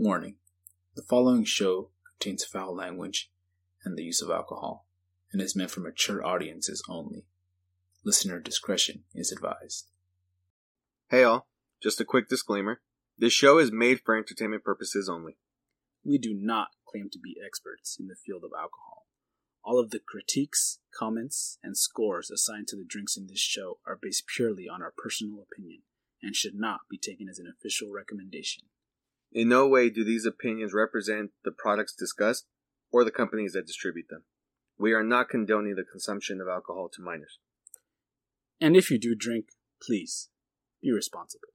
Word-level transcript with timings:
Warning 0.00 0.36
The 0.94 1.02
following 1.02 1.44
show 1.44 1.90
contains 2.20 2.44
foul 2.44 2.72
language 2.72 3.32
and 3.82 3.98
the 3.98 4.04
use 4.04 4.22
of 4.22 4.30
alcohol 4.30 4.86
and 5.32 5.42
is 5.42 5.56
meant 5.56 5.72
for 5.72 5.80
mature 5.80 6.24
audiences 6.24 6.84
only. 6.88 7.26
Listener 8.04 8.38
discretion 8.38 9.02
is 9.12 9.32
advised. 9.32 9.88
Hey 11.10 11.24
all, 11.24 11.48
just 11.82 12.00
a 12.00 12.04
quick 12.04 12.28
disclaimer. 12.28 12.80
This 13.18 13.32
show 13.32 13.58
is 13.58 13.72
made 13.72 14.00
for 14.04 14.16
entertainment 14.16 14.62
purposes 14.62 15.08
only. 15.08 15.36
We 16.04 16.16
do 16.16 16.32
not 16.32 16.68
claim 16.86 17.08
to 17.10 17.18
be 17.18 17.34
experts 17.44 17.96
in 17.98 18.06
the 18.06 18.14
field 18.14 18.44
of 18.44 18.52
alcohol. 18.56 19.08
All 19.64 19.80
of 19.80 19.90
the 19.90 19.98
critiques, 19.98 20.78
comments, 20.96 21.58
and 21.60 21.76
scores 21.76 22.30
assigned 22.30 22.68
to 22.68 22.76
the 22.76 22.86
drinks 22.88 23.16
in 23.16 23.26
this 23.26 23.40
show 23.40 23.80
are 23.84 23.98
based 24.00 24.28
purely 24.28 24.68
on 24.72 24.80
our 24.80 24.94
personal 24.96 25.42
opinion 25.42 25.82
and 26.22 26.36
should 26.36 26.54
not 26.54 26.82
be 26.88 26.98
taken 26.98 27.28
as 27.28 27.40
an 27.40 27.52
official 27.52 27.90
recommendation. 27.92 28.66
In 29.32 29.48
no 29.50 29.68
way 29.68 29.90
do 29.90 30.04
these 30.04 30.24
opinions 30.24 30.72
represent 30.72 31.32
the 31.44 31.50
products 31.50 31.94
discussed 31.94 32.46
or 32.90 33.04
the 33.04 33.10
companies 33.10 33.52
that 33.52 33.66
distribute 33.66 34.08
them. 34.08 34.24
We 34.78 34.92
are 34.92 35.02
not 35.02 35.28
condoning 35.28 35.74
the 35.74 35.84
consumption 35.84 36.40
of 36.40 36.48
alcohol 36.48 36.88
to 36.94 37.02
minors. 37.02 37.38
And 38.60 38.74
if 38.76 38.90
you 38.90 38.98
do 38.98 39.14
drink, 39.14 39.46
please 39.82 40.30
be 40.80 40.90
responsible. 40.92 41.48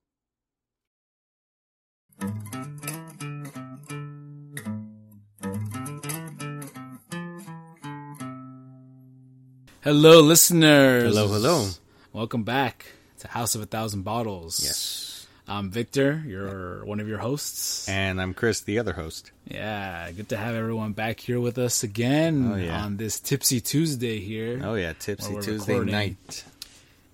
Hello, 9.82 10.22
listeners. 10.22 11.04
Hello, 11.04 11.28
hello. 11.28 11.70
Welcome 12.14 12.44
back 12.44 12.86
to 13.20 13.28
House 13.28 13.56
of 13.56 13.62
a 13.62 13.66
Thousand 13.66 14.04
Bottles. 14.04 14.62
Yes. 14.64 15.13
I'm 15.48 15.70
Victor, 15.72 16.24
you're 16.26 16.86
one 16.86 17.00
of 17.02 17.08
your 17.08 17.18
hosts. 17.18 17.90
And 17.90 18.22
I'm 18.22 18.34
Chris, 18.34 18.62
the 18.62 18.80
other 18.80 18.94
host. 18.94 19.32
Yeah, 19.46 20.10
good 20.12 20.30
to 20.30 20.38
have 20.38 20.56
everyone 20.56 20.94
back 20.94 21.20
here 21.20 21.40
with 21.40 21.58
us 21.58 21.84
again 21.84 22.52
Oh, 22.54 22.56
yeah. 22.56 22.82
on 22.84 22.96
this 22.98 23.20
Tipsy 23.20 23.60
Tuesday 23.60 24.20
here. 24.20 24.62
Oh 24.64 24.76
yeah, 24.76 24.94
Tipsy 24.94 25.34
Tuesday 25.42 25.74
recording. 25.74 25.92
night. 25.92 26.46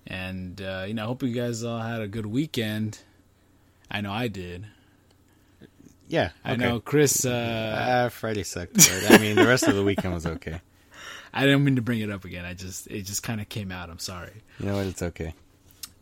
And, 0.06 0.60
uh, 0.62 0.84
you 0.86 0.94
know, 0.94 1.02
I 1.04 1.06
hope 1.06 1.22
you 1.22 1.32
guys 1.32 1.64
all 1.64 1.80
had 1.80 2.00
a 2.02 2.08
good 2.08 2.26
weekend. 2.26 2.98
I 3.90 4.00
know 4.00 4.12
I 4.12 4.28
did. 4.28 4.64
Yeah, 6.08 6.30
I 6.44 6.56
know 6.56 6.78
Chris, 6.80 7.24
uh, 7.24 7.30
Uh, 7.30 8.08
Friday 8.10 8.42
sucked, 8.44 8.74
but 8.74 9.06
I 9.10 9.18
mean 9.18 9.36
the 9.36 9.46
rest 9.46 9.66
of 9.66 9.74
the 9.74 9.82
weekend 9.84 10.14
was 10.14 10.26
okay. 10.26 10.60
I 11.34 11.44
didn't 11.46 11.62
mean 11.64 11.76
to 11.76 11.82
bring 11.82 12.00
it 12.00 12.10
up 12.10 12.24
again. 12.24 12.44
I 12.44 12.54
just, 12.54 12.86
it 12.88 13.02
just 13.02 13.22
kind 13.24 13.40
of 13.40 13.48
came 13.48 13.70
out. 13.72 13.90
I'm 13.90 14.00
sorry. 14.00 14.32
You 14.58 14.66
know 14.66 14.76
what? 14.76 14.86
It's 14.86 15.02
okay. 15.02 15.34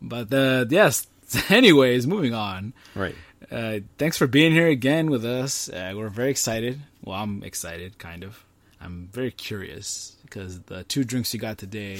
But, 0.00 0.32
uh, 0.32 0.64
yes, 0.70 1.06
anyways, 1.50 2.06
moving 2.06 2.34
on. 2.34 2.72
Right. 2.94 3.14
Uh, 3.50 3.80
thanks 3.98 4.16
for 4.18 4.26
being 4.26 4.52
here 4.52 4.66
again 4.68 5.10
with 5.10 5.24
us. 5.24 5.68
Uh, 5.68 5.92
we're 5.96 6.08
very 6.08 6.30
excited. 6.30 6.80
Well, 7.04 7.18
I'm 7.18 7.42
excited, 7.42 7.98
kind 7.98 8.24
of. 8.24 8.44
I'm 8.80 9.08
very 9.12 9.30
curious 9.30 10.16
because 10.22 10.60
the 10.62 10.84
two 10.84 11.04
drinks 11.04 11.32
you 11.34 11.40
got 11.40 11.58
today, 11.58 11.98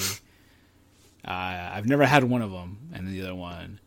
uh, 1.25 1.31
I've 1.73 1.87
never 1.87 2.05
had 2.07 2.25
one 2.25 2.43
of 2.43 2.51
them, 2.51 2.79
and 2.93 3.09
the 3.09 3.23
other 3.23 3.35
one, 3.35 3.81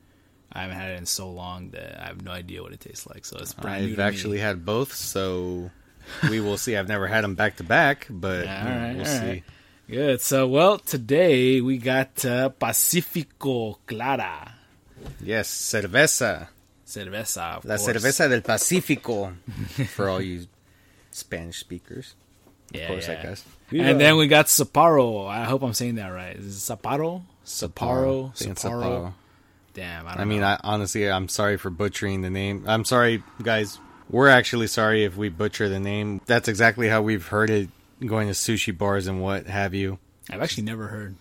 I 0.52 0.62
haven't 0.64 0.78
had 0.78 0.92
it 0.92 0.98
in 0.98 1.06
so 1.06 1.30
long 1.30 1.70
that 1.72 2.02
I 2.04 2.08
have 2.08 2.24
no 2.24 2.32
idea 2.32 2.62
what 2.62 2.74
it 2.74 2.80
tastes 2.82 3.08
like. 3.08 3.26
So 3.26 3.38
it's 3.38 3.54
brand 3.54 3.86
new 3.86 3.92
I've 3.92 3.96
to 3.98 4.02
me. 4.02 4.08
actually 4.08 4.40
had 4.40 4.66
both, 4.66 4.94
so 4.94 5.72
we 6.30 6.40
will 6.42 6.58
see. 6.58 6.76
I've 6.76 6.88
never 6.90 7.08
had 7.08 7.24
them 7.24 7.36
back 7.36 7.58
to 7.58 7.64
back, 7.64 8.08
but 8.10 8.46
Yeah, 8.46 8.64
you 8.68 8.74
all 8.74 8.88
right, 8.88 8.96
we'll 8.98 9.06
see. 9.06 9.20
right. 9.28 9.44
Good. 9.90 10.22
So, 10.22 10.48
well, 10.48 10.78
today 10.80 11.60
we 11.62 11.78
got 11.78 12.24
uh, 12.26 12.50
Pacifico 12.50 13.78
Clara 13.86 14.54
Yes, 15.24 15.48
cerveza. 15.50 16.48
cerveza. 16.86 17.58
Of 17.58 17.66
La 17.66 17.78
course. 17.78 17.94
cerveza 17.94 18.30
del 18.30 18.42
Pacífico 18.42 19.34
for 19.96 20.10
all 20.10 20.22
you 20.22 20.48
Spanish 21.12 21.60
speakers. 21.60 22.16
Yeah, 22.72 22.88
course, 22.88 23.10
I 23.10 23.14
yeah. 23.14 23.24
guess. 23.24 23.46
And 23.72 24.00
then 24.00 24.18
we 24.18 24.28
got 24.28 24.48
Sapporo. 24.48 25.28
I 25.28 25.44
hope 25.46 25.62
I'm 25.64 25.74
saying 25.74 25.96
that 25.96 26.08
right. 26.10 26.36
Is 26.36 26.58
it 26.58 26.74
Sapporo? 26.74 27.24
Sapporo? 27.46 28.30
I 28.30 28.34
Sapporo? 28.34 28.56
Sapporo. 28.56 29.14
Damn, 29.74 30.08
I 30.08 30.12
don't 30.12 30.22
I 30.22 30.26
mean. 30.26 30.44
I, 30.44 30.60
honestly, 30.64 31.10
I'm 31.10 31.28
sorry 31.30 31.58
for 31.58 31.70
butchering 31.70 32.22
the 32.22 32.30
name. 32.30 32.66
I'm 32.68 32.84
sorry, 32.86 33.24
guys. 33.42 33.80
We're 34.10 34.28
actually 34.28 34.68
sorry 34.68 35.06
if 35.06 35.16
we 35.16 35.30
butcher 35.30 35.70
the 35.70 35.80
name. 35.80 36.20
That's 36.26 36.50
exactly 36.50 36.90
how 36.90 37.02
we've 37.02 37.28
heard 37.28 37.50
it 37.50 37.70
going 38.06 38.28
to 38.28 38.34
sushi 38.34 38.78
bars 38.78 39.08
and 39.08 39.22
what 39.22 39.48
have 39.48 39.74
you. 39.74 40.00
I've 40.30 40.42
actually 40.42 40.64
never 40.64 40.88
heard 40.88 41.16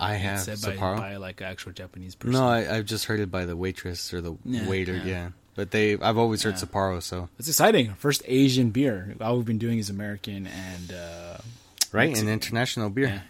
I 0.00 0.14
have 0.14 0.40
said 0.40 0.60
by, 0.62 0.76
Sapporo. 0.76 0.96
by 0.98 1.16
like 1.16 1.40
actual 1.42 1.72
Japanese 1.72 2.14
person. 2.14 2.32
No, 2.32 2.46
I, 2.48 2.76
I've 2.76 2.84
just 2.86 3.04
heard 3.06 3.20
it 3.20 3.30
by 3.30 3.44
the 3.44 3.56
waitress 3.56 4.12
or 4.12 4.20
the 4.20 4.36
Yeah, 4.44 4.68
waiter. 4.68 4.96
yeah. 4.96 5.04
Yeah. 5.04 5.28
but 5.54 5.70
they 5.70 5.96
I've 5.98 6.18
always 6.18 6.42
heard 6.42 6.54
Yeah. 6.54 6.60
Sapporo. 6.62 7.02
So 7.02 7.28
It's 7.38 7.48
exciting. 7.48 7.94
First 7.94 8.22
Asian 8.26 8.70
beer. 8.70 9.14
All 9.20 9.36
we've 9.36 9.46
been 9.46 9.58
doing 9.58 9.78
is 9.78 9.90
American 9.90 10.46
and 10.48 10.92
uh, 10.92 11.38
right, 11.92 12.08
Mexican. 12.08 12.28
an 12.28 12.32
international 12.34 12.90
beer. 12.90 13.06
Yeah. 13.06 13.20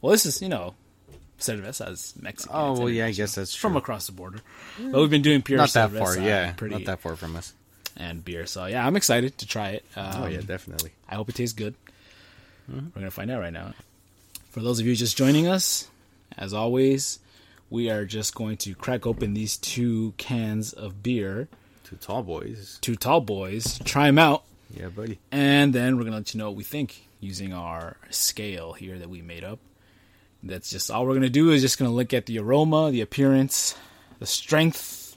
well, 0.00 0.12
this 0.12 0.24
is 0.26 0.40
you 0.40 0.48
know, 0.48 0.74
cerveza 1.40 1.90
is 1.90 2.14
Mexican. 2.20 2.54
Oh 2.56 2.72
well, 2.78 2.88
yeah, 2.90 3.06
I 3.06 3.12
guess 3.12 3.34
that's 3.34 3.52
true. 3.52 3.68
from 3.70 3.76
across 3.76 4.06
the 4.06 4.12
border. 4.12 4.38
But 4.78 5.00
we've 5.00 5.10
been 5.10 5.22
doing 5.22 5.42
pure 5.42 5.58
not 5.58 5.70
that 5.72 5.90
far, 5.90 6.16
yeah, 6.18 6.52
pretty, 6.52 6.76
not 6.76 6.84
that 6.84 7.00
far 7.00 7.16
from 7.16 7.34
us. 7.36 7.52
and 7.96 8.24
beer. 8.24 8.46
So 8.46 8.66
yeah, 8.66 8.86
I'm 8.86 8.94
excited 8.94 9.36
to 9.38 9.46
try 9.46 9.70
it. 9.70 9.84
Um, 9.96 10.22
oh 10.22 10.26
yeah, 10.26 10.40
definitely. 10.40 10.92
I 11.08 11.16
hope 11.16 11.28
it 11.28 11.34
tastes 11.34 11.52
good. 11.54 11.74
Mm-hmm. 12.70 12.86
We're 12.94 13.00
gonna 13.00 13.10
find 13.10 13.30
out 13.32 13.40
right 13.40 13.52
now. 13.52 13.74
For 14.50 14.60
those 14.60 14.80
of 14.80 14.86
you 14.86 14.94
just 14.96 15.16
joining 15.16 15.46
us, 15.46 15.88
as 16.36 16.52
always, 16.54 17.18
we 17.70 17.90
are 17.90 18.04
just 18.04 18.34
going 18.34 18.56
to 18.58 18.74
crack 18.74 19.06
open 19.06 19.34
these 19.34 19.56
two 19.56 20.14
cans 20.16 20.72
of 20.72 21.02
beer, 21.02 21.48
Two 21.84 21.96
tall 21.96 22.22
boys. 22.22 22.78
two 22.80 22.96
tall 22.96 23.20
boys, 23.20 23.78
try 23.84 24.06
them 24.06 24.18
out, 24.18 24.44
Yeah, 24.74 24.88
buddy. 24.88 25.18
and 25.30 25.72
then 25.74 25.96
we're 25.96 26.04
gonna 26.04 26.16
let 26.16 26.34
you 26.34 26.38
know 26.38 26.48
what 26.50 26.56
we 26.56 26.64
think 26.64 27.08
using 27.20 27.52
our 27.52 27.96
scale 28.10 28.72
here 28.74 28.98
that 28.98 29.08
we 29.10 29.22
made 29.22 29.44
up. 29.44 29.58
That's 30.42 30.70
just 30.70 30.90
all 30.90 31.06
we're 31.06 31.14
gonna 31.14 31.28
do 31.30 31.50
is 31.50 31.62
just 31.62 31.78
gonna 31.78 31.92
look 31.94 32.12
at 32.14 32.26
the 32.26 32.38
aroma, 32.38 32.90
the 32.90 33.00
appearance, 33.00 33.74
the 34.18 34.26
strength, 34.26 35.16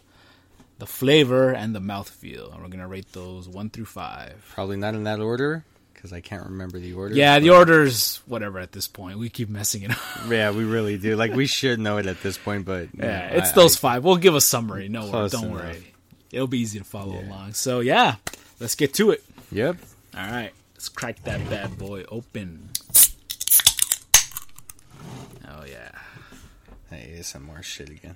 the 0.79 0.85
flavor, 0.87 1.51
and 1.51 1.75
the 1.75 1.79
mouthfeel, 1.81 2.53
and 2.53 2.61
we're 2.63 2.69
gonna 2.69 2.87
rate 2.87 3.11
those 3.13 3.47
one 3.47 3.69
through 3.69 3.85
five. 3.85 4.43
Probably 4.53 4.77
not 4.77 4.93
in 4.95 5.03
that 5.03 5.19
order 5.19 5.63
because 6.01 6.13
I 6.13 6.19
can't 6.21 6.45
remember 6.45 6.79
the 6.79 6.93
order. 6.93 7.13
Yeah, 7.13 7.37
the 7.39 7.51
order's 7.51 8.17
whatever 8.25 8.57
at 8.57 8.71
this 8.71 8.87
point. 8.87 9.19
We 9.19 9.29
keep 9.29 9.49
messing 9.49 9.83
it 9.83 9.91
up. 9.91 9.97
Yeah, 10.29 10.49
we 10.51 10.63
really 10.63 10.97
do. 10.97 11.15
Like 11.15 11.33
we 11.33 11.45
should 11.45 11.79
know 11.79 11.97
it 11.97 12.07
at 12.07 12.21
this 12.23 12.37
point, 12.39 12.65
but 12.65 12.87
Yeah, 12.97 13.29
know, 13.29 13.35
it's 13.37 13.51
I- 13.51 13.55
those 13.55 13.77
I- 13.77 13.79
five. 13.79 14.03
We'll 14.03 14.15
give 14.17 14.33
a 14.35 14.41
summary. 14.41 14.89
No, 14.89 15.09
worry, 15.11 15.29
don't 15.29 15.45
enough. 15.45 15.61
worry. 15.63 15.93
It'll 16.31 16.47
be 16.47 16.59
easy 16.59 16.79
to 16.79 16.85
follow 16.85 17.19
along. 17.19 17.53
So 17.53 17.81
yeah, 17.81 18.15
let's 18.59 18.73
get 18.75 18.93
to 18.95 19.11
it. 19.11 19.23
Yep. 19.51 19.77
All 20.17 20.21
right, 20.31 20.51
let's 20.73 20.89
crack 20.89 21.21
that 21.25 21.47
bad 21.49 21.77
boy 21.77 22.03
open. 22.09 22.69
Oh 25.47 25.63
yeah, 25.65 25.91
Hey, 26.89 27.21
some 27.21 27.43
more 27.43 27.61
shit 27.61 27.89
again. 27.89 28.15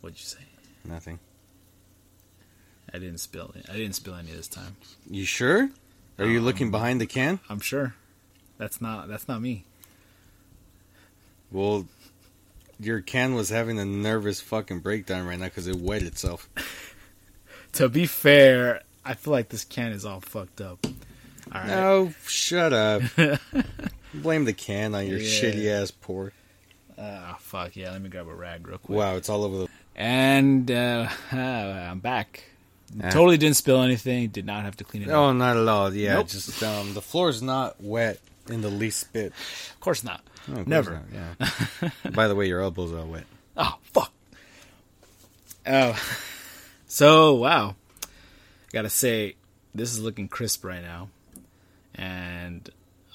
what'd 0.00 0.18
you 0.18 0.24
say? 0.24 0.38
Nothing. 0.84 1.18
I 2.92 2.98
didn't 2.98 3.18
spill 3.18 3.52
it. 3.54 3.66
I 3.68 3.74
didn't 3.74 3.94
spill 3.94 4.14
any 4.14 4.30
this 4.32 4.48
time. 4.48 4.76
You 5.10 5.24
sure? 5.24 5.68
Are 6.18 6.26
you 6.26 6.38
Um, 6.38 6.44
looking 6.44 6.70
behind 6.70 7.00
the 7.00 7.06
can? 7.06 7.40
I'm 7.48 7.60
sure. 7.60 7.94
That's 8.58 8.80
not. 8.80 9.08
That's 9.08 9.28
not 9.28 9.40
me. 9.40 9.64
Well, 11.50 11.86
your 12.80 13.00
can 13.00 13.34
was 13.34 13.48
having 13.50 13.78
a 13.78 13.84
nervous 13.84 14.40
fucking 14.40 14.80
breakdown 14.80 15.26
right 15.26 15.38
now 15.38 15.46
because 15.46 15.66
it 15.66 15.76
wet 15.76 16.02
itself. 16.02 16.48
To 17.72 17.86
be 17.90 18.06
fair, 18.06 18.80
I 19.04 19.12
feel 19.12 19.30
like 19.30 19.50
this 19.50 19.62
can 19.62 19.92
is 19.92 20.06
all 20.06 20.20
fucked 20.20 20.62
up. 20.62 20.84
All 20.86 21.60
right. 21.60 21.66
No, 21.66 22.14
shut 22.26 22.72
up. 22.72 23.02
Blame 24.14 24.46
the 24.46 24.54
can 24.54 24.94
on 24.94 25.06
your 25.06 25.18
Yeah. 25.18 25.28
shitty 25.42 25.66
ass 25.70 25.90
pour. 25.90 26.32
Ah, 26.98 27.36
fuck 27.38 27.76
yeah. 27.76 27.90
Let 27.92 28.00
me 28.00 28.08
grab 28.08 28.26
a 28.26 28.34
rag 28.34 28.66
real 28.66 28.78
quick. 28.78 28.96
Wow, 28.98 29.16
it's 29.16 29.28
all 29.28 29.44
over 29.44 29.58
the. 29.58 29.68
And 29.94 30.70
uh, 30.70 31.08
I'm 31.32 32.00
back. 32.00 32.42
Totally 33.10 33.36
didn't 33.36 33.56
spill 33.56 33.82
anything. 33.82 34.28
Did 34.28 34.46
not 34.46 34.64
have 34.64 34.76
to 34.78 34.84
clean 34.84 35.02
it 35.02 35.08
up. 35.10 35.14
Oh, 35.14 35.32
not 35.32 35.56
at 35.56 35.68
all. 35.68 35.92
Yeah, 35.94 36.14
Nope. 36.14 36.28
just 36.28 36.62
um, 36.62 36.94
the 36.94 37.02
is 37.28 37.42
not 37.42 37.80
wet 37.82 38.18
in 38.48 38.62
the 38.62 38.70
least 38.70 39.12
bit. 39.12 39.26
Of 39.72 39.80
course 39.80 40.02
not. 40.02 40.22
Oh, 40.48 40.52
of 40.52 40.56
course 40.56 40.66
Never. 40.68 41.02
not, 41.38 41.50
Yeah. 41.82 41.90
By 42.14 42.28
the 42.28 42.34
way, 42.34 42.46
your 42.48 42.60
elbows 42.62 42.92
are 42.92 43.04
wet. 43.04 43.24
Oh 43.56 43.76
fuck. 43.92 44.12
Oh, 45.66 46.00
so 46.86 47.34
wow. 47.34 47.74
Gotta 48.72 48.88
say, 48.90 49.34
this 49.74 49.92
is 49.92 50.00
looking 50.00 50.28
crisp 50.28 50.64
right 50.64 50.82
now, 50.82 51.08
and 51.94 52.68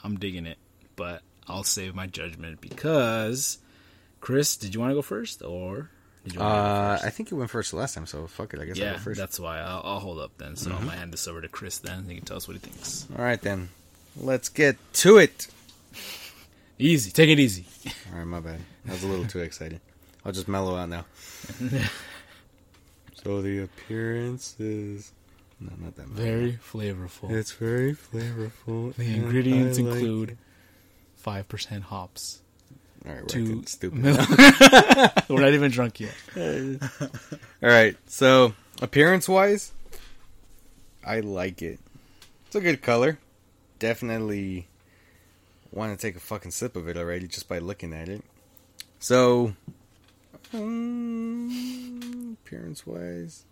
I'm 0.04 0.18
digging 0.20 0.46
it. 0.46 0.58
But 0.96 1.22
I'll 1.48 1.64
save 1.64 1.96
my 1.96 2.06
judgment 2.06 2.62
because, 2.62 3.58
Chris, 4.22 4.56
did 4.58 4.74
you 4.76 4.80
want 4.80 4.92
to 4.92 4.96
go 4.96 5.02
first 5.02 5.42
or 5.42 5.90
did 6.24 6.34
you 6.36 6.40
want 6.40 6.54
to 6.54 6.58
Uh, 6.58 7.00
I 7.08 7.10
think 7.10 7.32
you 7.32 7.38
went 7.38 7.50
first 7.50 7.72
the 7.72 7.78
last 7.78 7.94
time, 7.96 8.06
so 8.06 8.28
fuck 8.28 8.54
it. 8.54 8.60
I 8.60 8.66
guess 8.66 8.78
I'll 8.80 8.84
yeah, 8.86 8.94
go 8.94 9.00
first. 9.00 9.20
that's 9.20 9.40
why 9.40 9.60
I'll, 9.60 9.82
I'll 9.84 10.00
hold 10.00 10.20
up 10.20 10.32
then. 10.38 10.56
So 10.56 10.72
I'm 10.72 10.86
gonna 10.86 10.98
hand 10.98 11.12
this 11.14 11.28
over 11.28 11.42
to 11.42 11.48
Chris 11.50 11.78
then. 11.80 12.06
He 12.08 12.16
can 12.16 12.26
tell 12.26 12.38
us 12.38 12.48
what 12.48 12.54
he 12.56 12.60
thinks. 12.60 13.08
All 13.18 13.24
right 13.24 13.42
then, 13.42 13.70
let's 14.18 14.50
get 14.50 14.78
to 15.04 15.18
it. 15.18 15.48
Easy, 16.80 17.12
take 17.12 17.30
it 17.30 17.40
easy. 17.40 17.66
All 18.12 18.18
right, 18.20 18.26
my 18.28 18.40
bad. 18.40 18.60
I 18.88 18.92
was 18.92 19.04
a 19.04 19.08
little 19.08 19.26
too 19.26 19.40
excited. 19.40 19.80
I'll 20.26 20.32
just 20.32 20.48
mellow 20.48 20.76
out 20.76 20.90
now. 20.90 21.06
so 23.24 23.42
the 23.42 23.60
appearance 23.60 24.56
is 24.60 25.12
No, 25.60 25.72
not 25.80 25.96
that 25.96 26.08
much. 26.10 26.18
Very 26.18 26.54
flavorful. 26.54 27.30
It's 27.32 27.52
very 27.52 27.94
flavorful. 27.94 28.96
the 28.96 29.14
ingredients 29.16 29.80
like 29.80 29.94
include 29.94 30.38
five 31.16 31.48
percent 31.48 31.84
hops. 31.86 32.42
All 33.06 33.12
right, 33.12 33.22
we're 33.22 33.42
acting 33.42 33.66
stupid. 33.66 34.04
We're 35.30 35.42
not 35.42 35.54
even 35.54 35.72
drunk 35.72 36.00
yet. 36.00 36.14
All 36.38 36.80
right, 37.62 37.98
so 38.08 38.54
appearance 38.82 39.28
wise, 39.28 39.74
I 41.06 41.20
like 41.20 41.62
it. 41.62 41.80
It's 42.48 42.56
a 42.56 42.62
good 42.62 42.82
color. 42.82 43.20
Definitely 43.80 44.68
want 45.72 45.98
to 45.98 46.02
take 46.02 46.16
a 46.16 46.20
fucking 46.22 46.52
sip 46.52 46.76
of 46.78 46.88
it 46.88 46.96
already 46.96 47.28
just 47.28 47.50
by 47.50 47.60
looking 47.60 47.94
at 47.94 48.08
it. 48.08 48.24
So, 49.00 49.54
um, 50.54 52.38
appearance 52.46 52.88
wise, 52.88 53.44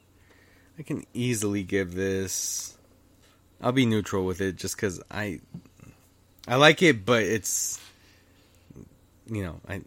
I 0.80 0.84
can 0.84 1.06
easily 1.14 1.64
give 1.64 1.94
this. 1.94 2.78
I'll 3.62 3.74
be 3.74 3.86
neutral 3.86 4.26
with 4.26 4.40
it 4.40 4.56
just 4.56 4.78
because 4.78 5.02
I, 5.12 5.42
I 6.48 6.56
like 6.56 6.82
it, 6.82 7.06
but 7.06 7.24
it's, 7.24 7.80
you 9.32 9.44
know, 9.44 9.60
I, 9.68 9.82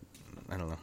I 0.50 0.56
don't 0.56 0.68
know. 0.68 0.78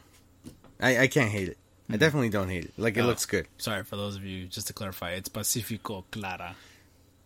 I, 0.80 0.98
I 1.00 1.06
can't 1.08 1.30
hate 1.30 1.48
it. 1.48 1.58
I 1.88 1.92
mm-hmm. 1.92 2.00
definitely 2.00 2.28
don't 2.30 2.48
hate 2.48 2.64
it. 2.66 2.72
Like 2.78 2.96
it 2.96 3.00
Oh. 3.02 3.06
looks 3.06 3.26
good. 3.26 3.46
Sorry 3.58 3.82
for 3.84 3.96
those 3.96 4.16
of 4.16 4.24
you. 4.24 4.46
Just 4.46 4.68
to 4.68 4.72
clarify, 4.72 5.10
it's 5.10 5.28
Pacifico 5.28 6.04
Clara. 6.10 6.54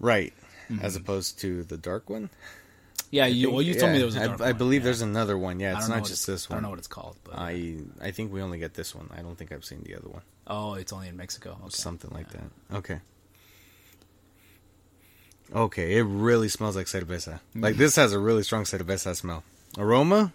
Right. 0.00 0.32
Mm-hmm. 0.70 0.84
As 0.84 0.96
opposed 0.96 1.38
to 1.40 1.62
the 1.62 1.76
dark 1.76 2.10
one. 2.10 2.30
Yeah, 3.10 3.24
I 3.24 3.26
you. 3.28 3.46
think- 3.46 3.52
Well, 3.54 3.62
you 3.62 3.74
told 3.74 3.92
me 3.92 3.98
there 3.98 4.06
was 4.06 4.16
a 4.16 4.22
I- 4.22 4.26
dark 4.26 4.40
I, 4.40 4.44
one, 4.46 4.58
believe 4.58 4.80
yeah. 4.80 4.84
there's 4.86 5.02
another 5.02 5.38
one. 5.38 5.60
Yeah, 5.60 5.76
it's 5.76 5.88
not 5.88 6.04
just 6.04 6.26
this 6.26 6.48
I 6.50 6.54
one. 6.54 6.56
don't 6.56 6.62
know 6.64 6.70
what 6.70 6.78
it's 6.80 6.88
called, 6.88 7.16
but 7.22 7.34
I 7.38 7.76
I 8.02 8.10
think 8.10 8.32
we 8.32 8.42
only 8.42 8.58
get 8.58 8.74
this 8.74 8.94
one. 8.94 9.08
I 9.16 9.22
don't 9.22 9.36
think 9.36 9.52
I've 9.52 9.64
seen 9.64 9.82
the 9.84 9.94
other 9.94 10.08
one. 10.08 10.22
oh, 10.48 10.74
it's 10.74 10.92
only 10.92 11.08
in 11.08 11.16
Mexico. 11.16 11.50
Okay. 11.60 11.70
Something 11.70 12.10
like 12.12 12.26
Yeah. 12.34 12.40
that. 12.70 12.76
Okay. 12.78 13.00
Okay, 15.54 15.96
it 15.96 16.02
really 16.02 16.48
smells 16.48 16.74
like 16.76 16.86
cerveza. 16.86 17.38
Like 17.54 17.74
mm-hmm. 17.74 17.78
this 17.78 17.94
has 17.96 18.12
a 18.12 18.18
really 18.18 18.42
strong 18.42 18.64
cerveza 18.64 19.14
smell. 19.14 19.44
Aroma? 19.78 20.32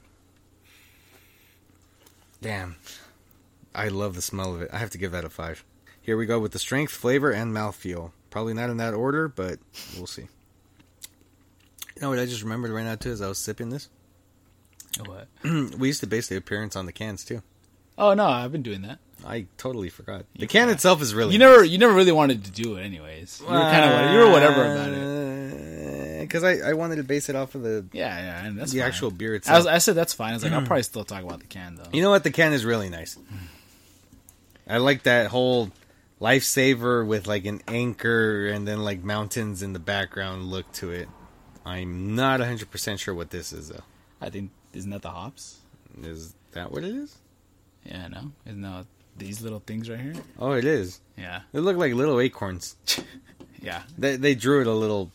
Damn. 2.41 2.75
I 3.73 3.88
love 3.88 4.15
the 4.15 4.21
smell 4.21 4.55
of 4.55 4.61
it. 4.61 4.69
I 4.73 4.77
have 4.77 4.89
to 4.91 4.97
give 4.97 5.11
that 5.11 5.23
a 5.23 5.29
5. 5.29 5.63
Here 6.01 6.17
we 6.17 6.25
go 6.25 6.39
with 6.39 6.51
the 6.51 6.59
strength, 6.59 6.91
flavor, 6.91 7.31
and 7.31 7.53
mouthfeel. 7.53 8.11
Probably 8.29 8.53
not 8.53 8.69
in 8.69 8.77
that 8.77 8.93
order, 8.93 9.27
but 9.27 9.59
we'll 9.95 10.07
see. 10.07 10.23
You 11.95 12.01
know 12.01 12.09
what 12.09 12.19
I 12.19 12.25
just 12.25 12.41
remembered 12.41 12.71
right 12.71 12.83
now 12.83 12.95
too 12.95 13.11
as 13.11 13.21
I 13.21 13.27
was 13.27 13.38
sipping 13.38 13.69
this? 13.69 13.89
Oh, 14.99 15.03
what? 15.09 15.27
we 15.77 15.88
used 15.88 15.99
to 15.99 16.07
base 16.07 16.27
the 16.27 16.38
appearance 16.38 16.75
on 16.75 16.85
the 16.85 16.91
cans 16.91 17.23
too. 17.23 17.43
Oh 17.97 18.13
no, 18.13 18.25
I've 18.25 18.51
been 18.51 18.63
doing 18.63 18.81
that. 18.81 18.99
I 19.25 19.45
totally 19.57 19.89
forgot. 19.89 20.25
The 20.35 20.47
can 20.47 20.69
itself 20.69 21.01
is 21.01 21.13
really 21.13 21.33
you 21.33 21.39
never, 21.39 21.63
you 21.63 21.77
never 21.77 21.93
really 21.93 22.11
wanted 22.11 22.45
to 22.45 22.51
do 22.51 22.77
it, 22.77 22.81
anyways. 22.81 23.39
You 23.41 23.45
were 23.45 23.59
kind 23.59 23.85
of, 23.85 24.11
you 24.13 24.19
were 24.19 24.31
whatever 24.31 24.61
about 24.63 24.89
it. 24.89 25.20
Because 26.31 26.43
I, 26.45 26.69
I 26.69 26.73
wanted 26.73 26.95
to 26.95 27.03
base 27.03 27.27
it 27.27 27.35
off 27.35 27.55
of 27.55 27.63
the 27.63 27.85
Yeah, 27.91 28.17
yeah, 28.17 28.45
and 28.45 28.57
that's 28.57 28.71
the 28.71 28.79
fine. 28.79 28.87
actual 28.87 29.11
beer 29.11 29.41
I, 29.47 29.57
was, 29.57 29.67
I 29.67 29.79
said 29.79 29.95
that's 29.95 30.13
fine. 30.13 30.29
I 30.29 30.33
was 30.35 30.43
like, 30.43 30.53
I'll 30.53 30.61
probably 30.65 30.83
still 30.83 31.03
talk 31.03 31.23
about 31.23 31.39
the 31.41 31.45
can 31.47 31.75
though. 31.75 31.89
you 31.91 32.01
know 32.01 32.09
what? 32.09 32.23
The 32.23 32.31
can 32.31 32.53
is 32.53 32.63
really 32.63 32.89
nice. 32.89 33.17
I 34.67 34.77
like 34.77 35.03
that 35.03 35.27
whole 35.27 35.71
lifesaver 36.21 37.05
with 37.05 37.27
like 37.27 37.45
an 37.45 37.61
anchor 37.67 38.47
and 38.47 38.65
then 38.67 38.83
like 38.83 39.03
mountains 39.03 39.61
in 39.61 39.73
the 39.73 39.79
background 39.79 40.45
look 40.45 40.71
to 40.73 40.91
it. 40.91 41.09
I'm 41.65 42.15
not 42.15 42.39
100% 42.39 42.99
sure 42.99 43.13
what 43.13 43.29
this 43.29 43.51
is 43.51 43.69
though. 43.69 43.83
I 44.21 44.29
think 44.29 44.51
isn't 44.73 44.89
that 44.91 45.01
the 45.01 45.09
hops? 45.09 45.59
Is 46.01 46.33
that 46.53 46.71
what 46.71 46.83
it 46.83 46.95
is? 46.95 47.15
Yeah, 47.85 48.07
no, 48.07 48.31
isn't 48.45 48.61
that 48.61 48.85
these 49.17 49.41
little 49.41 49.59
things 49.59 49.89
right 49.89 49.99
here? 49.99 50.13
Oh, 50.39 50.53
it 50.53 50.63
is. 50.63 51.01
Yeah, 51.17 51.41
They 51.51 51.59
look 51.59 51.75
like 51.75 51.93
little 51.93 52.19
acorns. 52.21 52.77
yeah, 53.61 53.83
They 53.97 54.15
they 54.15 54.33
drew 54.35 54.61
it 54.61 54.67
a 54.67 54.73
little 54.73 55.11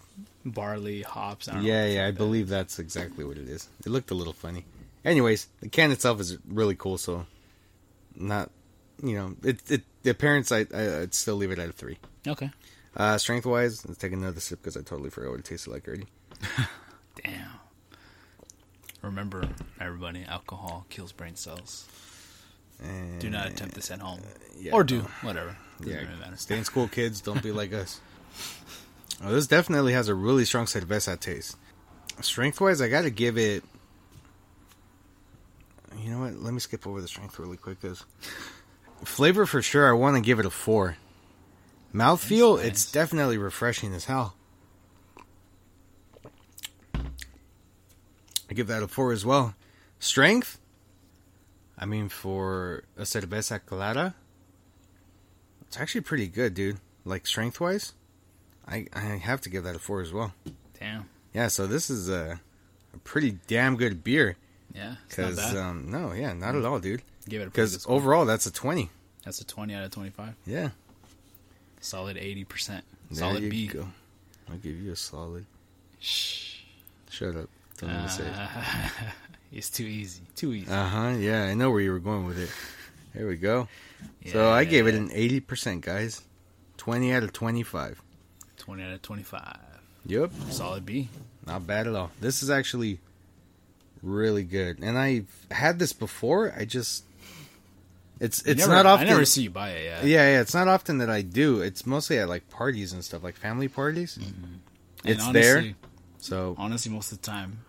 barley 0.46 1.02
hops. 1.02 1.48
I 1.48 1.54
don't 1.54 1.64
Yeah, 1.64 1.87
yeah, 1.87 2.02
I 2.06 2.10
that 2.10 2.19
believe 2.19 2.44
is. 2.44 2.50
that's 2.50 2.78
exactly 2.78 3.25
what 3.25 3.37
it 3.38 3.48
is. 3.48 3.69
It 3.84 3.88
looked 3.90 4.10
a 4.10 4.14
little 4.14 4.32
funny. 4.32 4.64
Anyways, 5.04 5.48
the 5.60 5.69
can 5.69 5.90
itself 5.93 6.20
is 6.20 6.38
really 6.48 6.75
cool, 6.75 6.98
so 6.98 7.26
not, 8.14 8.50
you 9.02 9.14
know, 9.16 9.37
it, 9.43 9.60
it 9.70 9.82
the 10.02 10.10
appearance 10.10 10.50
I, 10.52 10.66
I 10.75 11.00
I'd 11.02 11.14
still 11.14 11.37
leave 11.37 11.50
it 11.50 11.58
at 11.58 11.69
a 11.69 11.72
three. 11.72 11.98
Okay. 12.26 12.50
Uh, 12.96 13.19
strength 13.19 13.44
wise, 13.46 13.87
let's 13.87 13.98
take 13.98 14.12
another 14.12 14.40
sip 14.40 14.60
because 14.62 14.76
I 14.76 14.81
totally 14.81 15.10
forgot 15.10 15.31
what 15.32 15.40
it 15.40 15.44
tasted 15.44 15.70
like 15.70 15.87
already. 15.87 16.06
Damn. 17.25 17.50
Remember, 19.02 19.49
everybody, 19.81 20.25
alcohol 20.25 20.87
kills 20.88 21.12
brain 21.12 21.37
cells. 21.37 21.87
And, 22.82 23.20
Do 23.20 23.31
not 23.31 23.49
attempt 23.49 23.75
this 23.75 23.90
at 23.90 24.00
home, 24.00 24.20
yeah, 24.58 24.72
or 24.72 24.82
do 24.84 24.99
no. 25.02 25.08
whatever. 25.22 25.56
Doesn't 25.78 25.92
Yeah, 25.92 26.00
really 26.26 26.37
stay 26.37 26.58
in 26.58 26.64
school, 26.64 26.88
kids. 26.88 27.20
Don't 27.20 27.42
be 27.42 27.52
like 27.60 27.72
us. 27.72 28.00
Oh, 29.22 29.32
this 29.32 29.46
definitely 29.46 29.92
has 29.94 30.08
a 30.08 30.14
really 30.14 30.44
strong 30.44 30.66
cerveza 30.66 31.18
taste. 31.18 31.56
Strength 32.20 32.60
wise, 32.60 32.80
I 32.80 32.88
gotta 32.88 33.10
give 33.10 33.38
it. 33.38 33.64
You 35.98 36.10
know 36.10 36.20
what? 36.20 36.34
Let 36.36 36.52
me 36.52 36.60
skip 36.60 36.86
over 36.86 37.00
the 37.00 37.08
strength 37.08 37.38
really 37.38 37.56
quick 37.56 37.80
because 37.80 38.04
flavor 39.04 39.46
for 39.46 39.62
sure. 39.62 39.88
I 39.88 39.92
want 39.92 40.16
to 40.16 40.22
give 40.22 40.38
it 40.38 40.46
a 40.46 40.50
four. 40.50 40.96
Mouthfeel, 41.94 42.58
nice. 42.58 42.66
it's 42.66 42.92
definitely 42.92 43.38
refreshing 43.38 43.94
as 43.94 44.04
hell. 44.04 44.34
I 48.48 48.54
give 48.54 48.66
that 48.66 48.82
a 48.82 48.88
four 48.88 49.12
as 49.12 49.24
well. 49.24 49.54
Strength, 49.98 50.60
I 51.78 51.86
mean, 51.86 52.08
for 52.08 52.84
a 52.96 53.02
cerveza 53.02 53.64
clara, 53.64 54.14
it's 55.62 55.78
actually 55.78 56.02
pretty 56.02 56.28
good, 56.28 56.54
dude. 56.54 56.78
Like 57.04 57.26
strength 57.26 57.60
wise, 57.60 57.92
I 58.68 58.86
I 58.92 59.00
have 59.00 59.40
to 59.42 59.50
give 59.50 59.64
that 59.64 59.76
a 59.76 59.78
four 59.78 60.00
as 60.00 60.12
well. 60.12 60.32
Damn. 60.78 61.08
Yeah, 61.32 61.48
so 61.48 61.66
this 61.66 61.90
is 61.90 62.08
a, 62.08 62.40
a 62.94 62.98
pretty 62.98 63.38
damn 63.46 63.76
good 63.76 64.02
beer. 64.02 64.36
Yeah. 64.74 64.96
Because 65.08 65.38
um, 65.54 65.90
no, 65.90 66.12
yeah, 66.12 66.32
not 66.32 66.54
at 66.54 66.64
all, 66.64 66.78
dude. 66.80 67.02
Give 67.28 67.40
it 67.42 67.46
a 67.46 67.50
Because 67.50 67.84
overall, 67.88 68.24
that's 68.24 68.46
a 68.46 68.52
twenty. 68.52 68.90
That's 69.24 69.40
a 69.40 69.46
twenty 69.46 69.74
out 69.74 69.84
of 69.84 69.90
twenty-five. 69.90 70.34
Yeah, 70.46 70.70
Solid 71.80 72.16
eighty 72.16 72.44
percent. 72.44 72.84
there 73.10 73.20
Solid 73.20 73.42
you 73.42 73.50
B. 73.50 73.66
go. 73.68 73.86
I'll 74.50 74.56
give 74.58 74.80
you 74.80 74.92
a 74.92 74.96
solid. 74.96 75.44
Shh. 76.00 76.60
Shut 77.10 77.36
up. 77.36 77.48
Don't 77.78 77.90
even 77.90 78.08
say 78.08 78.24
it. 78.26 78.32
It's 79.52 79.70
too 79.70 79.84
easy. 79.84 80.22
Too 80.34 80.52
easy. 80.52 80.70
Uh 80.70 80.84
huh. 80.86 81.08
Yeah, 81.18 81.44
I 81.44 81.54
know 81.54 81.70
where 81.70 81.80
you 81.80 81.92
were 81.92 82.00
going 82.00 82.26
with 82.26 82.38
it. 82.38 82.50
There 83.14 83.26
we 83.28 83.36
go. 83.36 83.68
So 84.32 84.50
I 84.50 84.64
gave 84.64 84.86
it 84.88 84.94
an 84.94 85.10
eighty 85.12 85.40
percent, 85.40 85.82
guys. 85.82 86.20
Twenty 86.76 87.12
out 87.12 87.22
of 87.22 87.32
twenty-five. 87.32 88.02
Twenty 88.66 88.82
out 88.82 88.92
of 88.92 89.00
twenty-five. 89.02 89.56
Yep. 90.06 90.30
Solid 90.50 90.85
B. 90.85 91.08
Not 91.46 91.66
bad 91.66 91.87
at 91.87 91.94
all. 91.94 92.11
This 92.20 92.42
is 92.42 92.50
actually 92.50 93.00
really 94.02 94.44
good, 94.44 94.80
and 94.82 94.99
I've 94.99 95.26
had 95.50 95.78
this 95.78 95.92
before. 95.92 96.52
I 96.56 96.64
just 96.64 97.04
it's 98.20 98.42
it's 98.42 98.61
never- 98.61 98.73
not 98.73 98.87
often. 98.87 99.06
I 99.06 99.11
never 99.11 99.25
see 99.25 99.42
you 99.42 99.50
buy 99.50 99.70
it. 99.70 99.85
Yeah. 99.85 100.00
yeah, 100.02 100.32
yeah, 100.35 100.40
it's 100.40 100.54
not 100.54 100.68
often 100.68 100.99
that 100.99 101.11
I 101.11 101.23
do. 101.23 101.61
It's 101.61 101.87
mostly 101.87 102.18
at 102.18 102.28
like 102.28 102.49
parties 102.50 102.92
and 102.92 103.02
stuff, 103.04 103.23
like 103.23 103.37
family 103.37 103.68
parties. 103.68 104.18
Mm-hmm. 104.20 104.44
And 104.44 104.61
It's 105.04 105.23
honestly, 105.23 105.40
there. 105.62 105.75
So 106.18 106.54
Honestly, 106.58 106.90
most 106.92 107.12
of 107.12 107.20
the 107.20 107.26
time, 107.26 107.61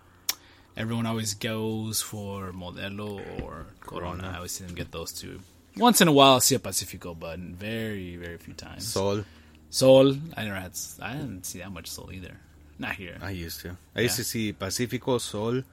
everyone 0.76 1.06
always 1.06 1.34
goes 1.36 2.02
for 2.02 2.52
Modelo 2.52 3.20
or 3.44 3.68
Corona. 3.82 4.22
Corona. 4.22 4.32
I 4.34 4.36
always 4.38 4.52
see 4.54 4.64
them 4.66 4.74
get 4.76 4.92
those 4.92 5.12
two. 5.12 5.40
Once 5.76 6.02
in 6.02 6.08
a 6.08 6.12
while, 6.12 6.34
I'll 6.34 6.40
see 6.40 6.56
a 6.56 6.60
Pacifico, 6.60 7.14
but 7.14 7.38
very, 7.38 8.16
very 8.16 8.38
few 8.38 8.56
times. 8.56 8.88
Sol, 8.88 9.24
Sol, 9.70 10.16
I 10.36 10.44
never 10.46 10.56
had. 10.56 10.72
I 11.02 11.14
didn't 11.14 11.46
see 11.46 11.60
that 11.60 11.72
much 11.72 11.88
Sol 11.88 12.12
either. 12.12 12.38
Not 12.80 12.96
here. 12.96 13.18
I 13.22 13.32
used 13.32 13.62
to. 13.62 13.78
I 13.96 14.02
used 14.02 14.16
to 14.18 14.24
see 14.24 14.54
Pacifico, 14.54 15.18
Sol, 15.18 15.64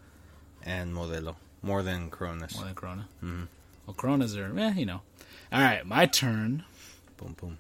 and 0.65 0.95
Modelo 0.95 1.37
more 1.63 1.83
than 1.83 2.11
Coronas. 2.11 2.55
More 2.57 2.65
than 2.65 2.75
Corona. 2.75 3.09
Mhm. 3.23 3.49
Well, 3.87 3.95
Coronas 3.95 4.37
are, 4.37 4.59
eh, 4.59 4.73
you 4.75 4.87
know. 4.87 5.03
All 5.53 5.61
right, 5.61 5.87
my 5.87 6.07
turn. 6.07 6.65
Boom, 7.19 7.37
boom. 7.41 7.59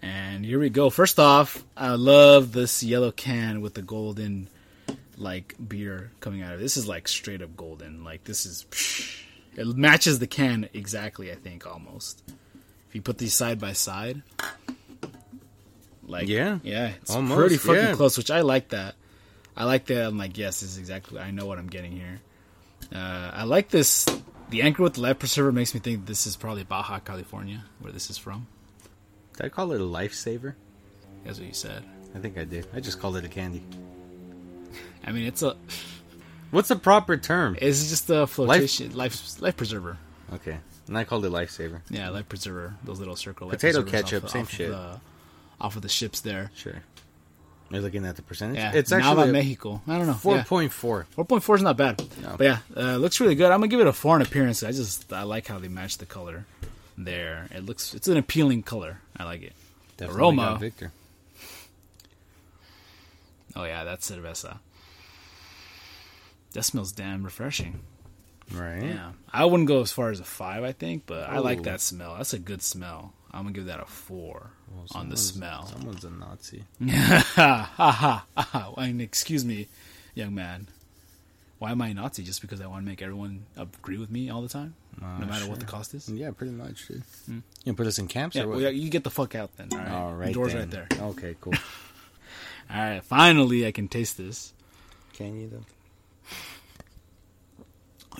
And 0.00 0.44
here 0.44 0.58
we 0.58 0.70
go. 0.70 0.90
First 0.90 1.18
off, 1.20 1.62
I 1.76 1.90
love 1.90 2.52
this 2.52 2.82
yellow 2.82 3.12
can 3.12 3.60
with 3.60 3.74
the 3.74 3.82
golden, 3.82 4.48
like 5.16 5.54
beer 5.68 6.10
coming 6.20 6.42
out 6.42 6.54
of 6.54 6.60
it. 6.60 6.62
This 6.62 6.76
is 6.76 6.88
like 6.88 7.06
straight 7.06 7.42
up 7.42 7.56
golden. 7.56 8.02
Like 8.02 8.24
this 8.24 8.46
is, 8.46 8.66
it 9.56 9.66
matches 9.76 10.18
the 10.18 10.26
can 10.26 10.68
exactly. 10.72 11.30
I 11.30 11.36
think 11.36 11.66
almost. 11.66 12.22
If 12.88 12.94
you 12.96 13.02
put 13.02 13.18
these 13.18 13.34
side 13.34 13.60
by 13.60 13.72
side, 13.72 14.22
like 16.12 16.28
Yeah. 16.28 16.58
yeah, 16.62 16.92
it's 17.00 17.14
Almost, 17.14 17.36
pretty 17.38 17.56
fucking 17.56 17.82
yeah. 17.82 17.94
close. 17.94 18.16
Which 18.16 18.30
I 18.30 18.42
like 18.42 18.68
that. 18.68 18.94
I 19.56 19.64
like 19.64 19.86
that. 19.86 20.06
I'm 20.06 20.16
like, 20.18 20.38
yes, 20.38 20.60
this 20.60 20.70
is 20.72 20.78
exactly. 20.78 21.18
I 21.20 21.30
know 21.30 21.46
what 21.46 21.58
I'm 21.58 21.66
getting 21.66 21.92
here. 21.92 22.20
Uh, 22.94 23.30
I 23.34 23.44
like 23.44 23.68
this. 23.70 24.06
The 24.50 24.62
anchor 24.62 24.82
with 24.82 24.94
the 24.94 25.00
life 25.00 25.18
preserver 25.18 25.50
makes 25.52 25.74
me 25.74 25.80
think 25.80 26.06
this 26.06 26.26
is 26.26 26.36
probably 26.36 26.62
Baja 26.64 26.98
California, 27.00 27.64
where 27.80 27.92
this 27.92 28.10
is 28.10 28.18
from. 28.18 28.46
Did 29.36 29.46
I 29.46 29.48
call 29.48 29.72
it 29.72 29.80
a 29.80 29.84
lifesaver? 29.84 30.54
That's 31.24 31.38
what 31.38 31.48
you 31.48 31.54
said. 31.54 31.84
I 32.14 32.18
think 32.18 32.36
I 32.36 32.44
did. 32.44 32.66
I 32.74 32.80
just 32.80 33.00
called 33.00 33.16
it 33.16 33.24
a 33.24 33.28
candy. 33.28 33.62
I 35.04 35.12
mean, 35.12 35.26
it's 35.26 35.42
a 35.42 35.56
What's 36.50 36.68
the 36.68 36.76
proper 36.76 37.16
term? 37.16 37.56
it's 37.60 37.88
just 37.88 38.10
a 38.10 38.26
flotation 38.26 38.94
life 38.94 39.40
life, 39.40 39.56
preserver. 39.56 39.96
Okay, 40.34 40.58
and 40.86 40.98
I 40.98 41.04
called 41.04 41.24
it 41.24 41.32
lifesaver. 41.32 41.80
Yeah, 41.88 42.10
life 42.10 42.28
preserver. 42.28 42.74
Those 42.84 42.98
little 42.98 43.16
circle 43.16 43.48
Potato 43.48 43.82
ketchup, 43.82 44.24
off, 44.24 44.30
same 44.30 44.42
off 44.42 44.50
shit. 44.50 44.70
The, 44.70 45.00
off 45.62 45.76
of 45.76 45.82
the 45.82 45.88
ships 45.88 46.20
there. 46.20 46.50
Sure. 46.54 46.82
You're 47.70 47.80
looking 47.80 48.04
at 48.04 48.16
the 48.16 48.22
percentage. 48.22 48.58
Yeah, 48.58 48.72
it's 48.74 48.92
Nava 48.92 48.98
actually 49.02 49.32
Mexico. 49.32 49.80
I 49.88 49.96
don't 49.96 50.06
know. 50.06 50.12
four 50.12 50.36
Yeah. 50.36 50.42
point 50.44 50.72
four. 50.72 51.06
Four 51.12 51.24
point 51.24 51.42
four 51.42 51.56
is 51.56 51.62
not 51.62 51.78
bad, 51.78 52.02
No. 52.20 52.34
but 52.36 52.44
yeah, 52.44 52.58
uh, 52.76 52.96
looks 52.96 53.18
really 53.18 53.34
good. 53.34 53.46
I'm 53.50 53.60
gonna 53.60 53.68
give 53.68 53.80
it 53.80 53.86
a 53.86 53.94
four 53.94 54.14
in 54.16 54.20
appearance. 54.22 54.62
I 54.62 54.72
just 54.72 55.10
I 55.10 55.22
like 55.22 55.46
how 55.46 55.58
they 55.58 55.68
match 55.68 55.96
the 55.96 56.04
color 56.04 56.44
there. 56.98 57.48
It 57.50 57.64
looks 57.64 57.94
it's 57.94 58.08
an 58.08 58.18
appealing 58.18 58.62
color. 58.64 59.00
I 59.16 59.24
like 59.24 59.42
it. 59.42 59.54
Aroma. 60.02 60.58
Victor. 60.60 60.92
Oh 63.56 63.64
yeah, 63.64 63.84
that's 63.84 64.10
cerveza. 64.10 64.58
That 66.52 66.64
smells 66.64 66.92
damn 66.92 67.22
refreshing. 67.22 67.80
Right. 68.52 68.82
Yeah, 68.82 69.12
I 69.32 69.44
wouldn't 69.46 69.68
go 69.68 69.80
as 69.80 69.92
far 69.92 70.10
as 70.10 70.20
a 70.20 70.24
five, 70.24 70.62
I 70.64 70.72
think, 70.72 71.04
but 71.06 71.28
I 71.28 71.38
like 71.38 71.62
that 71.62 71.80
smell. 71.80 72.16
That's 72.16 72.34
a 72.34 72.38
good 72.38 72.60
smell. 72.60 73.14
I'm 73.34 73.42
gonna 73.44 73.52
give 73.52 73.66
that 73.66 73.80
a 73.80 73.86
four 73.86 74.50
Well, 74.74 74.86
on 74.94 75.08
the 75.08 75.16
smell. 75.16 75.66
Someone's 75.66 76.04
a 76.04 76.10
Nazi. 76.10 76.64
ha 77.34 77.70
ha 77.76 78.26
ha! 78.36 78.74
Excuse 78.78 79.44
me, 79.44 79.68
young 80.14 80.34
man. 80.34 80.68
Why 81.58 81.70
am 81.70 81.80
I 81.80 81.88
a 81.88 81.94
Nazi? 81.94 82.24
Just 82.24 82.40
because 82.42 82.60
I 82.60 82.66
want 82.66 82.84
to 82.84 82.88
make 82.88 83.00
everyone 83.02 83.44
agree 83.56 83.96
with 83.96 84.10
me 84.10 84.28
all 84.30 84.42
the 84.42 84.48
time, 84.48 84.74
Uh, 85.00 85.18
no 85.18 85.26
matter 85.26 85.48
what 85.48 85.60
the 85.60 85.64
cost 85.64 85.94
is? 85.94 86.08
Yeah, 86.08 86.32
pretty 86.32 86.52
much, 86.52 86.88
dude. 86.88 87.02
You 87.28 87.42
gonna 87.64 87.76
put 87.76 87.86
us 87.86 87.98
in 88.00 88.08
camps 88.08 88.34
Yeah, 88.36 88.42
or 88.42 88.48
what? 88.48 88.52
well, 88.56 88.62
yeah, 88.64 88.68
you 88.70 88.90
get 88.90 89.04
the 89.04 89.10
fuck 89.10 89.34
out 89.36 89.56
then. 89.56 89.68
All 89.72 89.78
right, 89.78 89.90
All 89.92 90.12
right. 90.14 90.34
doors 90.34 90.52
then. 90.52 90.70
right 90.70 90.70
there. 90.70 90.88
Okay, 91.00 91.36
cool. 91.40 91.54
All 92.70 92.76
right, 92.80 93.02
finally 93.04 93.64
I 93.66 93.70
can 93.72 93.86
taste 93.88 94.16
this. 94.18 94.52
Can 95.14 95.36
you 95.40 95.48
though? 95.48 95.64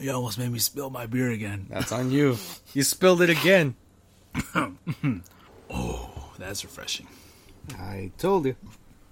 You 0.03 0.11
almost 0.13 0.39
made 0.39 0.51
me 0.51 0.59
spill 0.59 0.89
my 0.91 1.07
beer 1.07 1.31
again. 1.31 1.67
That's 1.69 1.93
on 1.93 2.11
you. 2.11 2.39
You 2.75 2.83
spilled 2.85 3.21
it 3.21 3.29
again. 3.29 3.75
Oh, 5.75 6.33
that's 6.39 6.65
refreshing. 6.65 7.07
I 7.79 8.11
told 8.19 8.45
you. 8.45 8.57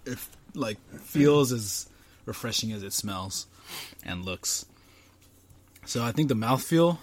It 0.04 0.18
like 0.54 0.78
feels 0.98 1.52
as 1.52 1.88
refreshing 2.26 2.72
as 2.72 2.82
it 2.82 2.92
smells 2.92 3.46
and 4.04 4.24
looks. 4.24 4.66
So 5.86 6.04
I 6.04 6.12
think 6.12 6.28
the 6.28 6.34
mouthfeel, 6.34 6.98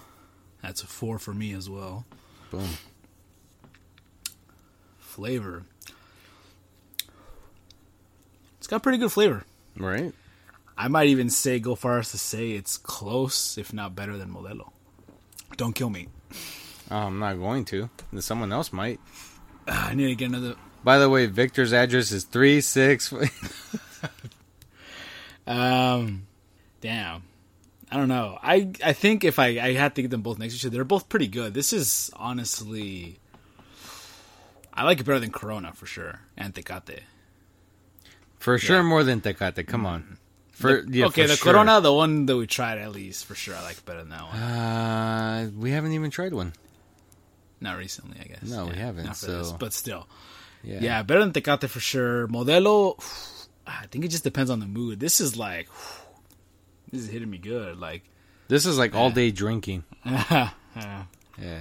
that's 0.62 0.82
a 0.82 0.86
four 0.86 1.18
for 1.18 1.34
me 1.34 1.52
as 1.52 1.68
well. 1.68 2.06
Boom. 2.50 2.68
Flavor. 4.98 5.64
It's 8.58 8.66
got 8.68 8.82
pretty 8.82 8.98
good 8.98 9.12
flavor. 9.12 9.44
Right. 9.76 10.12
I 10.76 10.86
might 10.88 11.08
even 11.08 11.30
say 11.30 11.58
go 11.58 11.74
far 11.74 11.98
as 11.98 12.12
to 12.12 12.18
say 12.18 12.52
it's 12.52 12.76
close, 12.76 13.58
if 13.58 13.72
not 13.72 13.96
better 13.96 14.16
than 14.16 14.32
Modelo. 14.32 14.70
Don't 15.56 15.74
kill 15.74 15.90
me. 15.90 16.08
Oh, 16.90 16.96
I'm 16.96 17.18
not 17.18 17.34
going 17.38 17.64
to. 17.66 17.90
Someone 18.20 18.52
else 18.52 18.72
might. 18.72 18.98
Ah, 19.66 19.90
I 19.90 19.94
need 19.94 20.06
to 20.08 20.14
get 20.14 20.26
another. 20.30 20.54
By 20.84 20.98
the 20.98 21.10
way, 21.10 21.26
Victor's 21.26 21.72
address 21.72 22.12
is 22.12 22.24
three 22.24 22.60
six. 22.60 23.12
Um, 25.46 26.26
damn. 26.80 27.22
I 27.90 27.96
don't 27.96 28.08
know. 28.08 28.38
I 28.42 28.70
I 28.84 28.92
think 28.92 29.24
if 29.24 29.38
I 29.38 29.46
I 29.58 29.72
had 29.72 29.94
to 29.94 30.02
get 30.02 30.10
them 30.10 30.20
both 30.20 30.38
next 30.38 30.52
to 30.52 30.56
each 30.58 30.66
other, 30.66 30.74
they're 30.74 30.84
both 30.84 31.08
pretty 31.08 31.26
good. 31.28 31.54
This 31.54 31.72
is 31.72 32.10
honestly, 32.16 33.18
I 34.74 34.84
like 34.84 35.00
it 35.00 35.04
better 35.04 35.18
than 35.20 35.32
Corona 35.32 35.72
for 35.72 35.86
sure 35.86 36.20
and 36.36 36.54
Tecate. 36.54 37.00
For 38.38 38.58
sure, 38.58 38.76
Yeah. 38.76 38.82
more 38.82 39.02
than 39.04 39.22
Tecate. 39.22 39.66
Come 39.66 39.86
on. 39.86 40.18
For 40.52 40.84
yeah, 40.84 41.06
okay, 41.06 41.24
the 41.24 41.36
sure. 41.36 41.52
Corona, 41.54 41.80
the 41.80 41.92
one 41.94 42.26
that 42.26 42.36
we 42.36 42.46
tried 42.46 42.76
at 42.76 42.92
least 42.92 43.24
for 43.24 43.34
sure, 43.34 43.54
I 43.54 43.62
like 43.62 43.82
better 43.86 44.00
than 44.00 44.10
that 44.10 44.24
one. 44.24 44.36
Uh, 44.36 45.50
we 45.56 45.70
haven't 45.70 45.92
even 45.92 46.10
tried 46.10 46.34
one. 46.34 46.52
Not 47.60 47.76
recently, 47.78 48.18
I 48.20 48.24
guess. 48.24 48.42
No, 48.44 48.66
we 48.66 48.74
haven't, 48.76 49.14
for 49.16 49.26
this, 49.26 49.50
so- 49.50 49.56
but 49.58 49.72
still, 49.72 50.06
Yeah. 50.62 50.78
yeah. 50.80 51.02
better 51.02 51.20
than 51.20 51.32
Tecate 51.32 51.68
for 51.68 51.80
sure. 51.80 52.28
Modelo, 52.28 52.96
I 53.66 53.86
think 53.86 54.04
it 54.04 54.08
just 54.08 54.24
depends 54.24 54.50
on 54.50 54.60
the 54.60 54.66
mood. 54.66 55.00
This 55.00 55.20
is 55.20 55.36
like, 55.36 55.68
this 56.92 57.02
is 57.02 57.08
hitting 57.08 57.30
me 57.30 57.38
good. 57.38 57.78
Like, 57.78 58.04
This 58.48 58.64
is 58.66 58.78
like 58.78 58.94
all 58.94 59.10
day 59.10 59.30
drinking. 59.30 59.84
yeah. 60.04 60.50
Yeah. 61.40 61.60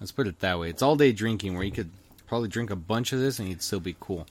Let's 0.00 0.12
put 0.12 0.26
it 0.26 0.40
that 0.40 0.58
way. 0.58 0.70
It's 0.70 0.82
all 0.82 0.96
day 0.96 1.12
drinking 1.12 1.54
where 1.54 1.64
you 1.64 1.72
could 1.72 1.90
probably 2.26 2.48
drink 2.48 2.70
a 2.70 2.76
bunch 2.76 3.12
of 3.12 3.18
this 3.20 3.38
and 3.38 3.48
you'd 3.48 3.62
still 3.62 3.80
be 3.80 3.96
cool. 4.00 4.26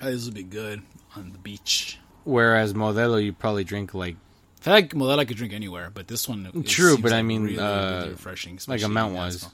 this 0.00 0.24
would 0.24 0.34
be 0.34 0.42
good 0.42 0.82
on 1.16 1.32
the 1.32 1.38
beach. 1.38 1.98
Whereas 2.24 2.72
Modelo, 2.74 3.22
you 3.22 3.32
probably 3.32 3.64
drink 3.64 3.94
like 3.94 4.16
I 4.60 4.64
feel 4.64 4.72
like 4.72 4.90
Modelo 4.94 5.18
I 5.20 5.24
could 5.24 5.36
drink 5.36 5.52
anywhere, 5.52 5.90
but 5.92 6.08
this 6.08 6.28
one 6.28 6.50
True, 6.66 6.98
but 6.98 7.12
I 7.12 7.22
mean, 7.22 7.44
really, 7.44 7.58
uh, 7.58 7.98
really 7.98 8.08
refreshing, 8.10 8.58
like 8.66 8.80
in 8.82 8.92
wise. 8.94 9.42
Nashville. 9.42 9.52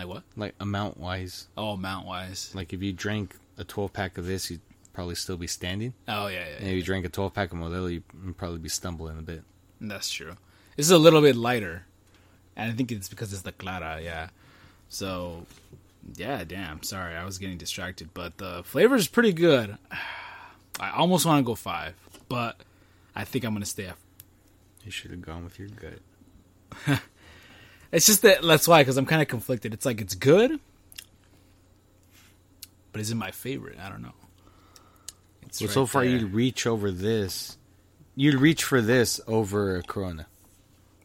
Like 0.00 0.14
what? 0.14 0.22
like 0.36 0.54
amount 0.60 0.98
wise. 0.98 1.48
Oh, 1.56 1.70
amount 1.72 2.06
wise. 2.06 2.50
Like 2.54 2.72
if 2.72 2.82
you 2.82 2.92
drank 2.92 3.36
a 3.58 3.64
12 3.64 3.92
pack 3.92 4.16
of 4.18 4.26
this, 4.26 4.50
you'd 4.50 4.60
probably 4.92 5.14
still 5.14 5.36
be 5.36 5.46
standing. 5.46 5.92
Oh 6.08 6.26
yeah, 6.28 6.44
yeah, 6.48 6.56
And 6.58 6.68
if 6.68 6.74
you 6.74 6.82
drank 6.82 7.04
a 7.04 7.08
12 7.10 7.34
pack 7.34 7.52
of 7.52 7.58
Modelo, 7.58 7.92
you'd 7.92 8.36
probably 8.38 8.58
be 8.58 8.68
stumbling 8.70 9.18
a 9.18 9.22
bit. 9.22 9.42
that's 9.80 10.10
true. 10.10 10.36
This 10.76 10.86
is 10.86 10.92
a 10.92 10.98
little 10.98 11.20
bit 11.20 11.36
lighter, 11.36 11.84
and 12.56 12.72
I 12.72 12.74
think 12.74 12.90
it's 12.90 13.08
because 13.08 13.32
it's 13.32 13.42
the 13.42 13.52
Clara. 13.52 14.00
Yeah, 14.02 14.28
so 14.88 15.44
yeah, 16.16 16.44
damn. 16.44 16.82
Sorry, 16.82 17.14
I 17.14 17.24
was 17.24 17.36
getting 17.38 17.58
distracted, 17.58 18.10
but 18.14 18.38
the 18.38 18.62
flavor 18.64 18.94
is 18.96 19.06
pretty 19.08 19.32
good. 19.34 19.76
I 20.80 20.90
almost 20.92 21.26
want 21.26 21.40
to 21.40 21.44
go 21.46 21.54
five, 21.54 21.94
but 22.28 22.56
I 23.14 23.24
think 23.24 23.44
I'm 23.44 23.52
gonna 23.52 23.66
stay 23.66 23.86
at 23.86 23.96
You 24.84 24.90
should 24.90 25.10
have 25.10 25.20
gone 25.20 25.44
with 25.44 25.58
your 25.58 25.68
gut. 25.68 27.00
It's 27.92 28.06
just 28.06 28.22
that 28.22 28.42
that's 28.42 28.68
why 28.68 28.82
because 28.82 28.96
I'm 28.96 29.06
kind 29.06 29.20
of 29.22 29.28
conflicted. 29.28 29.74
It's 29.74 29.84
like 29.84 30.00
it's 30.00 30.14
good, 30.14 30.60
but 32.92 33.00
is 33.00 33.10
it 33.10 33.16
my 33.16 33.30
favorite? 33.30 33.78
I 33.80 33.88
don't 33.88 34.02
know. 34.02 34.12
It's 35.42 35.60
Well, 35.60 35.68
right 35.68 35.74
so 35.74 35.86
far 35.86 36.02
there. 36.04 36.12
you'd 36.12 36.32
reach 36.32 36.66
over 36.66 36.90
this. 36.90 37.56
You'd 38.14 38.36
reach 38.40 38.64
for 38.64 38.80
this 38.80 39.20
over 39.26 39.76
a 39.76 39.82
Corona. 39.82 40.26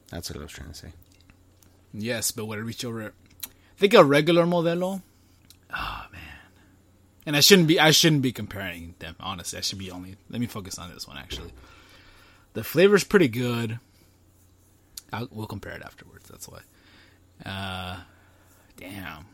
That's 0.10 0.30
what 0.30 0.40
I 0.40 0.44
was 0.44 0.52
trying 0.52 0.70
to 0.70 0.76
say. 0.76 0.94
yes, 1.94 2.32
but 2.32 2.46
would 2.46 2.60
I 2.60 2.62
reach 2.62 2.86
over? 2.86 3.06
I 3.08 3.50
think 3.78 3.94
a 3.94 4.04
regular 4.04 4.46
Modelo. 4.46 5.02
Oh 5.74 6.06
man, 6.12 6.22
and 7.26 7.36
I 7.36 7.40
shouldn't 7.40 7.68
be. 7.68 7.80
I 7.80 7.92
shouldn't 7.92 8.22
be 8.22 8.32
comparing 8.32 8.96
them. 9.00 9.16
Honestly, 9.20 9.58
I 9.58 9.62
should 9.62 9.80
be 9.80 9.90
only. 9.92 10.16
Let 10.30 10.40
me 10.40 10.48
focus 10.48 10.78
on 10.78 10.94
this 10.94 11.08
one. 11.08 11.18
Actually, 11.18 11.52
the 12.54 12.64
flavor's 12.64 13.04
pretty 13.04 13.28
good. 13.28 13.80
I'll, 15.12 15.28
we'll 15.32 15.48
compare 15.48 15.74
it 15.74 15.82
afterwards. 15.84 16.28
That's 16.30 16.48
why. 16.48 16.60
Uh, 17.44 17.98
damn. 18.78 19.26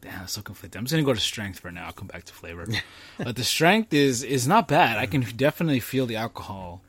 Damn, 0.00 0.20
I'm 0.20 0.26
so 0.26 0.42
conflicted. 0.42 0.78
I'm 0.78 0.84
just 0.84 0.92
gonna 0.92 1.02
go 1.02 1.14
to 1.14 1.20
strength 1.20 1.60
for 1.60 1.70
now. 1.70 1.86
I'll 1.86 1.92
come 1.92 2.08
back 2.08 2.24
to 2.24 2.32
flavor. 2.34 2.66
but 3.18 3.36
the 3.36 3.44
strength 3.44 3.92
is 3.94 4.22
is 4.22 4.46
not 4.46 4.68
bad. 4.68 4.98
I 4.98 5.06
can 5.06 5.22
definitely 5.22 5.80
feel 5.80 6.04
the 6.04 6.16
alcohol 6.16 6.82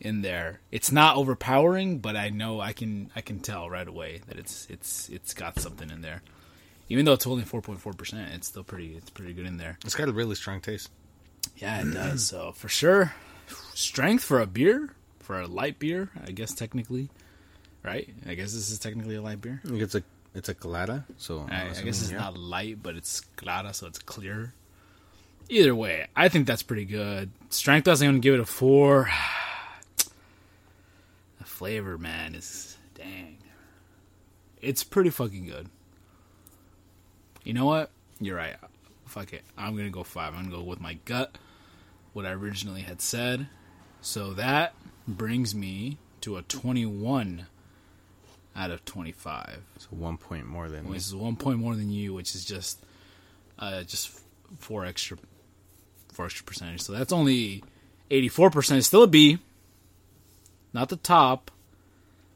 in 0.00 0.22
there. 0.22 0.60
It's 0.70 0.90
not 0.90 1.16
overpowering, 1.16 1.98
but 1.98 2.16
I 2.16 2.30
know 2.30 2.60
I 2.60 2.72
can 2.72 3.10
I 3.14 3.20
can 3.20 3.40
tell 3.40 3.68
right 3.68 3.86
away 3.86 4.22
that 4.28 4.38
it's 4.38 4.66
it's 4.70 5.08
it's 5.10 5.34
got 5.34 5.60
something 5.60 5.90
in 5.90 6.00
there. 6.00 6.22
Even 6.88 7.04
though 7.04 7.12
it's 7.12 7.26
only 7.26 7.44
four 7.44 7.60
point 7.60 7.80
four 7.80 7.92
percent, 7.92 8.32
it's 8.32 8.48
still 8.48 8.64
pretty 8.64 8.94
it's 8.96 9.10
pretty 9.10 9.34
good 9.34 9.46
in 9.46 9.58
there. 9.58 9.78
It's 9.84 9.94
got 9.94 10.08
a 10.08 10.12
really 10.12 10.34
strong 10.34 10.60
taste. 10.60 10.90
Yeah, 11.56 11.82
it 11.82 11.92
does. 11.92 12.24
So 12.26 12.52
for 12.52 12.68
sure, 12.68 13.14
strength 13.74 14.24
for 14.24 14.40
a 14.40 14.46
beer, 14.46 14.94
for 15.18 15.40
a 15.40 15.46
light 15.46 15.78
beer, 15.78 16.10
I 16.24 16.30
guess 16.30 16.54
technically, 16.54 17.10
right? 17.88 18.08
I 18.26 18.34
guess 18.34 18.52
this 18.52 18.70
is 18.70 18.78
technically 18.78 19.16
a 19.16 19.22
light 19.22 19.40
beer. 19.40 19.60
It's 19.64 19.94
a 19.94 20.02
it's 20.34 20.48
a 20.48 20.54
colada, 20.54 21.04
so 21.16 21.46
I, 21.50 21.70
I 21.70 21.82
guess 21.82 22.02
it's 22.02 22.10
yeah. 22.10 22.18
not 22.18 22.38
light, 22.38 22.82
but 22.82 22.96
it's 22.96 23.20
clara, 23.36 23.72
so 23.72 23.86
it's 23.86 23.98
clear. 23.98 24.52
Either 25.48 25.74
way, 25.74 26.06
I 26.14 26.28
think 26.28 26.46
that's 26.46 26.62
pretty 26.62 26.84
good. 26.84 27.30
Strength 27.48 27.88
wise, 27.88 28.02
I'm 28.02 28.08
gonna 28.08 28.18
give 28.18 28.34
it 28.34 28.40
a 28.40 28.46
four. 28.46 29.10
The 31.38 31.44
flavor, 31.44 31.98
man, 31.98 32.34
is 32.34 32.76
dang. 32.94 33.38
It's 34.60 34.82
pretty 34.82 35.10
fucking 35.10 35.46
good. 35.46 35.68
You 37.44 37.52
know 37.54 37.64
what? 37.64 37.90
You're 38.20 38.36
right. 38.36 38.56
Fuck 39.06 39.32
it. 39.32 39.42
I'm 39.56 39.76
gonna 39.76 39.90
go 39.90 40.02
five. 40.02 40.34
I'm 40.34 40.44
gonna 40.44 40.56
go 40.56 40.62
with 40.62 40.80
my 40.80 40.94
gut. 41.04 41.38
What 42.12 42.26
I 42.26 42.30
originally 42.32 42.82
had 42.82 43.00
said. 43.00 43.48
So 44.00 44.34
that 44.34 44.74
brings 45.06 45.54
me 45.54 45.98
to 46.22 46.36
a 46.36 46.42
21 46.42 47.46
out 48.58 48.70
of 48.72 48.84
25 48.84 49.60
So 49.78 49.88
one 49.90 50.16
point 50.18 50.44
more 50.46 50.68
than 50.68 50.84
me. 50.84 50.90
which 50.90 50.98
is 50.98 51.14
one 51.14 51.36
point 51.36 51.58
more 51.60 51.74
than 51.76 51.90
you, 51.90 52.12
which 52.12 52.34
is 52.34 52.44
just 52.44 52.84
uh, 53.58 53.82
just 53.84 54.20
four 54.58 54.84
extra 54.84 55.16
four 56.12 56.26
extra 56.26 56.44
percentage. 56.44 56.82
So 56.82 56.92
that's 56.92 57.12
only 57.12 57.62
eighty 58.10 58.28
four 58.28 58.50
percent. 58.50 58.84
Still 58.84 59.04
a 59.04 59.06
B, 59.06 59.38
not 60.72 60.88
the 60.88 60.96
top, 60.96 61.50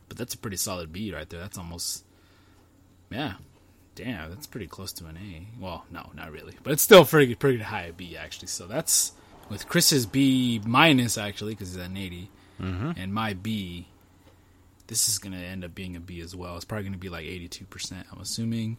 but 0.09 0.17
that's 0.17 0.35
a 0.35 0.39
pretty 0.39 0.57
solid 0.57 0.93
B 0.93 1.13
right 1.13 1.29
there. 1.29 1.41
That's 1.41 1.59
almost 1.59 2.05
yeah, 3.11 3.35
damn, 3.95 4.31
that's 4.31 4.47
pretty 4.47 4.67
close 4.69 4.93
to 4.95 5.07
an 5.07 5.17
A. 5.17 5.47
Well, 5.61 5.85
no, 5.91 6.11
not 6.15 6.31
really, 6.33 6.55
but 6.63 6.73
it's 6.73 6.83
still 6.83 7.05
pretty 7.05 7.35
pretty 7.35 7.59
high 7.59 7.91
B 7.97 8.17
actually. 8.17 8.49
So 8.49 8.67
that's 8.67 9.13
with 9.49 9.69
Chris's 9.69 10.07
B 10.07 10.61
minus 10.65 11.19
actually 11.19 11.55
because 11.55 11.71
he's 11.71 11.79
at 11.79 11.91
an 11.91 11.97
80 11.97 12.31
and 12.97 13.13
my 13.13 13.35
B 13.35 13.89
this 14.87 15.09
is 15.09 15.19
going 15.19 15.33
to 15.33 15.39
end 15.39 15.65
up 15.65 15.75
being 15.75 15.97
a 15.97 16.01
B 16.01 16.21
as 16.21 16.35
well. 16.35 16.57
It's 16.57 16.65
probably 16.65 16.85
going 16.85 16.93
to 16.93 16.99
be 16.99 17.09
like 17.09 17.25
82%, 17.25 18.05
I'm 18.13 18.21
assuming, 18.21 18.79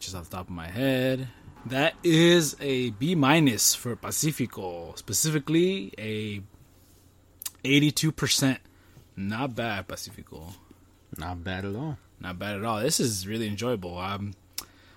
just 0.00 0.14
off 0.14 0.28
the 0.28 0.36
top 0.36 0.48
of 0.48 0.54
my 0.54 0.68
head. 0.68 1.28
That 1.66 1.94
is 2.02 2.56
a 2.60 2.90
B 2.90 3.14
minus 3.14 3.74
for 3.74 3.96
Pacifico, 3.96 4.94
specifically 4.96 5.94
a 5.98 6.42
eighty-two 7.64 8.12
percent. 8.12 8.58
Not 9.16 9.54
bad, 9.54 9.88
Pacifico. 9.88 10.48
Not 11.16 11.42
bad 11.42 11.64
at 11.64 11.74
all. 11.74 11.96
Not 12.20 12.38
bad 12.38 12.56
at 12.56 12.64
all. 12.64 12.80
This 12.80 13.00
is 13.00 13.26
really 13.26 13.46
enjoyable. 13.46 13.96
Um, 13.96 14.34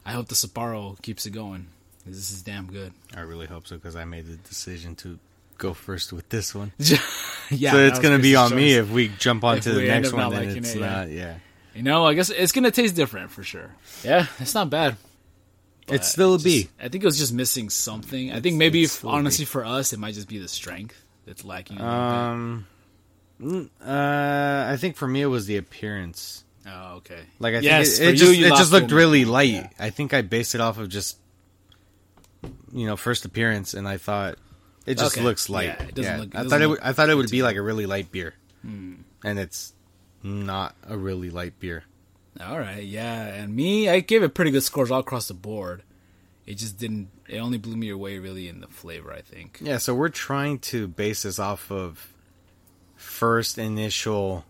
I 0.05 0.11
hope 0.11 0.27
the 0.27 0.35
Sapporo 0.35 1.01
keeps 1.01 1.25
it 1.25 1.31
going. 1.31 1.67
This 2.05 2.31
is 2.31 2.41
damn 2.41 2.67
good. 2.67 2.91
I 3.15 3.21
really 3.21 3.47
hope 3.47 3.67
so 3.67 3.77
because 3.77 3.95
I 3.95 4.03
made 4.03 4.25
the 4.27 4.35
decision 4.35 4.95
to 4.97 5.19
go 5.57 5.73
first 5.73 6.13
with 6.13 6.29
this 6.29 6.53
one. 6.55 6.71
yeah, 7.49 7.71
so 7.71 7.77
it's 7.79 7.99
gonna 7.99 8.17
be 8.19 8.33
Chris's 8.33 8.51
on 8.51 8.55
me 8.55 8.73
if 8.73 8.89
we 8.89 9.09
jump 9.09 9.43
onto 9.43 9.69
If 9.71 9.75
the 9.75 9.87
next 9.87 10.13
one. 10.13 10.31
Liking 10.31 10.57
it's 10.57 10.75
it, 10.75 10.79
not. 10.79 11.09
Yeah, 11.09 11.35
You 11.73 11.83
know, 11.83 12.05
I 12.05 12.13
guess 12.13 12.29
it's 12.29 12.51
gonna 12.51 12.71
taste 12.71 12.95
different 12.95 13.31
for 13.31 13.43
sure. 13.43 13.75
Yeah, 14.03 14.27
it's 14.39 14.53
not 14.53 14.69
bad. 14.69 14.97
it's 15.87 16.09
still 16.09 16.35
a 16.35 16.37
just- 16.37 16.45
B. 16.45 16.69
I 16.79 16.89
think 16.89 17.03
it 17.03 17.07
was 17.07 17.17
just 17.17 17.33
missing 17.33 17.69
something. 17.69 18.31
I 18.31 18.39
think 18.41 18.57
maybe, 18.57 18.83
it's 18.83 18.93
if, 18.93 18.99
still 18.99 19.09
a 19.09 19.13
B. 19.13 19.17
honestly, 19.19 19.45
for 19.45 19.65
us, 19.65 19.93
it 19.93 19.99
might 19.99 20.13
just 20.15 20.27
be 20.27 20.37
the 20.39 20.47
strength 20.47 21.01
that's 21.25 21.43
lacking. 21.45 21.79
Um, 21.81 22.67
mm, 23.41 23.69
uh, 23.85 24.71
I 24.71 24.77
think 24.77 24.95
for 24.95 25.07
me 25.07 25.21
it 25.21 25.27
was 25.27 25.45
the 25.45 25.57
appearance. 25.57 26.43
Oh, 26.69 26.95
okay. 26.97 27.21
Like 27.39 27.55
I 27.55 27.59
Yes, 27.59 27.97
think 27.97 28.01
it, 28.01 28.21
it 28.21 28.35
you, 28.35 28.45
just 28.45 28.53
it 28.53 28.57
just 28.57 28.71
looked 28.73 28.91
really 28.91 29.23
light. 29.25 29.53
Yeah. 29.53 29.69
I 29.79 29.89
think 29.89 30.13
I 30.13 30.21
based 30.21 30.53
it 30.55 30.59
off 30.61 30.77
of 30.77 30.89
just 30.89 31.17
you 32.73 32.85
know 32.85 32.97
first 32.97 33.23
appearance, 33.25 33.73
and 33.73 33.87
I 33.87 33.97
thought 33.97 34.37
it 34.87 34.97
just 34.97 35.15
Okay. 35.15 35.23
looks 35.23 35.49
light. 35.49 35.65
Yeah, 35.65 35.83
it 35.83 35.93
doesn't 35.95 36.19
look- 36.19 36.33
it 36.33 36.37
I 36.37 36.43
thought 36.47 36.61
it. 36.61 36.67
Would, 36.67 36.79
I 36.81 36.93
thought 36.93 37.09
it 37.11 37.15
would 37.15 37.29
be 37.29 37.43
like 37.43 37.55
a 37.57 37.61
really 37.61 37.85
light 37.85 38.11
beer, 38.11 38.33
Hmm. 38.63 38.95
and 39.23 39.37
it's 39.37 39.73
not 40.23 40.75
a 40.83 40.97
really 40.97 41.29
light 41.29 41.59
beer. 41.59 41.83
All 42.39 42.57
right, 42.59 42.83
yeah. 42.83 43.25
And 43.25 43.55
me, 43.55 43.87
I 43.89 43.99
gave 43.99 44.23
it 44.23 44.33
pretty 44.33 44.51
good 44.51 44.63
scores 44.63 44.89
all 44.91 44.99
across 45.01 45.27
the 45.27 45.33
board. 45.35 45.83
It 46.47 46.55
just 46.55 46.77
didn't. 46.77 47.09
It 47.27 47.37
only 47.39 47.57
blew 47.57 47.75
me 47.75 47.89
away 47.89 48.19
really 48.19 48.47
in 48.47 48.61
the 48.61 48.67
flavor. 48.67 49.11
I 49.13 49.21
think. 49.21 49.59
Yeah, 49.61 49.77
so 49.77 49.93
we're 49.93 50.09
trying 50.09 50.59
to 50.71 50.87
base 50.87 51.23
this 51.23 51.39
off 51.39 51.69
of 51.71 52.07
first 52.95 53.57
initial 53.57 54.45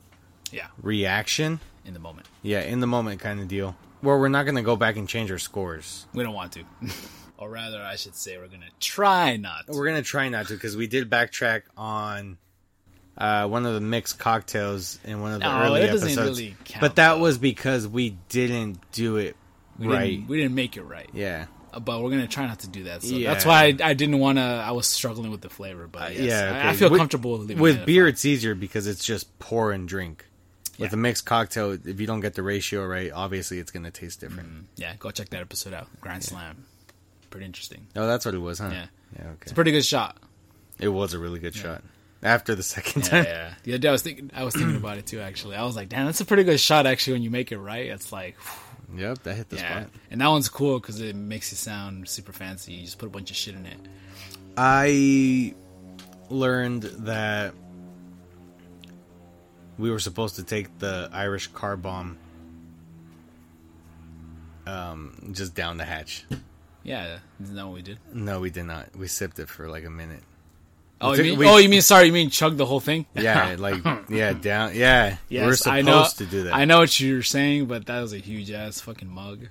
Yeah, 0.52 0.68
reaction. 0.82 1.60
in 1.86 1.94
the 1.94 2.00
moment, 2.00 2.28
Yeah, 2.44 2.62
in 2.62 2.80
the 2.82 2.88
moment 2.88 3.20
kind 3.20 3.40
of 3.40 3.48
deal. 3.48 3.76
Well, 4.02 4.20
we're 4.20 4.30
not 4.30 4.44
going 4.44 4.56
to 4.56 4.62
go 4.62 4.76
back 4.76 4.96
and 4.96 5.08
change 5.10 5.32
our 5.32 5.40
scores. 5.40 6.06
we 6.14 6.24
don't 6.24 6.34
want 6.36 6.52
to, 6.54 6.64
or 7.38 7.50
rather, 7.50 7.82
I 7.82 7.96
should 7.96 8.16
say, 8.16 8.38
we're 8.38 8.48
gonna 8.48 8.66
try 8.80 9.38
not. 9.38 9.68
To. 9.68 9.74
We're 9.74 9.86
gonna 9.88 10.02
try 10.02 10.30
not 10.30 10.48
to 10.48 10.54
because 10.54 10.76
we 10.78 10.88
did 10.88 11.10
backtrack 11.10 11.64
on 11.78 12.38
uh, 13.18 13.48
one 13.48 13.66
of 13.66 13.74
the 13.74 13.82
mixed 13.82 14.20
cocktails 14.20 15.00
in 15.04 15.22
one 15.22 15.34
of 15.34 15.40
the 15.40 15.46
No, 15.52 15.64
early 15.64 15.82
episodes. 15.82 16.18
really 16.18 16.56
count, 16.66 16.82
but 16.82 16.96
that 16.98 17.16
though. 17.16 17.20
was 17.22 17.38
because 17.38 17.88
we 17.88 18.18
didn't 18.30 18.80
do 18.92 19.18
it 19.18 19.36
we 19.80 19.88
right. 19.88 20.06
Didn't, 20.12 20.28
we 20.28 20.38
didn't 20.38 20.56
make 20.56 20.78
it 20.78 20.84
right. 20.84 21.10
yeah, 21.14 21.46
Uh, 21.74 21.80
but 21.80 22.02
we're 22.02 22.10
gonna 22.12 22.28
try 22.28 22.46
not 22.48 22.60
to 22.60 22.68
do 22.68 22.84
that. 22.86 23.04
So 23.04 23.16
Yeah. 23.16 23.32
that's 23.34 23.46
why 23.46 23.66
I, 23.66 23.78
I 23.90 23.94
didn't 23.94 24.20
want 24.20 24.38
to. 24.40 24.42
I 24.44 24.72
was 24.72 24.88
struggling 24.88 25.30
with 25.32 25.42
the 25.42 25.50
flavor, 25.50 25.88
but 25.88 26.14
yes, 26.16 26.24
yeah. 26.26 26.62
I, 26.68 26.70
I 26.70 26.74
feel 26.76 26.90
With- 26.90 27.00
comfortable 27.00 27.38
with 27.46 27.86
beer. 27.86 28.08
It's 28.08 28.26
easier 28.26 28.56
because 28.56 28.88
it's 28.88 29.04
just 29.06 29.38
pour 29.40 29.72
and 29.72 29.88
drink. 29.88 30.26
With 30.80 30.92
Yeah. 30.92 30.96
a 30.96 30.98
mixed 30.98 31.26
cocktail, 31.26 31.72
if 31.72 32.00
you 32.00 32.06
don't 32.06 32.20
get 32.20 32.36
the 32.36 32.44
ratio 32.44 32.86
right, 32.86 33.12
obviously 33.12 33.58
it's 33.58 33.72
gonna 33.72 33.90
taste 33.92 34.20
different. 34.22 34.50
Mm, 34.50 34.64
yeah, 34.76 34.94
go 35.00 35.10
check 35.10 35.30
that 35.30 35.42
episode 35.42 35.74
out. 35.74 35.88
Grand 36.02 36.24
Slam, 36.24 36.66
pretty 37.30 37.46
interesting. 37.46 37.88
Oh, 37.96 38.08
that's 38.08 38.26
what 38.26 38.34
it 38.36 38.40
was, 38.40 38.60
huh? 38.60 38.70
Yeah. 38.72 38.86
Yeah. 39.16 39.24
Okay. 39.24 39.38
It's 39.44 39.52
a 39.52 39.56
pretty 39.56 39.72
good 39.72 39.86
shot. 39.86 40.18
It 40.80 40.90
was 40.90 41.14
a 41.14 41.20
really 41.20 41.40
good 41.40 41.56
shot. 41.56 41.84
After 42.24 42.56
the 42.56 42.64
second 42.64 43.04
Yeah, 43.04 43.10
time, 43.10 43.24
yeah. 43.26 43.54
The 43.64 43.72
other 43.74 43.78
day 43.80 43.90
I 43.90 43.92
was 43.92 44.02
thinking, 44.02 44.32
I 44.34 44.44
was 44.44 44.56
thinking 44.56 44.76
about 44.76 44.98
it 44.98 45.06
too. 45.06 45.20
Actually, 45.20 45.56
I 45.56 45.64
was 45.64 45.76
like, 45.76 45.90
damn, 45.90 46.08
that's 46.08 46.22
a 46.22 46.26
pretty 46.26 46.44
good 46.44 46.60
shot. 46.60 46.86
Actually, 46.88 47.14
when 47.14 47.22
you 47.24 47.30
make 47.30 47.52
it 47.52 47.60
right, 47.60 47.86
it's 47.88 48.12
like, 48.12 48.36
yep, 48.96 49.22
that 49.24 49.36
hit 49.36 49.50
the 49.50 49.58
yeah. 49.58 49.82
spot. 49.82 49.92
And 50.10 50.22
that 50.22 50.28
one's 50.28 50.50
cool 50.50 50.80
because 50.80 51.00
it 51.00 51.16
makes 51.16 51.52
it 51.52 51.58
sound 51.58 52.10
super 52.10 52.34
fancy. 52.34 52.74
You 52.74 52.86
just 52.86 52.98
put 52.98 53.06
a 53.06 53.12
bunch 53.12 53.30
of 53.30 53.38
shit 53.38 53.54
in 53.56 53.66
it. 53.66 53.78
I 54.58 55.54
learned 56.30 56.84
that 56.84 57.54
we 59.78 59.92
were 59.92 60.00
supposed 60.00 60.38
to 60.38 60.44
take 60.44 60.80
the 60.80 61.10
Irish 61.14 61.48
car 61.48 61.78
bomb 61.78 62.18
um, 64.66 65.32
just 65.34 65.54
down 65.54 65.78
the 65.78 65.86
hatch. 65.86 66.26
Yeah, 66.88 67.20
isn't 67.44 67.54
that 67.54 67.66
what 67.66 67.76
we 67.76 67.82
did? 67.82 68.00
No, 68.14 68.40
we 68.40 68.50
did 68.50 68.64
not. 68.64 68.96
We 68.96 69.08
sipped 69.08 69.40
it 69.40 69.50
for 69.50 69.68
like 69.68 69.84
a 69.84 69.90
minute. 69.90 70.24
Oh, 71.02 71.14
you 71.14 71.24
mean? 71.24 71.38
we- 71.38 71.46
oh, 71.46 71.58
you 71.58 71.68
mean? 71.68 71.82
Sorry, 71.82 72.08
you 72.08 72.14
mean 72.14 72.30
chug 72.30 72.56
the 72.56 72.66
whole 72.66 72.80
thing? 72.80 73.06
Yeah, 73.14 73.56
like 73.60 73.84
yeah, 74.10 74.32
down. 74.32 74.74
Yeah, 74.74 75.18
Yes, 75.28 75.46
we're 75.46 75.56
supposed 75.56 75.68
I 75.68 75.82
know, 75.82 76.08
to 76.16 76.26
do 76.26 76.44
that. 76.44 76.54
I 76.54 76.64
know 76.64 76.80
what 76.80 76.98
you're 76.98 77.24
saying, 77.24 77.66
but 77.66 77.86
that 77.88 78.00
was 78.00 78.14
a 78.14 78.18
huge 78.20 78.52
ass 78.52 78.80
fucking 78.80 79.10
mug. 79.10 79.48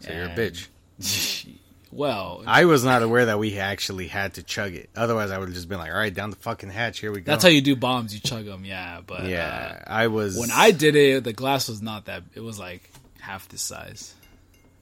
So 0.00 0.12
you're 0.12 0.24
a 0.24 0.28
bitch. 0.30 0.66
well, 1.92 2.42
I 2.48 2.64
was 2.64 2.84
not 2.84 3.02
aware 3.04 3.26
that 3.26 3.38
we 3.38 3.56
actually 3.60 4.08
had 4.08 4.34
to 4.34 4.42
chug 4.42 4.74
it. 4.74 4.90
Otherwise, 4.96 5.30
I 5.30 5.38
would 5.38 5.46
have 5.46 5.54
just 5.54 5.68
been 5.68 5.78
like, 5.78 5.92
"All 5.92 5.96
right, 5.96 6.12
down 6.12 6.30
the 6.30 6.36
fucking 6.36 6.70
hatch. 6.70 6.98
Here 6.98 7.12
we 7.12 7.20
go." 7.20 7.30
that's 7.30 7.44
how 7.44 7.48
you 7.48 7.62
do 7.62 7.76
bombs. 7.76 8.12
You 8.12 8.18
chug 8.20 8.44
them, 8.44 8.64
yeah. 8.64 9.02
But 9.06 9.26
Yeah, 9.26 9.78
uh, 9.86 9.90
I 9.90 10.08
was. 10.08 10.36
when 10.36 10.50
I 10.50 10.72
did 10.72 10.96
it, 10.96 11.22
the 11.22 11.32
glass 11.32 11.68
was 11.68 11.80
not 11.80 12.06
that. 12.06 12.24
It 12.34 12.40
was 12.40 12.58
like 12.58 12.90
half 13.20 13.48
this 13.48 13.62
size. 13.62 14.14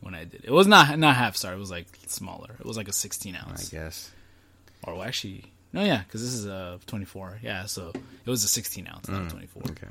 When 0.02 0.14
I 0.14 0.24
did 0.24 0.44
it, 0.44 0.48
it 0.48 0.50
was 0.50 0.66
not 0.66 0.98
not 0.98 1.16
half. 1.16 1.36
Sorry, 1.36 1.54
it 1.56 1.58
was 1.58 1.70
like 1.70 1.86
smaller. 2.06 2.50
It 2.60 2.66
was 2.66 2.76
like 2.76 2.88
a 2.88 2.92
16 2.92 3.36
ounce. 3.36 3.72
I 3.72 3.76
guess. 3.76 4.10
Or 4.82 4.94
well, 4.94 5.02
actually, 5.04 5.44
no, 5.72 5.82
yeah, 5.84 6.02
because 6.02 6.20
this 6.22 6.34
is 6.34 6.44
a 6.46 6.78
24. 6.86 7.38
Yeah, 7.42 7.66
so 7.66 7.92
it 7.94 8.28
was 8.30 8.42
a 8.44 8.48
16 8.48 8.88
ounce, 8.92 9.08
not 9.08 9.30
24. 9.30 9.62
Mm, 9.62 9.70
Okay. 9.70 9.86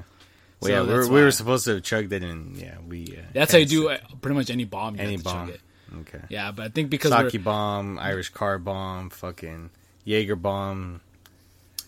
Well, 0.60 0.67
So 0.69 0.69
yeah, 0.69 0.82
we're, 0.82 1.08
we 1.10 1.21
were 1.24 1.32
supposed 1.32 1.65
to 1.65 1.76
have 1.76 1.84
chugged 1.84 2.12
it, 2.13 2.24
and 2.24 2.56
yeah, 2.58 2.76
we. 2.88 3.17
Uh, 3.17 3.21
That's 3.34 3.52
how 3.54 3.58
you 3.58 3.65
do 3.65 3.89
uh, 3.89 3.97
pretty 4.21 4.36
much 4.36 4.50
any 4.52 4.65
bomb. 4.65 4.95
You 4.95 5.02
any 5.02 5.12
have 5.13 5.21
to 5.24 5.26
chug 5.30 5.34
bomb. 5.34 5.50
it. 5.50 5.62
Okay. 6.02 6.21
Yeah, 6.30 6.52
but 6.52 6.65
I 6.65 6.69
think 6.69 6.89
because 6.89 7.12
Sake 7.12 7.43
bomb, 7.43 7.97
Irish 7.97 8.30
car 8.30 8.60
bomb, 8.60 9.10
fucking 9.10 9.69
Jaeger 10.06 10.36
bomb. 10.36 11.02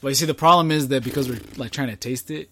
Well, 0.02 0.10
you 0.12 0.16
see, 0.16 0.26
the 0.26 0.34
problem 0.34 0.72
is 0.72 0.88
that 0.90 1.04
because 1.04 1.30
we're 1.30 1.40
like 1.58 1.72
trying 1.72 1.90
to 1.90 1.96
taste 1.96 2.32
it, 2.32 2.50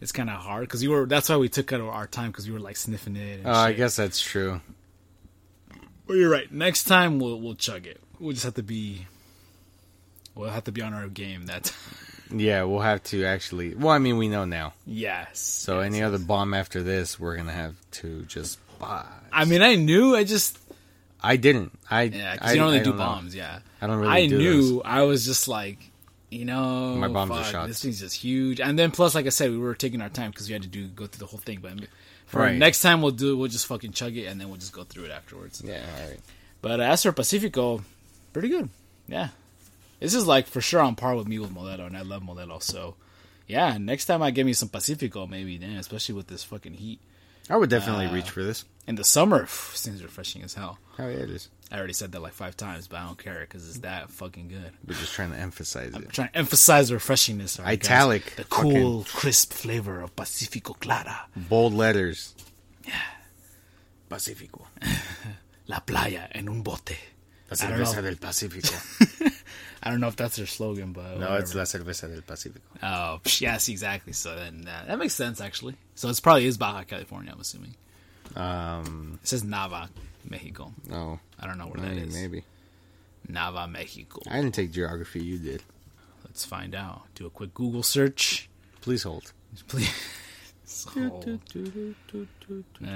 it's 0.00 0.12
kind 0.12 0.30
of 0.30 0.36
hard. 0.40 0.62
Because 0.62 0.82
you 0.82 0.90
were, 0.90 1.06
that's 1.06 1.28
why 1.28 1.36
we 1.36 1.48
took 1.48 1.72
out 1.72 1.80
our 1.80 2.06
time 2.06 2.30
because 2.30 2.46
you 2.46 2.52
were 2.54 2.58
like 2.60 2.76
sniffing 2.76 3.16
it. 3.16 3.42
Oh, 3.44 3.52
I 3.52 3.72
guess 3.72 3.96
that's 3.96 4.20
true. 4.20 4.60
Well, 6.10 6.18
you're 6.18 6.28
right. 6.28 6.50
Next 6.50 6.84
time 6.84 7.20
we'll 7.20 7.40
we'll 7.40 7.54
chug 7.54 7.86
it. 7.86 8.00
We'll 8.18 8.32
just 8.32 8.44
have 8.44 8.54
to 8.54 8.64
be. 8.64 9.06
We'll 10.34 10.50
have 10.50 10.64
to 10.64 10.72
be 10.72 10.82
on 10.82 10.92
our 10.92 11.06
game. 11.06 11.46
That 11.46 11.62
time. 11.62 12.40
Yeah, 12.40 12.64
we'll 12.64 12.80
have 12.80 13.04
to 13.04 13.24
actually. 13.24 13.76
Well, 13.76 13.90
I 13.90 13.98
mean, 13.98 14.18
we 14.18 14.28
know 14.28 14.44
now. 14.44 14.72
yes. 14.84 15.38
So 15.38 15.78
yes, 15.78 15.86
any 15.86 15.98
yes. 15.98 16.06
other 16.08 16.18
bomb 16.18 16.52
after 16.52 16.82
this, 16.82 17.20
we're 17.20 17.36
gonna 17.36 17.52
have 17.52 17.76
to 17.92 18.22
just 18.22 18.58
buy. 18.80 19.06
I 19.32 19.44
mean, 19.44 19.62
I 19.62 19.76
knew. 19.76 20.16
I 20.16 20.24
just 20.24 20.58
I 21.22 21.36
didn't. 21.36 21.78
I 21.88 22.02
yeah. 22.02 22.32
Because 22.32 22.54
you 22.54 22.58
don't 22.58 22.66
really 22.66 22.80
I 22.80 22.82
do 22.82 22.90
know. 22.90 22.96
bombs. 22.96 23.32
Yeah. 23.32 23.60
I 23.80 23.86
don't 23.86 23.98
really. 23.98 24.12
I 24.12 24.26
do 24.26 24.36
knew. 24.36 24.62
those. 24.62 24.82
I 24.84 25.02
was 25.02 25.24
just 25.24 25.46
like, 25.46 25.78
you 26.28 26.44
know, 26.44 26.96
My 26.96 27.06
bombs 27.06 27.30
are 27.30 27.44
shot. 27.44 27.68
This 27.68 27.84
thing's 27.84 28.00
just 28.00 28.16
huge. 28.16 28.60
And 28.60 28.76
then 28.76 28.90
plus, 28.90 29.14
like 29.14 29.26
I 29.26 29.28
said, 29.28 29.52
we 29.52 29.58
were 29.58 29.76
taking 29.76 30.02
our 30.02 30.08
time 30.08 30.32
because 30.32 30.48
we 30.48 30.54
had 30.54 30.62
to 30.62 30.68
do 30.68 30.88
go 30.88 31.06
through 31.06 31.20
the 31.20 31.30
whole 31.30 31.38
thing. 31.38 31.60
But 31.62 31.74
for 32.30 32.38
Right. 32.40 32.56
next 32.56 32.80
time, 32.80 33.02
we'll 33.02 33.10
do. 33.12 33.36
We'll 33.36 33.48
just 33.50 33.66
fucking 33.66 33.92
chug 33.92 34.16
it 34.16 34.26
and 34.26 34.40
then 34.40 34.48
we'll 34.48 34.58
just 34.58 34.72
go 34.72 34.84
through 34.84 35.04
it 35.04 35.10
afterwards. 35.10 35.62
Yeah. 35.64 35.84
All 36.00 36.08
right. 36.08 36.20
But 36.62 36.80
uh, 36.80 36.84
as 36.84 37.02
for 37.02 37.12
Pacifico, 37.12 37.82
pretty 38.32 38.48
good. 38.48 38.68
Yeah. 39.08 39.28
This 40.00 40.14
is 40.14 40.26
like 40.26 40.46
for 40.46 40.60
sure 40.60 40.80
on 40.80 40.94
par 40.96 41.14
with 41.14 41.28
me 41.28 41.38
with 41.38 41.50
Modelo, 41.54 41.86
and 41.86 41.96
I 41.96 42.02
love 42.02 42.22
Modelo. 42.22 42.62
So, 42.62 42.94
yeah, 43.46 43.76
next 43.78 44.06
time 44.06 44.22
I 44.22 44.30
get 44.30 44.46
me 44.46 44.52
some 44.54 44.68
Pacifico, 44.70 45.26
maybe, 45.26 45.58
then, 45.58 45.76
especially 45.76 46.14
with 46.14 46.26
this 46.28 46.42
fucking 46.42 46.74
heat. 46.74 47.00
I 47.50 47.56
would 47.56 47.68
definitely 47.68 48.06
Uh, 48.06 48.14
reach 48.14 48.30
for 48.30 48.42
this. 48.42 48.64
In 48.90 48.96
the 48.96 49.04
summer, 49.04 49.46
phew, 49.46 49.76
thing's 49.92 50.02
refreshing 50.02 50.42
as 50.42 50.54
hell. 50.54 50.78
Oh 50.98 51.06
yeah, 51.08 51.18
it 51.18 51.30
is. 51.30 51.48
I 51.70 51.78
already 51.78 51.92
said 51.92 52.10
that 52.10 52.20
like 52.20 52.32
five 52.32 52.56
times, 52.56 52.88
but 52.88 52.98
I 52.98 53.06
don't 53.06 53.16
care 53.22 53.38
because 53.42 53.68
it's 53.68 53.78
that 53.78 54.10
fucking 54.10 54.48
good. 54.48 54.72
We're 54.84 54.94
just 54.94 55.12
trying 55.12 55.30
to 55.30 55.38
emphasize 55.38 55.92
I'm 55.94 56.02
it. 56.02 56.10
trying 56.10 56.30
to 56.30 56.36
emphasize 56.36 56.88
the 56.88 56.96
refreshingness. 56.96 57.60
right, 57.60 57.78
guys? 57.78 57.86
Italic, 57.86 58.34
The 58.34 58.42
cool, 58.44 59.04
crisp 59.04 59.52
flavor 59.52 60.00
of 60.00 60.16
Pacifico 60.16 60.72
Clara. 60.72 61.26
Bold 61.36 61.72
letters. 61.72 62.34
Yeah, 62.84 62.94
Pacifico. 64.08 64.66
La 65.68 65.78
playa 65.86 66.28
en 66.32 66.48
un 66.48 66.62
bote. 66.62 66.98
La 67.48 67.56
I 67.64 67.70
don't 67.70 67.78
know. 67.78 67.84
cerveza 67.84 68.02
del 68.02 68.16
Pacífico. 68.16 69.32
I 69.84 69.90
don't 69.90 70.00
know 70.00 70.08
if 70.08 70.16
that's 70.16 70.34
their 70.36 70.46
slogan, 70.46 70.92
but 70.92 71.04
no, 71.14 71.18
whatever. 71.20 71.38
it's 71.38 71.54
la 71.54 71.62
cerveza 71.62 72.08
del 72.12 72.22
Pacífico. 72.22 72.60
Oh, 72.82 73.20
yes, 73.38 73.68
exactly. 73.68 74.12
So 74.12 74.34
then 74.34 74.66
uh, 74.68 74.86
that 74.88 74.98
makes 74.98 75.14
sense, 75.14 75.40
actually. 75.40 75.76
So 75.94 76.08
it's 76.08 76.18
probably 76.18 76.46
is 76.46 76.58
Baja 76.58 76.82
California, 76.82 77.30
I'm 77.32 77.40
assuming. 77.40 77.76
Um, 78.36 79.18
It 79.22 79.28
says 79.28 79.42
Nava, 79.42 79.88
Mexico. 80.28 80.72
no, 80.88 81.18
I 81.38 81.46
don't 81.46 81.58
know 81.58 81.66
where 81.66 81.80
that 81.80 81.94
maybe, 81.94 82.08
is. 82.08 82.14
maybe. 82.14 82.44
Nava, 83.30 83.70
Mexico. 83.70 84.20
I 84.28 84.40
didn't 84.40 84.54
take 84.54 84.72
geography. 84.72 85.22
You 85.22 85.38
did. 85.38 85.62
Let's 86.24 86.44
find 86.44 86.74
out. 86.74 87.02
Do 87.14 87.26
a 87.26 87.30
quick 87.30 87.54
Google 87.54 87.82
search. 87.82 88.48
Please 88.80 89.02
hold. 89.02 89.32
Please. 89.68 89.90
Hold. 90.94 91.26
Uh, 91.28 92.86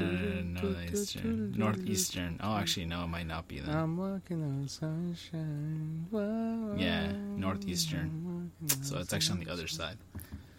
northeastern. 0.45 1.53
Northeastern. 1.57 2.39
Oh, 2.43 2.57
actually, 2.57 2.87
no, 2.87 3.03
it 3.05 3.09
might 3.09 3.27
not 3.27 3.49
be 3.49 3.59
that. 3.61 3.75
I'm 3.75 3.97
walking 3.97 4.43
on 4.43 4.69
sunshine. 4.69 6.07
Whoa, 6.11 6.77
Yeah, 6.79 7.11
northeastern. 7.37 8.53
So 8.83 8.99
it's 8.99 9.13
actually 9.13 9.41
on 9.41 9.45
the 9.45 9.53
other 9.53 9.67
side. 9.67 9.97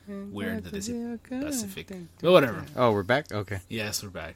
Weird 0.08 0.64
that 0.66 0.74
they 0.74 0.82
say 0.82 1.18
Pacific. 1.30 1.88
But 2.22 2.32
whatever. 2.32 2.66
Oh, 2.76 2.92
we're 2.92 3.04
back. 3.04 3.32
Okay. 3.32 3.60
Yes, 3.70 4.04
we're 4.04 4.10
back. 4.10 4.36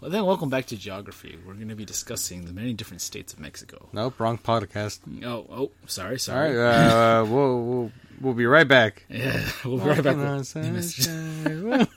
Well, 0.00 0.10
then 0.12 0.24
welcome 0.26 0.48
back 0.48 0.66
to 0.66 0.76
geography. 0.76 1.36
We're 1.44 1.54
going 1.54 1.68
to 1.70 1.74
be 1.74 1.84
discussing 1.84 2.44
the 2.44 2.52
many 2.52 2.72
different 2.72 3.00
states 3.00 3.32
of 3.32 3.40
Mexico. 3.40 3.88
Nope, 3.92 4.20
wrong 4.20 4.38
podcast. 4.38 5.00
Oh, 5.24 5.44
oh, 5.50 5.70
sorry, 5.86 6.20
sorry. 6.20 6.54
right, 6.56 7.18
uh, 7.20 7.24
we'll, 7.28 7.62
we'll 7.64 7.92
we'll 8.20 8.34
be 8.34 8.46
right 8.46 8.66
back. 8.68 9.04
Yeah, 9.08 9.44
we'll 9.64 9.78
be 9.78 9.84
right 9.88 10.02
back. 10.02 10.16
On 10.16 10.38
with- 10.38 10.56
you 10.56 10.62
missed- 10.72 11.02
sunshine. 11.02 11.88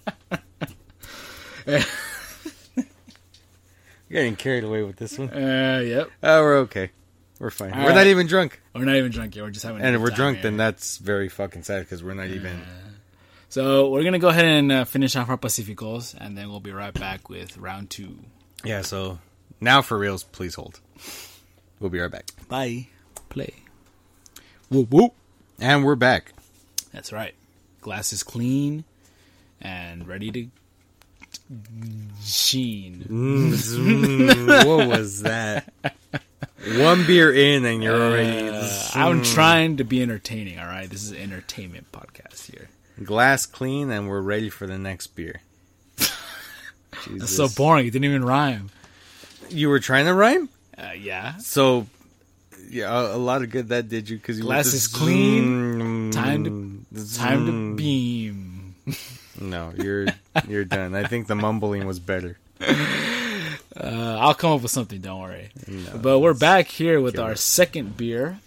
Getting 4.12 4.36
carried 4.36 4.64
away 4.66 4.84
with 4.84 4.98
this 4.98 5.18
one. 5.20 5.30
Uh, 5.34 5.80
yep. 5.86 6.10
Oh, 6.24 6.42
we're 6.42 6.58
okay. 6.62 6.90
We're 7.40 7.50
fine. 7.52 7.72
All 7.72 7.82
we're 7.82 7.90
right. 7.90 7.96
not 7.96 8.08
even 8.08 8.28
drunk, 8.28 8.62
We're 8.76 8.84
not 8.86 8.96
even 8.98 9.12
drunk 9.12 9.36
yet. 9.36 9.44
We're 9.44 9.52
just 9.52 9.66
having. 9.66 9.82
a 9.82 9.86
and 9.86 9.96
if 9.96 10.02
we're 10.02 10.10
drunk, 10.10 10.38
here. 10.38 10.44
then 10.44 10.58
that's 10.58 10.98
very 10.98 11.30
fucking 11.30 11.64
sad 11.64 11.80
because 11.82 12.04
we're 12.04 12.14
not 12.16 12.28
even. 12.28 12.62
So 13.52 13.90
we're 13.90 14.06
gonna 14.06 14.18
go 14.18 14.30
ahead 14.30 14.46
and 14.46 14.72
uh, 14.72 14.86
finish 14.86 15.14
off 15.18 15.30
our 15.30 15.38
Pacificos, 15.38 16.16
and 16.18 16.38
then 16.38 16.50
we'll 16.50 16.62
be 16.62 16.72
right 16.72 16.94
back 16.94 17.28
with 17.28 17.58
round 17.58 17.90
two. 17.90 18.18
Yeah. 18.64 18.82
So 18.82 19.20
now 19.60 19.82
for 19.82 19.98
reals, 19.98 20.24
please 20.24 20.56
hold. 20.56 20.80
We'll 21.78 21.90
be 21.90 22.00
right 22.00 22.10
back, 22.10 22.32
Bye. 22.48 22.88
Play. 23.28 23.54
Whoop 24.70 24.90
whoop. 24.90 25.14
and 25.60 25.84
we're 25.84 25.98
back. 25.98 26.32
That's 26.94 27.12
right. 27.12 27.36
Glass 27.82 28.14
is 28.14 28.24
clean 28.24 28.86
and 29.60 30.08
ready 30.08 30.32
to 30.32 30.48
sheen. 32.24 33.06
Mm, 33.10 34.66
what 34.66 34.88
was 34.88 35.24
that? 35.24 35.74
One 36.78 37.06
beer 37.06 37.34
in, 37.34 37.66
and 37.66 37.84
you're 37.84 38.02
already 38.02 38.48
Uh, 38.48 38.70
I'm 38.94 39.24
trying 39.24 39.76
to 39.78 39.84
be 39.84 40.02
entertaining. 40.02 40.58
All 40.58 40.68
right, 40.68 40.90
this 40.90 41.04
is 41.04 41.12
an 41.12 41.18
entertainment 41.18 41.92
podcast 41.92 42.50
here. 42.50 42.70
Glass 43.04 43.46
clean, 43.46 43.90
and 43.92 44.08
we're 44.08 44.22
ready 44.22 44.50
for 44.50 44.68
the 44.68 44.78
next 44.78 45.08
beer. 45.16 45.42
That's 47.10 47.36
so 47.36 47.48
boring. 47.48 47.88
It 47.88 47.92
didn't 47.92 48.06
even 48.06 48.24
rhyme. 48.26 48.70
You 49.50 49.70
were 49.70 49.80
trying 49.80 50.06
to 50.06 50.14
rhyme, 50.14 50.50
Uh, 50.78 50.92
yeah. 50.98 51.38
so 51.38 51.88
yeah, 52.70 52.92
a, 52.92 53.16
a 53.16 53.18
lot 53.18 53.42
of 53.42 53.50
good 53.50 53.70
that 53.70 53.90
did 53.90 54.08
you 54.10 54.18
because 54.18 54.38
you 54.38 54.44
Glass 54.46 54.68
is 54.68 54.88
clean, 54.88 56.12
time 56.12 56.44
to 56.46 57.16
Time 57.16 57.46
to 57.46 57.76
beam. 57.76 58.76
No, 59.40 59.74
you're 59.76 60.08
you're 60.48 60.66
done. 60.66 60.94
I 60.96 61.06
think 61.08 61.28
the 61.28 61.36
mumbling 61.36 61.86
was 61.88 62.00
better. 62.00 62.38
Uh, 63.76 64.18
I'll 64.20 64.34
come 64.34 64.52
up 64.54 64.62
with 64.62 64.72
something. 64.72 65.00
Don't 65.02 65.20
worry. 65.22 65.50
but 65.96 66.20
we're 66.20 66.34
back 66.34 66.68
here 66.68 67.00
with 67.02 67.18
our 67.18 67.36
second 67.36 67.96
beer, 67.98 68.40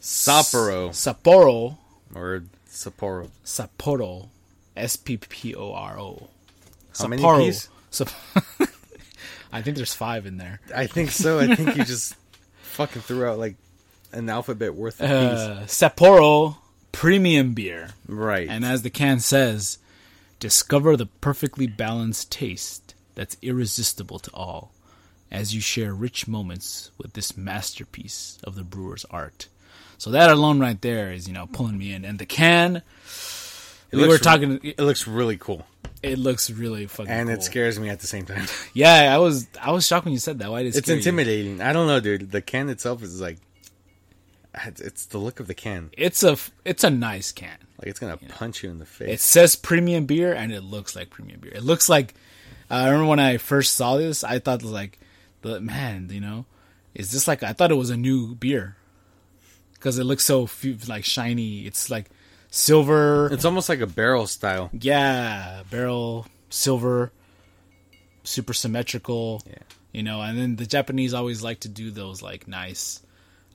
Sapporo 0.00 0.90
Sapporo. 0.90 1.76
or 2.14 2.44
Sapporo. 2.78 3.30
Sapporo. 3.44 4.28
S 4.76 4.96
P 4.96 5.16
P 5.16 5.54
O 5.54 5.72
R 5.72 5.98
O. 5.98 6.28
How 6.96 7.08
many 7.08 7.22
Sapporo. 7.22 7.50
Ps? 7.50 7.68
Sap- 7.90 8.70
I 9.52 9.62
think 9.62 9.76
there's 9.76 9.94
five 9.94 10.26
in 10.26 10.36
there. 10.36 10.60
I 10.74 10.86
think 10.86 11.10
so. 11.10 11.38
I 11.40 11.54
think 11.54 11.76
you 11.76 11.84
just 11.84 12.14
fucking 12.62 13.02
threw 13.02 13.24
out 13.24 13.38
like 13.38 13.56
an 14.12 14.28
alphabet 14.28 14.74
worth 14.74 15.00
of 15.00 15.08
P's. 15.08 15.10
Uh, 15.10 15.62
Sapporo 15.66 16.56
premium 16.92 17.54
beer. 17.54 17.90
Right. 18.06 18.48
And 18.48 18.64
as 18.64 18.82
the 18.82 18.90
can 18.90 19.18
says, 19.20 19.78
discover 20.38 20.96
the 20.96 21.06
perfectly 21.06 21.66
balanced 21.66 22.30
taste 22.30 22.94
that's 23.14 23.36
irresistible 23.42 24.18
to 24.20 24.30
all 24.32 24.72
as 25.30 25.54
you 25.54 25.60
share 25.60 25.92
rich 25.92 26.28
moments 26.28 26.90
with 26.96 27.14
this 27.14 27.36
masterpiece 27.36 28.38
of 28.44 28.54
the 28.54 28.64
brewer's 28.64 29.04
art. 29.10 29.48
So 29.98 30.10
that 30.12 30.30
alone 30.30 30.60
right 30.60 30.80
there 30.80 31.12
is, 31.12 31.26
you 31.28 31.34
know, 31.34 31.46
pulling 31.46 31.76
me 31.76 31.92
in. 31.92 32.04
And 32.04 32.18
the 32.18 32.26
can, 32.26 32.76
It 32.76 33.96
we 33.96 34.06
were 34.08 34.16
talking, 34.18 34.60
it 34.62 34.78
looks 34.78 35.06
really 35.06 35.36
cool, 35.36 35.66
it 36.02 36.18
looks 36.18 36.48
really 36.50 36.86
fucking 36.86 37.10
and 37.10 37.28
cool. 37.28 37.34
it 37.36 37.42
scares 37.42 37.78
me 37.80 37.88
at 37.88 38.00
the 38.00 38.06
same 38.06 38.24
time. 38.24 38.46
Yeah, 38.72 39.12
I 39.14 39.18
was 39.18 39.48
I 39.60 39.72
was 39.72 39.86
shocked 39.86 40.04
when 40.06 40.12
you 40.12 40.20
said 40.20 40.38
that. 40.38 40.50
Why 40.50 40.62
did 40.62 40.74
it 40.74 40.78
It's 40.78 40.86
scare 40.86 40.94
you? 40.94 40.98
intimidating. 41.00 41.60
I 41.60 41.72
don't 41.72 41.86
know, 41.88 41.98
dude. 42.00 42.30
The 42.30 42.40
can 42.40 42.68
itself 42.68 43.02
is 43.02 43.20
like, 43.20 43.38
it's- 44.54 45.06
the 45.06 45.18
look 45.18 45.40
of 45.40 45.46
the 45.46 45.54
can. 45.54 45.90
It's 45.96 46.22
a 46.22 46.36
it's 46.64 46.84
a 46.84 46.90
nice 46.90 47.32
can. 47.32 47.58
Like 47.78 47.88
it's 47.88 47.98
gonna 48.00 48.16
punch 48.16 48.62
you 48.62 48.70
in 48.70 48.78
the 48.78 48.86
face. 48.86 49.08
It 49.08 49.20
says 49.20 49.56
premium 49.56 50.06
beer 50.06 50.32
and 50.32 50.52
it 50.52 50.62
looks 50.62 50.94
like 50.96 51.10
premium 51.10 51.40
beer. 51.40 51.52
It 51.54 51.62
looks 51.64 51.88
like 51.88 52.14
uh, 52.70 52.74
I 52.74 52.84
remember 52.86 53.06
when 53.08 53.20
I 53.20 53.36
first 53.38 53.74
saw 53.76 53.96
this, 53.96 54.22
I 54.24 54.38
thought 54.38 54.62
like 54.62 54.98
the 55.42 55.60
man, 55.60 56.08
you 56.10 56.20
know, 56.20 56.44
is 56.94 57.10
this 57.12 57.26
like 57.28 57.42
I 57.42 57.52
thought 57.52 57.70
it 57.70 57.76
was 57.76 57.90
a 57.90 57.96
new 57.96 58.34
beer 58.34 58.76
because 59.78 59.98
it 59.98 60.04
looks 60.04 60.24
so 60.24 60.48
like 60.88 61.04
shiny. 61.04 61.66
It's 61.66 61.90
like 61.90 62.06
silver, 62.50 63.28
It's 63.32 63.44
almost 63.44 63.68
like 63.68 63.80
a 63.80 63.86
barrel 63.86 64.26
style. 64.26 64.70
yeah, 64.72 65.62
barrel 65.70 66.26
silver, 66.50 67.12
super 68.24 68.52
symmetrical. 68.54 69.42
Yeah. 69.46 69.54
you 69.92 70.02
know, 70.02 70.20
and 70.20 70.38
then 70.38 70.56
the 70.56 70.66
Japanese 70.66 71.14
always 71.14 71.42
like 71.42 71.60
to 71.60 71.68
do 71.68 71.90
those 71.90 72.22
like 72.22 72.48
nice. 72.48 73.00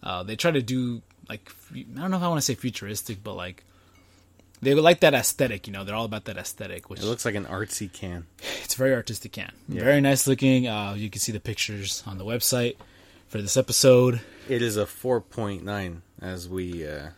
Uh, 0.02 0.24
they 0.24 0.36
try 0.36 0.52
to 0.52 0.62
do 0.62 1.02
like 1.30 1.50
I 1.74 1.84
don't 2.02 2.12
know 2.12 2.18
if 2.18 2.24
I 2.24 2.28
want 2.28 2.40
to 2.40 2.46
say 2.46 2.56
futuristic, 2.56 3.24
but 3.24 3.34
like 3.36 3.64
they 4.62 4.74
like 4.76 5.02
that 5.02 5.14
aesthetic. 5.14 5.68
You 5.68 5.74
know, 5.74 5.84
they're 5.84 5.96
all 5.96 6.06
about 6.06 6.26
that 6.26 6.38
aesthetic, 6.38 6.90
which 6.90 7.00
It 7.02 7.06
looks 7.06 7.26
like 7.26 7.36
an 7.36 7.46
artsy 7.46 7.92
can. 7.92 8.26
it's 8.64 8.76
very 8.76 8.94
artistic 8.94 9.32
can. 9.34 9.52
Very 9.68 10.02
nice 10.02 10.28
looking. 10.28 10.68
Uh, 10.68 10.94
you 10.96 11.10
can 11.10 11.20
see 11.20 11.32
the 11.32 11.40
pictures 11.40 12.04
on 12.06 12.18
the 12.18 12.26
website 12.26 12.76
for 13.28 13.42
this 13.42 13.58
episode. 13.58 14.22
It 14.50 14.62
is 14.62 14.78
a 14.78 14.86
four 14.86 15.20
point 15.22 15.64
nine 15.64 16.02
as 16.24 16.48
we 16.50 16.88
uh, 16.88 17.10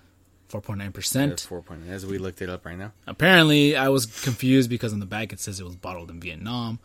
Four 0.50 0.62
point 0.62 0.80
nine 0.80 0.92
percent. 0.92 1.40
four 1.42 1.62
point 1.62 1.82
as 1.90 2.06
we 2.06 2.18
looked 2.18 2.42
it 2.42 2.50
up 2.50 2.66
right 2.66 2.78
now. 2.78 2.92
Apparently, 3.08 3.76
I 3.76 3.90
was 3.90 4.06
confused 4.06 4.70
because 4.70 4.94
on 4.94 5.00
the 5.00 5.06
back 5.06 5.32
it 5.34 5.40
says 5.40 5.60
it 5.60 5.64
was 5.64 5.76
bottled 5.76 6.10
in 6.12 6.20
Vietnam, 6.20 6.80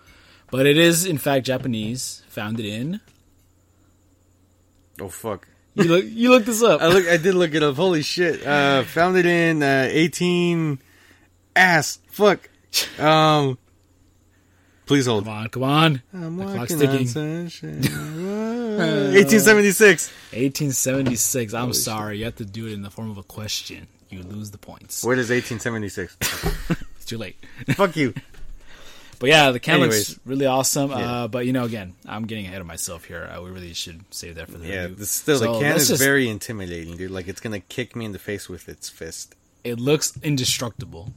but 0.51 0.67
it 0.67 0.77
is 0.79 1.05
in 1.05 1.19
fact 1.19 1.47
Japanese. 1.47 2.23
Founded 2.29 2.65
in. 2.67 3.01
Oh 5.01 5.09
fuck! 5.09 5.47
You 5.75 5.85
look. 5.85 6.05
You 6.07 6.31
look 6.31 6.45
this 6.45 6.63
up. 6.63 6.81
I 6.83 6.89
look. 6.89 7.07
I 7.07 7.17
did 7.17 7.35
look 7.35 7.55
it 7.55 7.63
up. 7.63 7.77
Holy 7.77 8.03
shit! 8.03 8.47
Uh, 8.47 8.83
founded 8.85 9.27
in 9.27 9.63
uh, 9.63 9.89
eighteen. 9.91 10.79
Ass 11.55 11.99
fuck. 12.09 12.49
Um. 12.99 13.59
Please 14.87 15.07
hold. 15.07 15.25
Come 15.25 15.33
on, 15.35 15.49
come 15.51 15.63
on. 15.63 16.03
I'm 16.13 16.37
The 16.37 16.45
clock's 16.47 16.73
walking 16.73 16.89
on 16.91 17.07
sunshine. 17.07 17.83
1876. 18.81 20.09
1876. 20.33 21.55
I'm 21.55 21.73
sorry. 21.73 22.19
You 22.19 22.25
have 22.27 22.37
to 22.37 22.45
do 22.45 22.67
it 22.67 22.73
in 22.73 22.83
the 22.83 22.91
form 22.91 23.11
of 23.11 23.19
a 23.19 23.23
question. 23.23 23.87
You 24.11 24.23
lose 24.23 24.51
the 24.51 24.59
points. 24.59 25.05
What 25.05 25.19
is 25.19 25.31
1876? 25.31 26.17
It's 26.97 27.05
too 27.05 27.19
late. 27.19 27.37
Fuck 27.75 27.97
you. 27.97 28.15
But 29.21 29.29
yeah, 29.29 29.51
the 29.51 29.61
can 29.61 29.81
Anyways. 29.81 30.11
looks 30.11 30.21
really 30.25 30.47
awesome. 30.47 30.91
Yeah. 30.91 30.97
Uh, 31.25 31.29
but 31.29 31.45
you 31.47 31.53
know, 31.53 31.65
again, 31.65 31.95
I'm 32.07 32.25
getting 32.27 32.47
ahead 32.47 32.61
of 32.61 32.67
myself 32.67 33.05
here. 33.05 33.31
Uh, 33.33 33.43
we 33.43 33.51
really 33.51 33.75
should 33.75 34.01
save 34.13 34.37
that 34.37 34.49
for 34.49 34.59
the 34.59 34.67
Yeah, 34.67 34.83
review. 34.83 34.97
the, 34.97 35.07
still 35.07 35.39
So 35.39 35.53
the 35.55 35.61
can 35.61 35.77
is 35.77 35.89
just- 35.89 36.03
very 36.03 36.29
intimidating, 36.29 36.97
dude. 36.97 37.11
Like 37.11 37.29
it's 37.29 37.41
gonna 37.41 37.61
kick 37.61 37.95
me 37.95 38.05
in 38.07 38.13
the 38.13 38.19
face 38.19 38.49
with 38.49 38.69
its 38.69 38.89
fist. 38.89 39.35
It 39.63 39.79
looks 39.79 40.19
indestructible. 40.23 41.13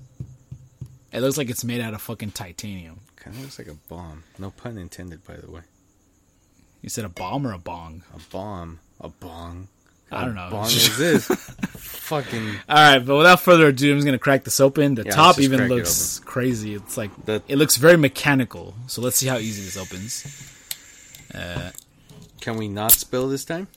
It 1.13 1.21
looks 1.21 1.38
like 1.38 1.49
it's 1.49 1.63
made 1.63 1.80
out 1.80 1.93
of 1.93 2.02
fucking 2.02 2.32
titanium. 2.32 2.99
Kind 3.15 3.38
of 3.38 3.41
looks 3.43 3.58
like 3.58 3.69
a 3.69 3.76
bomb. 3.88 4.23
No 4.38 4.52
pun 4.52 4.78
intended, 4.78 5.23
by 5.26 5.38
the 5.38 5.49
way. 5.49 5.62
You 6.84 6.89
said 6.89 7.06
a 7.06 7.10
bomb 7.10 7.48
or 7.48 7.54
a 7.54 7.58
bong? 7.58 8.04
A 8.13 8.19
bomb. 8.32 8.80
A 9.02 9.08
bong. 9.10 9.67
I 10.12 10.26
don't 10.26 10.36
know. 10.36 10.50
Bong 10.52 10.65
is 10.67 10.96
this? 11.00 11.26
Fucking. 11.28 12.56
All 12.69 12.76
right, 12.76 13.00
but 13.00 13.15
without 13.17 13.39
further 13.39 13.67
ado, 13.69 13.89
I'm 13.91 13.98
just 13.98 14.06
gonna 14.06 14.19
crack 14.19 14.43
this 14.43 14.60
open. 14.60 14.93
The 14.93 15.04
Yeah, 15.06 15.12
top 15.13 15.39
even 15.39 15.58
crack 15.60 15.72
it 15.72 15.74
looks 15.74 16.19
crazy. 16.19 16.76
It's 16.76 16.98
like 16.98 17.10
The- 17.26 17.41
it 17.48 17.56
looks 17.56 17.78
very 17.78 17.98
mechanical. 17.98 18.76
So 18.86 19.02
let's 19.02 19.15
see 19.17 19.26
how 19.28 19.38
easy 19.38 19.63
this 19.63 19.76
opens. 19.78 20.24
Uh, 21.34 21.72
Can 22.41 22.58
we 22.58 22.67
not 22.67 22.91
spill 22.91 23.28
this 23.28 23.43
time? 23.46 23.67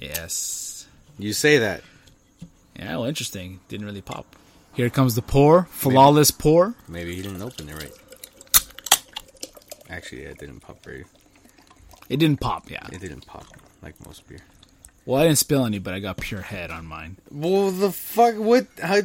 Yes. 0.00 0.86
You 1.18 1.32
say 1.32 1.58
that. 1.58 1.82
Yeah. 2.78 2.96
Well, 2.98 3.06
interesting. 3.06 3.58
Didn't 3.68 3.86
really 3.86 4.02
pop. 4.02 4.36
Here 4.74 4.90
comes 4.90 5.14
the 5.14 5.22
pour. 5.22 5.66
Flawless 5.70 6.30
pour. 6.30 6.74
Maybe 6.86 7.16
he 7.16 7.22
didn't 7.22 7.40
open 7.42 7.68
it 7.70 7.74
right. 7.74 7.92
Actually, 9.88 10.22
yeah, 10.24 10.28
it 10.28 10.38
didn't 10.38 10.60
pop 10.60 10.82
very. 10.84 11.04
It 12.08 12.18
didn't 12.18 12.40
pop. 12.40 12.70
Yeah. 12.70 12.86
It 12.92 13.00
didn't 13.00 13.26
pop 13.26 13.46
like 13.82 13.94
most 14.06 14.28
beer. 14.28 14.40
Well, 15.04 15.20
I 15.20 15.26
didn't 15.26 15.38
spill 15.38 15.64
any, 15.64 15.78
but 15.78 15.94
I 15.94 16.00
got 16.00 16.16
pure 16.16 16.40
head 16.40 16.70
on 16.70 16.86
mine. 16.86 17.16
Well, 17.30 17.70
the 17.70 17.92
fuck? 17.92 18.34
What? 18.36 18.66
How? 18.82 19.00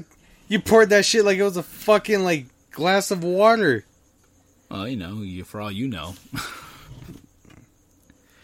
You 0.48 0.60
poured 0.60 0.90
that 0.90 1.06
shit 1.06 1.24
like 1.24 1.38
it 1.38 1.44
was 1.44 1.58
a 1.58 1.64
fucking 1.64 2.24
like 2.24 2.46
glass 2.72 3.12
of 3.12 3.24
water. 3.24 3.86
Well, 4.70 4.88
you 4.88 4.98
know, 4.98 5.22
you, 5.22 5.44
for 5.44 5.62
all 5.62 5.72
you 5.72 5.88
know. 5.88 6.16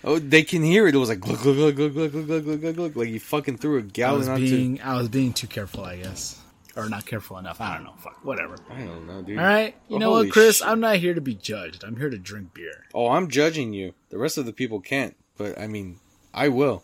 Oh, 0.03 0.19
they 0.19 0.43
can 0.43 0.63
hear 0.63 0.87
it. 0.87 0.95
It 0.95 0.97
was 0.99 1.09
like 1.09 1.19
glug 1.19 1.41
glug 1.41 1.75
glug 1.75 1.75
glug 1.75 1.93
glug 1.93 2.11
glug 2.11 2.43
glug 2.45 2.61
glug 2.61 2.75
glug. 2.75 2.95
Like 2.95 3.09
you 3.09 3.19
fucking 3.19 3.57
threw 3.57 3.77
a 3.77 3.79
I 3.79 3.83
was 3.83 3.91
gallon 3.91 4.29
onto. 4.29 4.45
being 4.45 4.81
I 4.81 4.95
was 4.97 5.09
being 5.09 5.33
too 5.33 5.47
careful, 5.47 5.83
I 5.83 5.97
guess, 5.97 6.39
or 6.77 6.87
not 6.89 7.05
careful 7.05 7.37
enough. 7.37 7.59
I 7.59 7.73
don't 7.75 7.83
know. 7.83 7.93
Fuck, 7.97 8.23
whatever. 8.23 8.55
I 8.69 8.79
don't 8.81 9.07
know, 9.07 9.21
dude. 9.21 9.37
All 9.39 9.43
right, 9.43 9.75
you 9.89 9.95
Oh, 9.95 9.99
know 9.99 10.11
what, 10.11 10.29
Chris? 10.31 10.57
shit. 10.57 10.67
I'm 10.67 10.79
not 10.79 10.97
here 10.97 11.13
to 11.13 11.21
be 11.21 11.33
judged. 11.35 11.83
I'm 11.83 11.97
here 11.97 12.09
to 12.09 12.17
drink 12.17 12.53
beer. 12.53 12.85
Oh, 12.93 13.09
I'm 13.09 13.27
judging 13.29 13.73
you. 13.73 13.93
The 14.09 14.17
rest 14.17 14.37
of 14.37 14.45
the 14.45 14.53
people 14.53 14.79
can't. 14.79 15.15
But 15.37 15.59
I 15.59 15.67
mean, 15.67 15.99
I 16.33 16.47
will. 16.49 16.83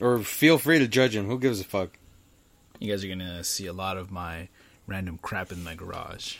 Or 0.00 0.18
feel 0.20 0.58
free 0.58 0.78
to 0.78 0.86
judge 0.88 1.16
him. 1.16 1.26
Who 1.26 1.38
gives 1.38 1.60
a 1.60 1.64
fuck? 1.64 1.98
You 2.78 2.90
guys 2.90 3.04
are 3.04 3.08
gonna 3.08 3.42
see 3.44 3.66
a 3.66 3.72
lot 3.72 3.96
of 3.96 4.10
my 4.10 4.48
random 4.86 5.18
crap 5.20 5.52
in 5.52 5.62
my 5.64 5.74
garage. 5.74 6.36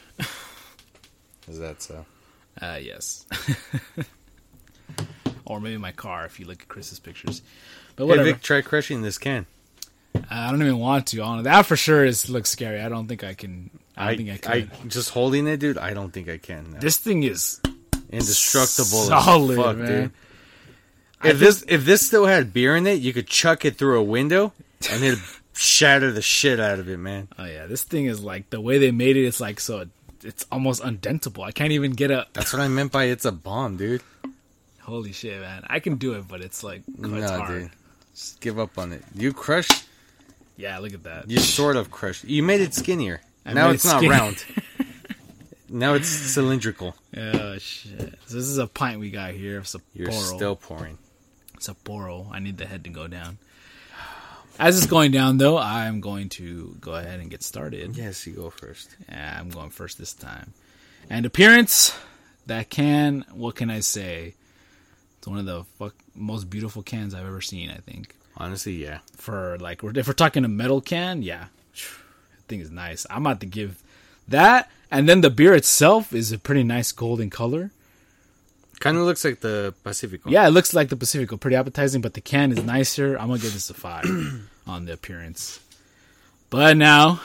Is 1.48 1.58
that 1.58 1.82
so? 1.82 2.06
Uh, 2.60 2.78
yes. 2.82 3.24
or 5.46 5.60
maybe 5.60 5.78
my 5.78 5.92
car 5.92 6.26
if 6.26 6.38
you 6.40 6.46
look 6.46 6.62
at 6.62 6.68
Chris's 6.68 6.98
pictures. 7.00 7.42
But 7.96 8.04
Hey, 8.04 8.08
whatever. 8.08 8.32
Vic, 8.32 8.42
try 8.42 8.60
crushing 8.60 9.02
this 9.02 9.18
can. 9.18 9.46
I 10.31 10.51
don't 10.51 10.61
even 10.62 10.79
want 10.79 11.07
to. 11.09 11.20
On 11.20 11.42
that 11.44 11.66
for 11.66 11.77
sure 11.77 12.05
is 12.05 12.29
looks 12.31 12.51
scary. 12.51 12.81
I 12.81 12.88
don't 12.88 13.07
think 13.07 13.23
I 13.25 13.35
can. 13.35 13.70
I 13.96 14.11
I, 14.11 14.16
think 14.16 14.31
I 14.46 14.53
I, 14.53 14.61
can. 14.62 14.88
just 14.90 15.11
holding 15.11 15.46
it, 15.46 15.59
dude. 15.61 15.79
I 15.79 15.92
don't 15.94 16.11
think 16.12 16.29
I 16.29 16.38
can. 16.38 16.73
now. 16.73 16.79
this 16.81 16.96
thing 16.96 17.23
is 17.23 17.61
Indestructible 18.11 19.05
solid, 19.05 19.57
fuck, 19.57 19.77
man. 19.77 19.87
dude. 20.03 20.11
I 21.23 21.29
If 21.31 21.38
this 21.38 21.64
if 21.68 21.85
this 21.85 22.07
still 22.07 22.27
had 22.27 22.53
beer 22.53 22.77
in 22.77 22.87
it, 22.87 23.01
you 23.01 23.12
could 23.12 23.27
chuck 23.27 23.64
it 23.64 23.77
through 23.77 23.99
a 23.99 24.03
window 24.03 24.53
and 24.90 25.05
it'd 25.05 25.20
shatter 25.55 26.11
the 26.11 26.23
shit 26.23 26.59
out 26.59 26.79
of 26.79 26.88
it, 26.88 26.96
man. 26.99 27.29
Oh 27.38 27.44
yeah, 27.44 27.66
this 27.66 27.83
thing 27.85 28.07
is 28.07 28.20
like 28.23 28.51
the 28.51 28.61
way 28.61 28.79
they 28.79 28.90
made 28.90 29.16
it. 29.16 29.25
It's 29.27 29.40
like 29.40 29.61
so. 29.61 29.87
It's 30.23 30.44
almost 30.53 30.83
undentable. 30.83 31.44
I 31.44 31.53
can't 31.53 31.73
even 31.73 31.92
get 31.92 32.11
a. 32.11 32.27
That's 32.33 32.53
what 32.53 32.61
I 32.61 32.68
meant 32.68 32.90
by 32.92 33.05
it's 33.05 33.25
a 33.25 33.33
bomb, 33.33 33.77
dude. 33.77 34.03
Holy 34.81 35.12
shit, 35.12 35.40
man! 35.40 35.64
I 35.68 35.79
can 35.79 35.96
do 35.96 36.14
it, 36.14 36.27
but 36.27 36.40
it's 36.40 36.64
like 36.64 36.83
it's 36.88 36.99
No, 36.99 37.27
hard. 37.27 37.49
dude. 37.62 37.70
Just 38.14 38.40
give 38.40 38.59
up 38.59 38.77
on 38.77 38.92
it. 38.92 39.05
You 39.14 39.33
crushed. 39.33 39.85
Yeah, 40.61 40.79
look 40.79 40.92
at 40.92 41.05
that. 41.05 41.31
You 41.31 41.38
sort 41.38 41.77
of 41.77 41.90
crushed. 41.90 42.25
You 42.25 42.42
made 42.42 42.61
it 42.61 42.75
skinnier. 42.75 43.23
I 43.46 43.55
now 43.55 43.70
it's 43.70 43.85
it 43.85 43.88
not 43.88 44.03
round. 44.03 44.44
now 45.68 45.94
it's 45.94 46.09
cylindrical. 46.09 46.94
Oh 47.16 47.57
shit! 47.59 48.18
So 48.27 48.37
this 48.37 48.46
is 48.46 48.59
a 48.59 48.66
pint 48.66 49.01
we 49.01 49.11
got 49.11 49.33
here 49.33 49.59
of 49.59 49.64
Sapporo. 49.64 49.81
You're 49.94 50.12
still 50.12 50.57
pouring. 50.57 50.99
Sapporo. 51.59 52.31
I 52.31 52.40
need 52.40 52.59
the 52.59 52.66
head 52.66 52.85
to 52.85 52.90
go 52.90 53.07
down. 53.09 53.38
As 54.59 54.77
it's 54.77 54.87
going 54.87 55.11
down, 55.11 55.38
though, 55.38 55.57
I'm 55.57 56.03
going 56.03 56.29
to 56.31 56.77
go 56.83 56.92
ahead 56.92 57.18
and 57.20 57.31
get 57.31 57.42
started. 57.42 57.96
Yes, 57.96 58.27
you 58.27 58.35
go 58.35 58.51
first. 58.51 58.94
Yeah, 59.09 59.38
I'm 59.40 59.49
going 59.49 59.70
first 59.70 59.96
this 59.96 60.12
time. 60.12 60.53
And 61.09 61.25
appearance, 61.25 61.96
that 62.44 62.68
can, 62.68 63.25
what 63.33 63.55
can 63.55 63.70
I 63.70 63.81
say? 63.81 64.35
It's 65.16 65.27
one 65.27 65.38
of 65.38 65.46
the 65.46 65.64
fuck, 65.79 65.94
most 66.14 66.51
beautiful 66.51 66.83
cans 66.83 67.14
I've 67.14 67.27
ever 67.27 67.40
seen, 67.40 67.70
I 67.70 67.79
think. 67.79 68.14
Honestly, 68.40 68.72
yeah. 68.72 69.00
For 69.16 69.59
like, 69.61 69.85
if 69.85 70.07
we're 70.09 70.14
talking 70.14 70.46
a 70.46 70.48
metal 70.48 70.81
can, 70.81 71.20
yeah, 71.20 71.48
that 71.74 72.48
thing 72.48 72.61
is 72.61 72.70
nice. 72.70 73.07
I'm 73.11 73.26
about 73.26 73.40
to 73.40 73.46
give 73.46 73.83
that, 74.29 74.70
and 74.90 75.07
then 75.07 75.20
the 75.20 75.29
beer 75.29 75.53
itself 75.55 76.14
is 76.14 76.33
a 76.33 76.38
pretty 76.38 76.64
nice 76.64 76.90
golden 76.90 77.29
color. 77.29 77.70
Kind 78.79 78.96
of 78.96 79.03
looks 79.03 79.26
like 79.26 79.40
the 79.40 79.74
Pacifico. 79.85 80.31
Yeah, 80.31 80.48
it 80.48 80.53
looks 80.53 80.72
like 80.72 80.88
the 80.88 80.96
Pacifico, 80.96 81.37
pretty 81.37 81.55
appetizing, 81.55 82.00
but 82.00 82.14
the 82.14 82.22
can 82.22 82.50
is 82.50 82.64
nicer. 82.64 83.14
I'm 83.18 83.29
gonna 83.29 83.40
give 83.40 83.53
this 83.53 83.68
a 83.68 83.74
five 83.74 84.07
on 84.66 84.87
the 84.87 84.94
appearance. 84.94 85.61
But 86.48 86.79
now, 86.79 87.20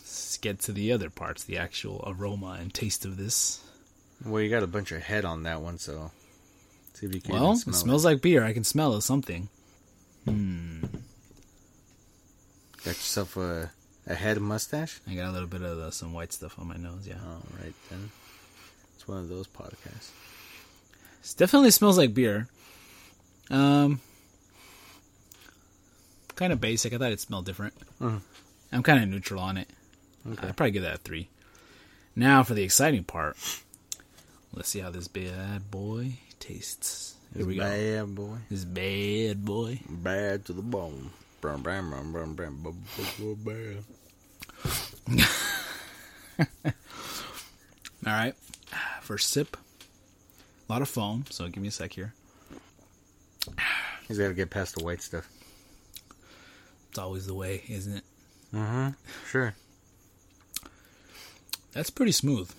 let's 0.00 0.36
get 0.38 0.58
to 0.62 0.72
the 0.72 0.90
other 0.90 1.10
parts, 1.10 1.44
the 1.44 1.58
actual 1.58 2.02
aroma 2.04 2.58
and 2.60 2.74
taste 2.74 3.04
of 3.04 3.16
this. 3.16 3.62
Well, 4.24 4.42
you 4.42 4.50
got 4.50 4.64
a 4.64 4.66
bunch 4.66 4.90
of 4.90 5.00
head 5.00 5.24
on 5.24 5.44
that 5.44 5.60
one, 5.60 5.78
so 5.78 6.10
see 6.94 7.06
if 7.06 7.14
you 7.14 7.20
can. 7.20 7.34
Well, 7.34 7.54
smell 7.54 7.72
it 7.72 7.78
smells 7.78 8.04
like 8.04 8.20
beer. 8.20 8.42
I 8.42 8.52
can 8.52 8.64
smell 8.64 8.96
it, 8.96 9.02
something. 10.26 10.88
Got 12.84 12.86
yourself 12.86 13.36
a 13.36 13.70
a 14.08 14.14
head 14.14 14.40
mustache. 14.40 15.00
I 15.08 15.14
got 15.14 15.28
a 15.28 15.32
little 15.32 15.48
bit 15.48 15.62
of 15.62 15.76
the, 15.78 15.90
some 15.90 16.12
white 16.12 16.32
stuff 16.32 16.58
on 16.60 16.68
my 16.68 16.76
nose. 16.76 17.06
Yeah, 17.08 17.14
All 17.26 17.42
right 17.60 17.74
then. 17.90 18.10
It's 18.94 19.08
one 19.08 19.18
of 19.18 19.28
those 19.28 19.48
podcasts. 19.48 20.10
it 21.24 21.34
definitely 21.36 21.72
smells 21.72 21.98
like 21.98 22.14
beer. 22.14 22.46
Um, 23.50 24.00
kind 26.36 26.52
of 26.52 26.60
basic. 26.60 26.92
I 26.92 26.98
thought 26.98 27.10
it 27.12 27.20
smelled 27.20 27.46
different. 27.46 27.74
Mhm. 28.00 28.20
I'm 28.72 28.82
kind 28.84 29.02
of 29.02 29.08
neutral 29.08 29.40
on 29.40 29.56
it. 29.56 29.68
Okay. 30.30 30.46
I'd 30.48 30.56
probably 30.56 30.70
give 30.72 30.82
that 30.84 30.94
a 30.94 30.98
three. 30.98 31.28
Now 32.14 32.44
for 32.44 32.54
the 32.54 32.62
exciting 32.62 33.02
part. 33.04 33.36
Let's 34.52 34.68
see 34.68 34.78
how 34.80 34.90
this 34.90 35.08
bad 35.08 35.68
boy 35.70 36.18
tastes. 36.38 37.15
Here 37.36 37.46
we 37.46 37.56
go. 37.56 37.62
Bad 37.62 38.14
boy. 38.14 38.38
This 38.48 38.64
bad 38.64 39.44
boy. 39.44 39.80
Bad 39.88 40.46
to 40.46 40.54
the 40.54 40.62
bone. 40.62 41.10
Brum, 41.42 41.62
brum, 41.62 41.90
brum, 41.90 42.12
brum, 42.12 42.34
brum, 42.34 42.62
brum, 42.62 42.82
brum, 42.96 43.36
brum, 43.44 43.84
brum. 45.04 45.18
All 48.06 48.12
right. 48.12 48.34
First 49.02 49.30
sip. 49.30 49.56
A 50.68 50.72
lot 50.72 50.80
of 50.82 50.88
foam, 50.88 51.26
so 51.28 51.46
give 51.48 51.62
me 51.62 51.68
a 51.68 51.72
sec 51.72 51.92
here. 51.92 52.14
He's 54.08 54.18
got 54.18 54.28
to 54.28 54.34
get 54.34 54.50
past 54.50 54.74
the 54.76 54.84
white 54.84 55.02
stuff. 55.02 55.28
It's 56.88 56.98
always 56.98 57.26
the 57.26 57.34
way, 57.34 57.62
isn't 57.68 57.98
it? 57.98 58.04
Mm-hmm. 58.54 58.88
Sure. 59.28 59.54
That's 61.72 61.90
pretty 61.90 62.12
smooth. 62.12 62.50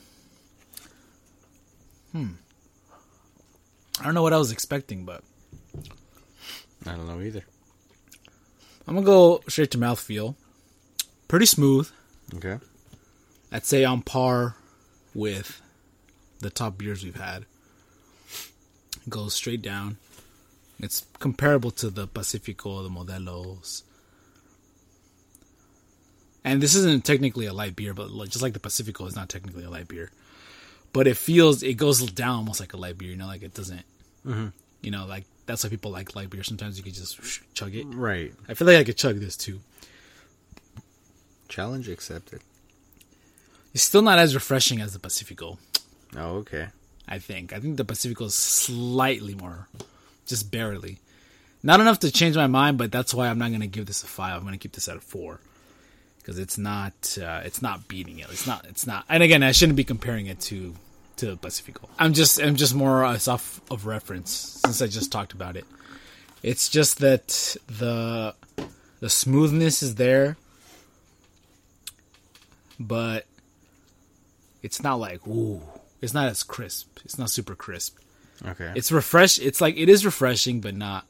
Hmm. 2.11 2.33
I 3.99 4.03
don't 4.03 4.13
know 4.13 4.21
what 4.21 4.33
I 4.33 4.37
was 4.37 4.51
expecting, 4.51 5.05
but 5.05 5.23
I 6.85 6.91
don't 6.91 7.07
know 7.07 7.21
either. 7.21 7.43
I'm 8.87 8.95
gonna 8.95 9.05
go 9.05 9.41
straight 9.47 9.71
to 9.71 9.77
mouthfeel. 9.77 10.35
Pretty 11.27 11.45
smooth. 11.45 11.89
Okay. 12.35 12.59
I'd 13.51 13.65
say 13.65 13.83
on 13.83 14.01
par 14.01 14.55
with 15.13 15.61
the 16.39 16.49
top 16.49 16.77
beers 16.77 17.03
we've 17.03 17.15
had. 17.15 17.45
It 19.05 19.09
goes 19.09 19.33
straight 19.33 19.61
down. 19.61 19.97
It's 20.79 21.05
comparable 21.19 21.71
to 21.71 21.89
the 21.89 22.07
Pacifico, 22.07 22.83
the 22.83 22.89
Modelos. 22.89 23.83
And 26.43 26.61
this 26.61 26.75
isn't 26.75 27.03
technically 27.03 27.45
a 27.45 27.53
light 27.53 27.75
beer, 27.75 27.93
but 27.93 28.09
just 28.25 28.41
like 28.41 28.53
the 28.53 28.59
Pacifico 28.59 29.05
is 29.05 29.15
not 29.15 29.27
technically 29.27 29.63
a 29.63 29.69
light 29.69 29.87
beer. 29.87 30.11
But 30.97 31.05
it 31.05 31.15
feels, 31.15 31.61
it 31.61 31.75
goes 31.75 32.01
down 32.11 32.37
almost 32.37 32.59
like 32.59 32.73
a 32.73 32.77
light 32.77 32.97
beer, 32.97 33.11
you 33.11 33.15
know, 33.17 33.27
like 33.27 33.43
it 33.43 33.53
doesn't, 33.53 33.83
Mhm. 34.25 34.51
you 34.81 34.89
know, 34.89 35.05
like 35.05 35.25
that's 35.45 35.63
why 35.63 35.69
people 35.69 35.91
like 35.91 36.15
light 36.15 36.31
beer. 36.31 36.41
Sometimes 36.43 36.75
you 36.75 36.83
can 36.83 36.91
just 36.93 37.19
chug 37.53 37.75
it. 37.75 37.85
Right. 37.85 38.33
I 38.49 38.55
feel 38.55 38.65
like 38.65 38.77
I 38.77 38.83
could 38.83 38.97
chug 38.97 39.19
this 39.19 39.37
too. 39.37 39.59
Challenge 41.49 41.87
accepted. 41.87 42.41
It's 43.75 43.83
still 43.83 44.01
not 44.01 44.17
as 44.17 44.33
refreshing 44.33 44.81
as 44.81 44.93
the 44.93 44.99
Pacifico. 44.99 45.59
Oh, 46.15 46.37
okay. 46.37 46.69
I 47.07 47.19
think. 47.19 47.53
I 47.53 47.59
think 47.59 47.77
the 47.77 47.85
Pacifico 47.85 48.25
is 48.25 48.33
slightly 48.35 49.35
more, 49.35 49.67
just 50.25 50.49
barely. 50.49 50.97
Not 51.61 51.79
enough 51.79 51.99
to 51.99 52.11
change 52.11 52.35
my 52.35 52.47
mind, 52.47 52.79
but 52.79 52.91
that's 52.91 53.13
why 53.13 53.27
I'm 53.27 53.37
not 53.37 53.49
going 53.49 53.61
to 53.61 53.67
give 53.67 53.85
this 53.85 54.01
a 54.03 54.07
five. 54.07 54.35
I'm 54.37 54.41
going 54.41 54.53
to 54.53 54.57
keep 54.57 54.73
this 54.73 54.87
at 54.87 54.97
a 54.97 55.01
four 55.01 55.39
because 56.17 56.39
it's 56.39 56.57
not. 56.57 57.17
Uh, 57.21 57.41
it's 57.45 57.61
not 57.61 57.87
beating 57.87 58.17
it. 58.19 58.27
It's 58.31 58.47
not. 58.47 58.65
It's 58.65 58.87
not. 58.87 59.05
And 59.09 59.21
again, 59.21 59.43
I 59.43 59.51
shouldn't 59.51 59.75
be 59.77 59.83
comparing 59.83 60.25
it 60.25 60.39
to 60.49 60.73
to 61.17 61.35
Pacifico. 61.37 61.89
I'm 61.99 62.13
just. 62.13 62.41
I'm 62.41 62.55
just 62.55 62.75
more 62.75 63.05
uh, 63.05 63.19
off 63.27 63.61
of 63.69 63.85
reference 63.85 64.31
since 64.65 64.81
I 64.81 64.87
just 64.87 65.11
talked 65.11 65.33
about 65.33 65.55
it. 65.55 65.65
It's 66.43 66.69
just 66.69 66.99
that 66.99 67.55
the 67.67 68.35
the 68.99 69.09
smoothness 69.09 69.83
is 69.83 69.95
there, 69.95 70.37
but 72.79 73.25
it's 74.63 74.81
not 74.81 74.99
like 74.99 75.25
ooh. 75.27 75.61
It's 76.01 76.13
not 76.13 76.27
as 76.27 76.43
crisp. 76.43 76.99
It's 77.03 77.17
not 77.17 77.29
super 77.29 77.55
crisp. 77.55 77.97
Okay. 78.45 78.71
It's 78.75 78.91
refresh. 78.91 79.39
It's 79.39 79.61
like 79.61 79.77
it 79.77 79.89
is 79.89 80.05
refreshing, 80.05 80.61
but 80.61 80.75
not 80.75 81.05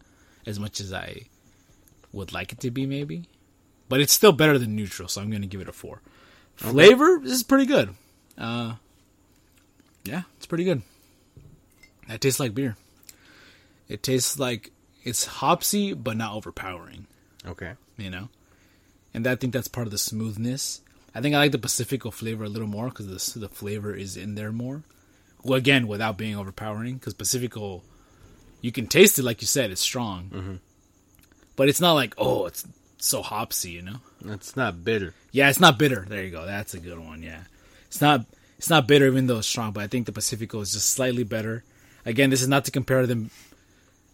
as 0.46 0.60
much 0.60 0.80
as 0.80 0.94
I 0.94 1.24
would 2.14 2.32
like 2.32 2.54
it 2.54 2.62
to 2.62 2.72
be, 2.72 2.86
maybe. 2.86 3.28
But 3.90 4.00
it's 4.00 4.14
still 4.14 4.32
better 4.32 4.58
than 4.58 4.76
neutral, 4.76 5.10
so 5.10 5.22
I'm 5.22 5.30
going 5.30 5.42
to 5.42 5.48
give 5.48 5.62
it 5.62 5.68
a 5.68 5.74
four. 5.74 6.02
Flavor 6.56 7.20
this 7.22 7.34
is 7.34 7.44
pretty 7.44 7.66
good. 7.66 7.94
Uh, 8.38 8.76
yeah, 10.08 10.24
it's 10.38 10.46
pretty 10.46 10.64
good. 10.64 10.82
That 12.08 12.22
tastes 12.22 12.40
like 12.40 12.56
beer. 12.56 12.76
It 13.90 14.04
tastes 14.04 14.40
like 14.40 14.72
it's 15.04 15.26
hopsy, 15.26 15.94
but 15.94 16.18
not 16.18 16.34
overpowering 16.34 17.08
okay. 17.50 17.74
you 17.98 18.10
know. 18.10 18.30
And 19.14 19.26
I 19.26 19.36
think 19.36 19.54
that's 19.54 19.68
part 19.68 19.88
of 19.88 19.92
the 19.92 19.98
smoothness. 19.98 20.82
I 21.16 21.22
think 21.22 21.34
I 21.34 21.40
like 21.40 21.52
the 21.52 21.58
Pacifico 21.58 22.12
flavor 22.12 22.44
a 22.44 22.50
little 22.50 22.68
more 22.68 22.90
because 22.90 23.34
the 23.34 23.40
the 23.40 23.50
flavor 23.50 23.94
is 23.94 24.18
in 24.18 24.36
there 24.36 24.52
more. 24.52 24.84
Well, 25.44 25.58
again, 25.58 25.88
without 25.88 26.18
being 26.18 26.36
overpowering, 26.36 26.96
because 26.96 27.14
Pacifico, 27.14 27.84
you 28.62 28.72
can 28.72 28.88
taste 28.88 29.18
it 29.18 29.24
like 29.24 29.42
you 29.42 29.48
said, 29.48 29.72
it's 29.72 29.82
strong, 29.82 30.30
mm-hmm. 30.34 30.56
but 31.56 31.70
it's 31.70 31.82
not 31.82 31.94
like 31.94 32.14
oh, 32.18 32.46
it's 32.46 32.66
so 32.98 33.22
hopsy, 33.22 33.72
you 33.72 33.82
know. 33.82 33.98
It's 34.26 34.56
not 34.56 34.84
bitter. 34.84 35.14
Yeah, 35.32 35.50
it's 35.50 35.60
not 35.60 35.78
bitter. 35.78 36.06
There 36.08 36.24
you 36.24 36.32
go. 36.32 36.46
That's 36.46 36.74
a 36.74 36.80
good 36.80 37.00
one. 37.00 37.24
Yeah, 37.24 37.42
it's 37.88 38.02
not 38.02 38.26
it's 38.58 38.70
not 38.70 38.88
bitter 38.88 39.08
even 39.08 39.28
though 39.28 39.40
it's 39.40 39.48
strong, 39.48 39.72
but 39.72 39.84
I 39.84 39.88
think 39.88 40.06
the 40.06 40.12
Pacifico 40.12 40.60
is 40.62 40.74
just 40.74 40.90
slightly 40.90 41.24
better. 41.24 41.64
Again, 42.06 42.30
this 42.30 42.42
is 42.42 42.48
not 42.48 42.66
to 42.66 42.72
compare 42.72 43.06
them 43.06 43.30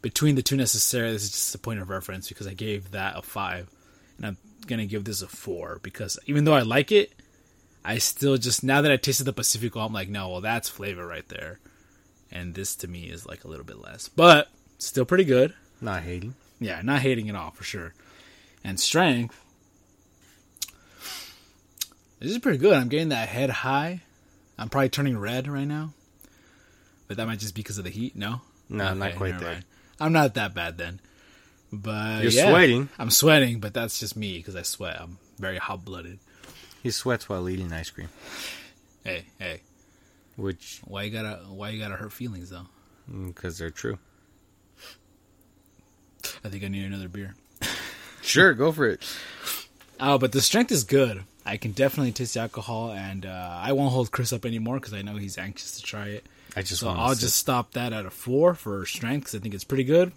between 0.02 0.36
the 0.36 0.42
two 0.42 0.58
necessarily. 0.58 1.14
This 1.14 1.24
is 1.24 1.32
just 1.32 1.56
a 1.56 1.60
point 1.60 1.80
of 1.80 1.90
reference 1.90 2.28
because 2.28 2.48
I 2.48 2.54
gave 2.54 2.92
that 2.92 3.18
a 3.18 3.22
five, 3.22 3.70
and 4.18 4.26
I'm 4.26 4.38
gonna 4.68 4.86
give 4.86 5.06
this 5.06 5.22
a 5.22 5.28
four 5.28 5.80
because 5.82 6.20
even 6.26 6.44
though 6.44 6.54
I 6.54 6.62
like 6.62 6.92
it, 6.92 7.14
I 7.86 7.98
still 7.98 8.38
just 8.38 8.64
now 8.64 8.82
that 8.82 8.92
I 8.92 8.98
tasted 8.98 9.26
the 9.26 9.34
Pacifico, 9.34 9.80
I'm 9.80 9.94
like, 9.94 10.10
no, 10.10 10.30
well 10.30 10.42
that's 10.42 10.70
flavor 10.70 11.06
right 11.06 11.28
there, 11.30 11.60
and 12.32 12.54
this 12.54 12.76
to 12.78 12.88
me 12.88 13.04
is 13.10 13.26
like 13.26 13.44
a 13.44 13.48
little 13.48 13.66
bit 13.66 13.80
less, 13.80 14.10
but 14.10 14.50
still 14.78 15.06
pretty 15.06 15.26
good. 15.26 15.54
Not 15.82 16.04
hating. 16.04 16.36
Yeah, 16.60 16.82
not 16.82 17.02
hating 17.02 17.30
at 17.30 17.36
all 17.36 17.52
for 17.52 17.64
sure. 17.64 17.94
And 18.64 18.80
strength. 18.80 19.40
This 22.20 22.32
is 22.32 22.40
pretty 22.40 22.58
good. 22.58 22.74
I'm 22.74 22.88
getting 22.88 23.10
that 23.10 23.28
head 23.28 23.50
high. 23.50 24.02
I'm 24.58 24.70
probably 24.70 24.90
turning 24.90 25.18
red 25.18 25.48
right 25.48 25.68
now. 25.68 25.94
but 27.08 27.18
that 27.18 27.26
might 27.28 27.40
just 27.40 27.56
be 27.56 27.62
because 27.62 27.78
of 27.78 27.84
the 27.84 27.90
heat. 27.90 28.16
No, 28.16 28.42
No, 28.70 28.94
not 28.94 29.16
quite 29.16 29.40
there. 29.40 29.52
mind. 29.54 29.66
I'm 30.00 30.14
not 30.14 30.34
that 30.36 30.54
bad 30.54 30.78
then. 30.78 31.00
But 31.72 32.22
You're 32.24 32.32
yeah, 32.32 32.50
sweating. 32.50 32.90
I'm 33.00 33.10
sweating, 33.10 33.60
but 33.60 33.74
that's 33.74 34.00
just 34.00 34.16
me 34.16 34.38
because 34.38 34.56
I 34.56 34.62
sweat. 34.62 35.00
I'm 35.02 35.18
very 35.40 35.58
hot 35.58 35.84
blooded. 35.84 36.20
He 36.84 36.92
sweats 36.92 37.28
while 37.30 37.48
eating 37.50 37.72
ice 37.74 37.90
cream, 37.90 38.10
Hey, 39.04 39.26
hey, 39.40 39.62
which 40.36 40.82
why 40.86 41.04
you 41.04 41.12
gotta 41.12 41.38
why 41.48 41.70
you 41.70 41.80
gotta 41.82 41.96
hurt 41.96 42.12
feelings 42.14 42.50
though? 42.52 42.68
Mm, 43.12 43.34
because 43.34 43.58
they're 43.58 43.70
true. 43.72 43.98
I 46.44 46.50
think 46.50 46.64
I 46.64 46.68
need 46.68 46.86
another 46.86 47.08
beer. 47.10 47.36
Sure, 48.22 48.54
go 48.54 48.72
for 48.72 48.86
it. 48.88 49.02
Oh, 50.00 50.18
but 50.18 50.32
the 50.32 50.42
strength 50.42 50.72
is 50.72 50.84
good. 50.84 51.24
I 51.46 51.58
can 51.58 51.72
definitely 51.72 52.12
taste 52.14 52.36
the 52.36 52.40
alcohol, 52.42 52.92
and 52.92 53.26
uh, 53.26 53.60
I 53.62 53.74
won't 53.74 53.92
hold 53.92 54.12
Chris 54.12 54.32
up 54.32 54.46
anymore 54.46 54.80
because 54.80 54.94
I 54.94 55.02
know 55.02 55.18
he's 55.18 55.38
anxious 55.38 55.76
to 55.78 55.84
try 55.84 56.08
it. 56.08 56.26
I 56.56 56.62
just 56.62 56.82
so 56.82 56.90
I'll 56.90 57.16
just 57.16 57.36
stop 57.38 57.72
that 57.74 57.92
at 57.94 58.06
a 58.06 58.10
four 58.10 58.54
for 58.54 58.86
strength 58.86 59.22
because 59.26 59.36
I 59.36 59.40
think 59.40 59.54
it's 59.54 59.64
pretty 59.64 59.84
good. 59.84 60.12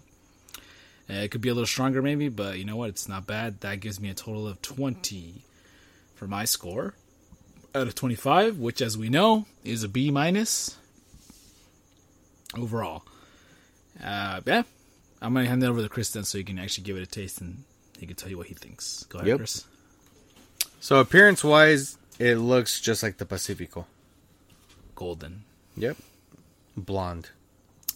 Uh, 1.09 1.13
it 1.15 1.31
could 1.31 1.41
be 1.41 1.49
a 1.49 1.53
little 1.53 1.65
stronger 1.67 2.01
maybe, 2.01 2.29
but 2.29 2.57
you 2.59 2.65
know 2.65 2.75
what? 2.75 2.89
It's 2.89 3.07
not 3.09 3.25
bad. 3.25 3.61
That 3.61 3.79
gives 3.79 3.99
me 3.99 4.09
a 4.09 4.13
total 4.13 4.47
of 4.47 4.61
20 4.61 5.41
for 6.15 6.27
my 6.27 6.45
score 6.45 6.93
out 7.75 7.87
of 7.87 7.95
25, 7.95 8.57
which, 8.59 8.81
as 8.81 8.97
we 8.97 9.09
know, 9.09 9.45
is 9.63 9.83
a 9.83 9.89
B 9.89 10.11
minus 10.11 10.77
overall. 12.57 13.03
Uh, 14.03 14.41
yeah, 14.45 14.63
I'm 15.21 15.33
gonna 15.33 15.47
hand 15.47 15.63
it 15.63 15.67
over 15.67 15.81
to 15.81 15.89
Chris 15.89 16.11
then, 16.11 16.23
so 16.23 16.37
you 16.37 16.43
can 16.43 16.59
actually 16.59 16.83
give 16.83 16.97
it 16.97 17.03
a 17.03 17.07
taste 17.07 17.41
and 17.41 17.63
he 17.99 18.05
can 18.05 18.15
tell 18.15 18.29
you 18.29 18.37
what 18.37 18.47
he 18.47 18.53
thinks. 18.53 19.03
Go 19.09 19.19
ahead, 19.19 19.27
Yep. 19.27 19.37
Chris. 19.37 19.65
So 20.79 20.99
appearance 20.99 21.43
wise, 21.43 21.97
it 22.19 22.35
looks 22.35 22.79
just 22.79 23.03
like 23.03 23.17
the 23.17 23.25
Pacifico. 23.25 23.85
Golden. 24.95 25.43
Yep. 25.75 25.97
Blonde. 26.75 27.29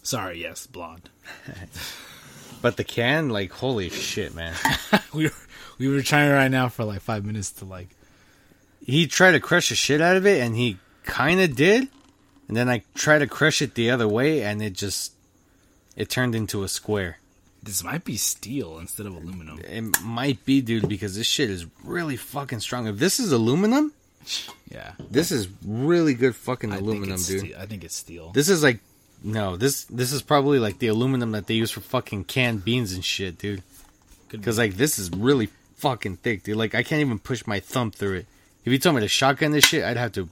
Sorry, 0.02 0.40
yes, 0.40 0.66
blonde. 0.66 1.08
But 2.62 2.76
the 2.76 2.84
can, 2.84 3.28
like, 3.28 3.50
holy 3.50 3.90
shit, 3.90 4.34
man. 4.36 4.54
we 5.12 5.24
were 5.24 5.34
we 5.78 5.88
were 5.88 6.00
trying 6.00 6.30
right 6.30 6.50
now 6.50 6.68
for 6.68 6.84
like 6.84 7.00
five 7.00 7.24
minutes 7.24 7.50
to 7.54 7.64
like 7.64 7.88
he 8.86 9.08
tried 9.08 9.32
to 9.32 9.40
crush 9.40 9.68
the 9.70 9.74
shit 9.74 10.00
out 10.00 10.16
of 10.16 10.24
it, 10.24 10.40
and 10.40 10.54
he 10.56 10.78
kind 11.02 11.40
of 11.40 11.56
did. 11.56 11.88
And 12.46 12.56
then 12.56 12.68
I 12.68 12.84
tried 12.94 13.18
to 13.18 13.26
crush 13.26 13.60
it 13.62 13.74
the 13.74 13.90
other 13.90 14.06
way, 14.06 14.44
and 14.44 14.62
it 14.62 14.74
just 14.74 15.12
it 15.96 16.08
turned 16.08 16.36
into 16.36 16.62
a 16.62 16.68
square. 16.68 17.18
This 17.62 17.84
might 17.84 18.04
be 18.04 18.16
steel 18.16 18.78
instead 18.78 19.06
of 19.06 19.14
aluminum. 19.14 19.60
It 19.60 20.02
might 20.02 20.44
be, 20.44 20.60
dude, 20.60 20.88
because 20.88 21.16
this 21.16 21.26
shit 21.26 21.48
is 21.48 21.66
really 21.84 22.16
fucking 22.16 22.60
strong. 22.60 22.86
If 22.86 22.98
this 22.98 23.20
is 23.20 23.32
aluminum, 23.32 23.92
Yeah, 24.70 24.92
this 25.10 25.30
is 25.30 25.48
really 25.64 26.14
good 26.14 26.34
fucking 26.34 26.72
I 26.72 26.76
aluminum, 26.76 27.20
dude. 27.22 27.54
I 27.54 27.66
think 27.66 27.84
it's 27.84 27.96
steel. 27.96 28.30
This 28.32 28.48
is 28.48 28.62
like 28.62 28.80
no, 29.24 29.56
this 29.56 29.84
this 29.84 30.12
is 30.12 30.22
probably 30.22 30.58
like 30.58 30.78
the 30.78 30.88
aluminum 30.88 31.32
that 31.32 31.46
they 31.46 31.54
use 31.54 31.70
for 31.70 31.80
fucking 31.80 32.24
canned 32.24 32.64
beans 32.64 32.92
and 32.92 33.04
shit, 33.04 33.38
dude. 33.38 33.62
Because 34.30 34.56
be. 34.56 34.62
like 34.62 34.74
this 34.74 34.98
is 34.98 35.10
really 35.10 35.48
fucking 35.76 36.16
thick, 36.16 36.42
dude. 36.42 36.56
Like 36.56 36.74
I 36.74 36.82
can't 36.82 37.00
even 37.00 37.18
push 37.18 37.46
my 37.46 37.60
thumb 37.60 37.90
through 37.90 38.18
it. 38.18 38.26
If 38.64 38.72
you 38.72 38.78
told 38.78 38.96
me 38.96 39.02
to 39.02 39.08
shotgun 39.08 39.52
this 39.52 39.64
shit, 39.64 39.84
I'd 39.84 39.96
have 39.96 40.12
to 40.12 40.28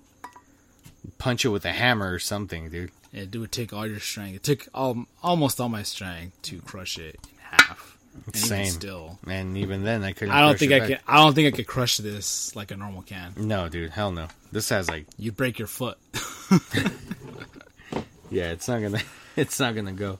punch 1.19 1.45
it 1.45 1.49
with 1.49 1.65
a 1.65 1.73
hammer 1.73 2.13
or 2.13 2.19
something, 2.19 2.71
dude. 2.71 2.91
It 3.13 3.35
would 3.37 3.53
take 3.53 3.73
all 3.73 3.87
your 3.87 4.01
strength. 4.01 4.37
It 4.37 4.43
took 4.45 4.69
all, 4.75 5.07
almost 5.23 5.61
all 5.61 5.69
my 5.69 5.83
strength 5.83 6.41
to 6.43 6.61
crush 6.61 6.99
it 6.99 7.17
in 7.25 7.39
half. 7.41 7.97
And 8.27 8.37
even 8.37 8.49
Same. 8.49 8.67
still, 8.67 9.19
And 9.27 9.57
even 9.57 9.85
then, 9.85 10.03
I 10.03 10.13
couldn't. 10.13 10.35
I 10.35 10.41
don't 10.41 10.59
think 10.59 10.73
it 10.73 10.77
I 10.77 10.79
back. 10.81 10.89
can. 10.89 10.99
I 11.07 11.17
don't 11.19 11.33
think 11.35 11.53
I 11.55 11.57
could 11.57 11.67
crush 11.69 11.97
this 11.99 12.55
like 12.57 12.71
a 12.73 12.77
normal 12.77 13.03
can. 13.03 13.33
No, 13.37 13.69
dude, 13.69 13.91
hell 13.93 14.11
no. 14.11 14.27
This 14.51 14.69
has 14.71 14.89
like, 14.89 15.07
You 15.17 15.31
break 15.33 15.59
your 15.61 15.69
foot. 15.69 15.97
yeah, 18.31 18.51
it's 18.51 18.69
not 18.69 18.81
gonna, 18.83 19.01
it's 19.37 19.59
not 19.61 19.75
gonna 19.75 19.93
go. 19.93 20.19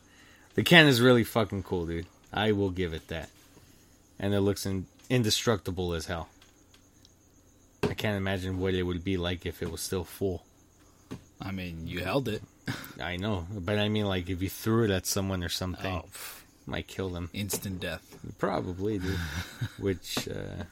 The 0.55 0.63
can 0.63 0.87
is 0.87 1.01
really 1.01 1.25
fucking 1.25 1.63
cool, 1.65 1.87
dude. 1.87 2.07
I 2.33 2.53
will 2.53 2.71
give 2.71 2.93
it 2.95 3.09
that. 3.09 3.29
And 4.19 4.35
it 4.35 4.41
looks 4.41 4.67
in, 4.67 4.87
indestructible 5.09 5.93
as 5.95 6.07
hell. 6.07 6.29
I 7.83 7.95
can't 7.95 8.17
imagine 8.17 8.59
what 8.61 8.75
it 8.75 8.83
would 8.83 9.03
be 9.03 9.17
like 9.17 9.47
if 9.47 9.63
it 9.63 9.71
was 9.71 9.81
still 9.81 10.05
full. 10.05 10.45
I 11.41 11.51
mean, 11.51 11.87
you 11.87 12.05
held 12.05 12.29
it. 12.29 12.43
I 13.01 13.17
know, 13.17 13.47
but 13.51 13.79
I 13.79 13.89
mean, 13.89 14.07
like 14.07 14.29
if 14.31 14.43
you 14.43 14.49
threw 14.49 14.85
it 14.85 14.91
at 14.91 15.07
someone 15.07 15.43
or 15.43 15.49
something, 15.49 15.93
Oh, 15.93 16.05
might 16.67 16.87
kill 16.87 17.09
them. 17.11 17.31
instant 17.33 17.81
death. 17.81 18.03
Probably, 18.39 18.99
dude. 18.99 19.19
Which, 19.79 20.29
uh, 20.29 20.65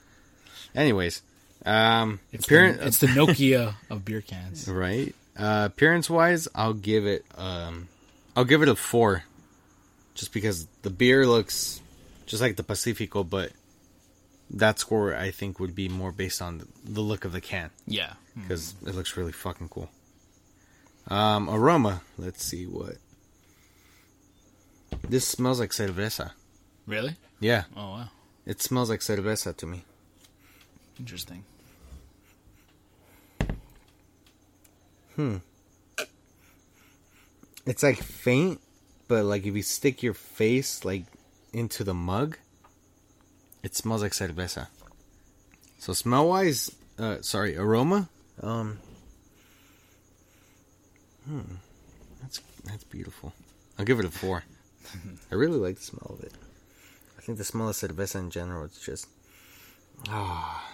anyways, 0.75 1.23
um, 1.67 2.21
It's, 2.33 2.45
appearance, 2.47 2.79
the, 2.79 2.87
it's 2.87 2.99
the 2.99 3.07
Nokia 3.09 3.75
of 3.91 4.05
beer 4.05 4.21
cans. 4.21 4.69
right? 4.69 5.15
Uh, 5.37 5.69
appearance 5.73 6.11
wise, 6.11 6.49
I'll 6.55 6.75
give 6.75 7.07
it, 7.07 7.25
um, 7.37 7.89
I'll 8.37 8.45
give 8.45 8.63
it 8.63 8.69
a 8.69 8.77
four, 8.77 9.25
just 10.15 10.33
because 10.33 10.67
the 10.83 10.91
beer 10.91 11.27
looks 11.27 11.81
just 12.27 12.43
like 12.43 12.57
the 12.57 12.63
Pacifico, 12.65 13.25
but 13.25 13.53
that 14.51 14.79
score 14.79 15.15
I 15.15 15.31
think 15.31 15.61
would 15.61 15.75
be 15.75 15.89
more 15.89 16.11
based 16.13 16.41
on 16.43 16.67
the 16.85 17.01
look 17.01 17.25
of 17.25 17.33
the 17.33 17.41
can 17.41 17.71
Yeah. 17.87 18.15
because 18.35 18.75
it 18.87 18.95
looks 18.95 19.17
really 19.17 19.33
fucking 19.33 19.69
cool. 19.69 19.91
Um, 21.09 21.49
aroma, 21.49 22.03
let's 22.19 22.45
see 22.45 22.65
what. 22.67 22.97
This 25.09 25.27
smells 25.27 25.59
like 25.61 25.71
cerveza. 25.71 26.33
Really? 26.87 27.17
Yeah, 27.41 27.65
Oh 27.77 27.91
wow. 27.91 28.09
it 28.47 28.61
smells 28.63 28.91
like 28.91 29.01
cerveza 29.01 29.57
to 29.57 29.67
me. 29.67 29.85
Interesting. 30.99 31.45
Hmm. 35.17 35.37
It's 37.67 37.83
like 37.83 37.99
faint, 37.99 38.61
but 39.09 39.25
like 39.25 39.47
if 39.47 39.55
you 39.55 39.63
stick 39.63 40.03
your 40.03 40.15
face 40.15 40.85
like 40.85 41.05
into 41.53 41.85
the 41.85 41.95
mug, 41.95 42.39
it 43.63 43.75
smells 43.75 44.03
like 44.03 44.13
cerveza. 44.13 44.69
So 45.79 45.93
smell 45.93 46.29
wise, 46.29 46.71
uh, 46.99 47.19
sorry, 47.21 47.57
aroma, 47.57 48.09
um, 48.43 48.79
hmm, 51.29 51.55
that's 52.21 52.41
that's 52.65 52.85
beautiful. 52.85 53.33
I'll 53.79 53.85
give 53.85 54.01
it 54.01 54.07
a 54.07 54.11
four. 54.11 54.45
I 55.31 55.35
really 55.35 55.59
like 55.59 55.77
the 55.77 55.83
smell 55.83 56.17
of 56.19 56.25
it. 56.25 56.33
I 57.19 57.21
think 57.21 57.39
the 57.39 57.45
smell 57.45 57.69
of 57.69 57.77
cerveza 57.77 58.17
in 58.17 58.31
general, 58.31 58.65
it's 58.65 58.85
just 58.85 59.07
ah. 60.09 60.65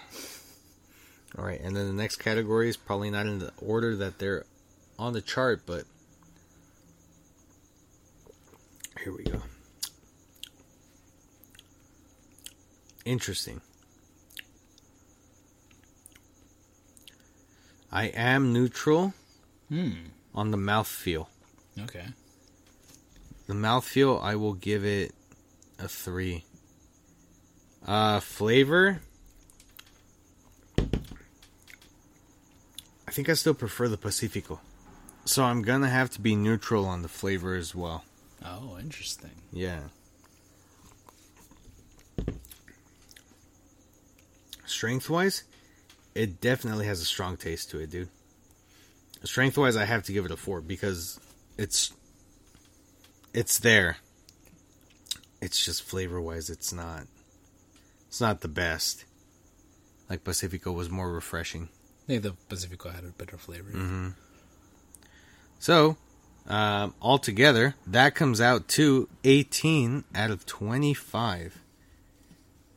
All 1.37 1.43
right, 1.43 1.59
and 1.59 1.75
then 1.75 1.87
the 1.87 1.93
next 1.93 2.17
category 2.17 2.69
is 2.69 2.77
probably 2.77 3.09
not 3.09 3.25
in 3.25 3.39
the 3.39 3.51
order 3.57 3.95
that 3.97 4.19
they're 4.19 4.45
on 4.97 5.11
the 5.11 5.21
chart, 5.21 5.63
but 5.65 5.83
here 9.03 9.13
we 9.13 9.25
go. 9.25 9.41
Interesting. 13.03 13.59
I 17.91 18.05
am 18.07 18.53
neutral 18.53 19.13
Hmm. 19.69 19.91
On 20.35 20.51
the 20.51 20.57
mouthfeel. 20.57 21.27
Okay. 21.79 22.05
The 23.47 23.53
mouthfeel, 23.53 24.21
I 24.21 24.35
will 24.35 24.53
give 24.53 24.85
it 24.85 25.13
a 25.79 25.87
three. 25.87 26.43
Uh, 27.85 28.19
flavor, 28.19 29.01
I 33.07 33.11
think 33.11 33.29
I 33.29 33.33
still 33.33 33.53
prefer 33.53 33.87
the 33.87 33.97
Pacifico. 33.97 34.59
So 35.23 35.43
I'm 35.43 35.61
gonna 35.61 35.89
have 35.89 36.09
to 36.11 36.21
be 36.21 36.35
neutral 36.35 36.85
on 36.85 37.01
the 37.01 37.07
flavor 37.07 37.55
as 37.55 37.73
well. 37.73 38.03
Oh, 38.43 38.77
interesting. 38.79 39.31
Yeah. 39.51 39.81
Strength 44.65 45.09
wise, 45.09 45.43
it 46.15 46.41
definitely 46.41 46.87
has 46.87 47.01
a 47.01 47.05
strong 47.05 47.37
taste 47.37 47.69
to 47.71 47.79
it, 47.79 47.91
dude. 47.91 48.09
Strength 49.25 49.57
wise, 49.57 49.75
I 49.75 49.85
have 49.85 50.03
to 50.03 50.13
give 50.13 50.25
it 50.25 50.31
a 50.31 50.37
four 50.37 50.61
because 50.61 51.19
it's 51.57 51.91
it's 53.33 53.59
there. 53.59 53.97
It's 55.41 55.63
just 55.63 55.83
flavor 55.83 56.21
wise, 56.21 56.49
it's 56.49 56.71
not 56.71 57.07
it's 58.07 58.21
not 58.21 58.41
the 58.41 58.47
best. 58.47 59.05
Like 60.09 60.23
Pacifico 60.23 60.71
was 60.71 60.89
more 60.89 61.11
refreshing. 61.11 61.69
Think 62.07 62.23
the 62.23 62.33
Pacifico 62.49 62.89
had 62.89 63.03
a 63.03 63.07
better 63.07 63.37
flavor. 63.37 63.71
Mm-hmm. 63.71 64.09
So, 65.59 65.97
um, 66.47 66.93
altogether, 67.01 67.75
that 67.87 68.13
comes 68.13 68.39
out 68.39 68.67
to 68.69 69.09
18 69.23 70.03
out 70.13 70.29
of 70.29 70.45
25. 70.45 71.59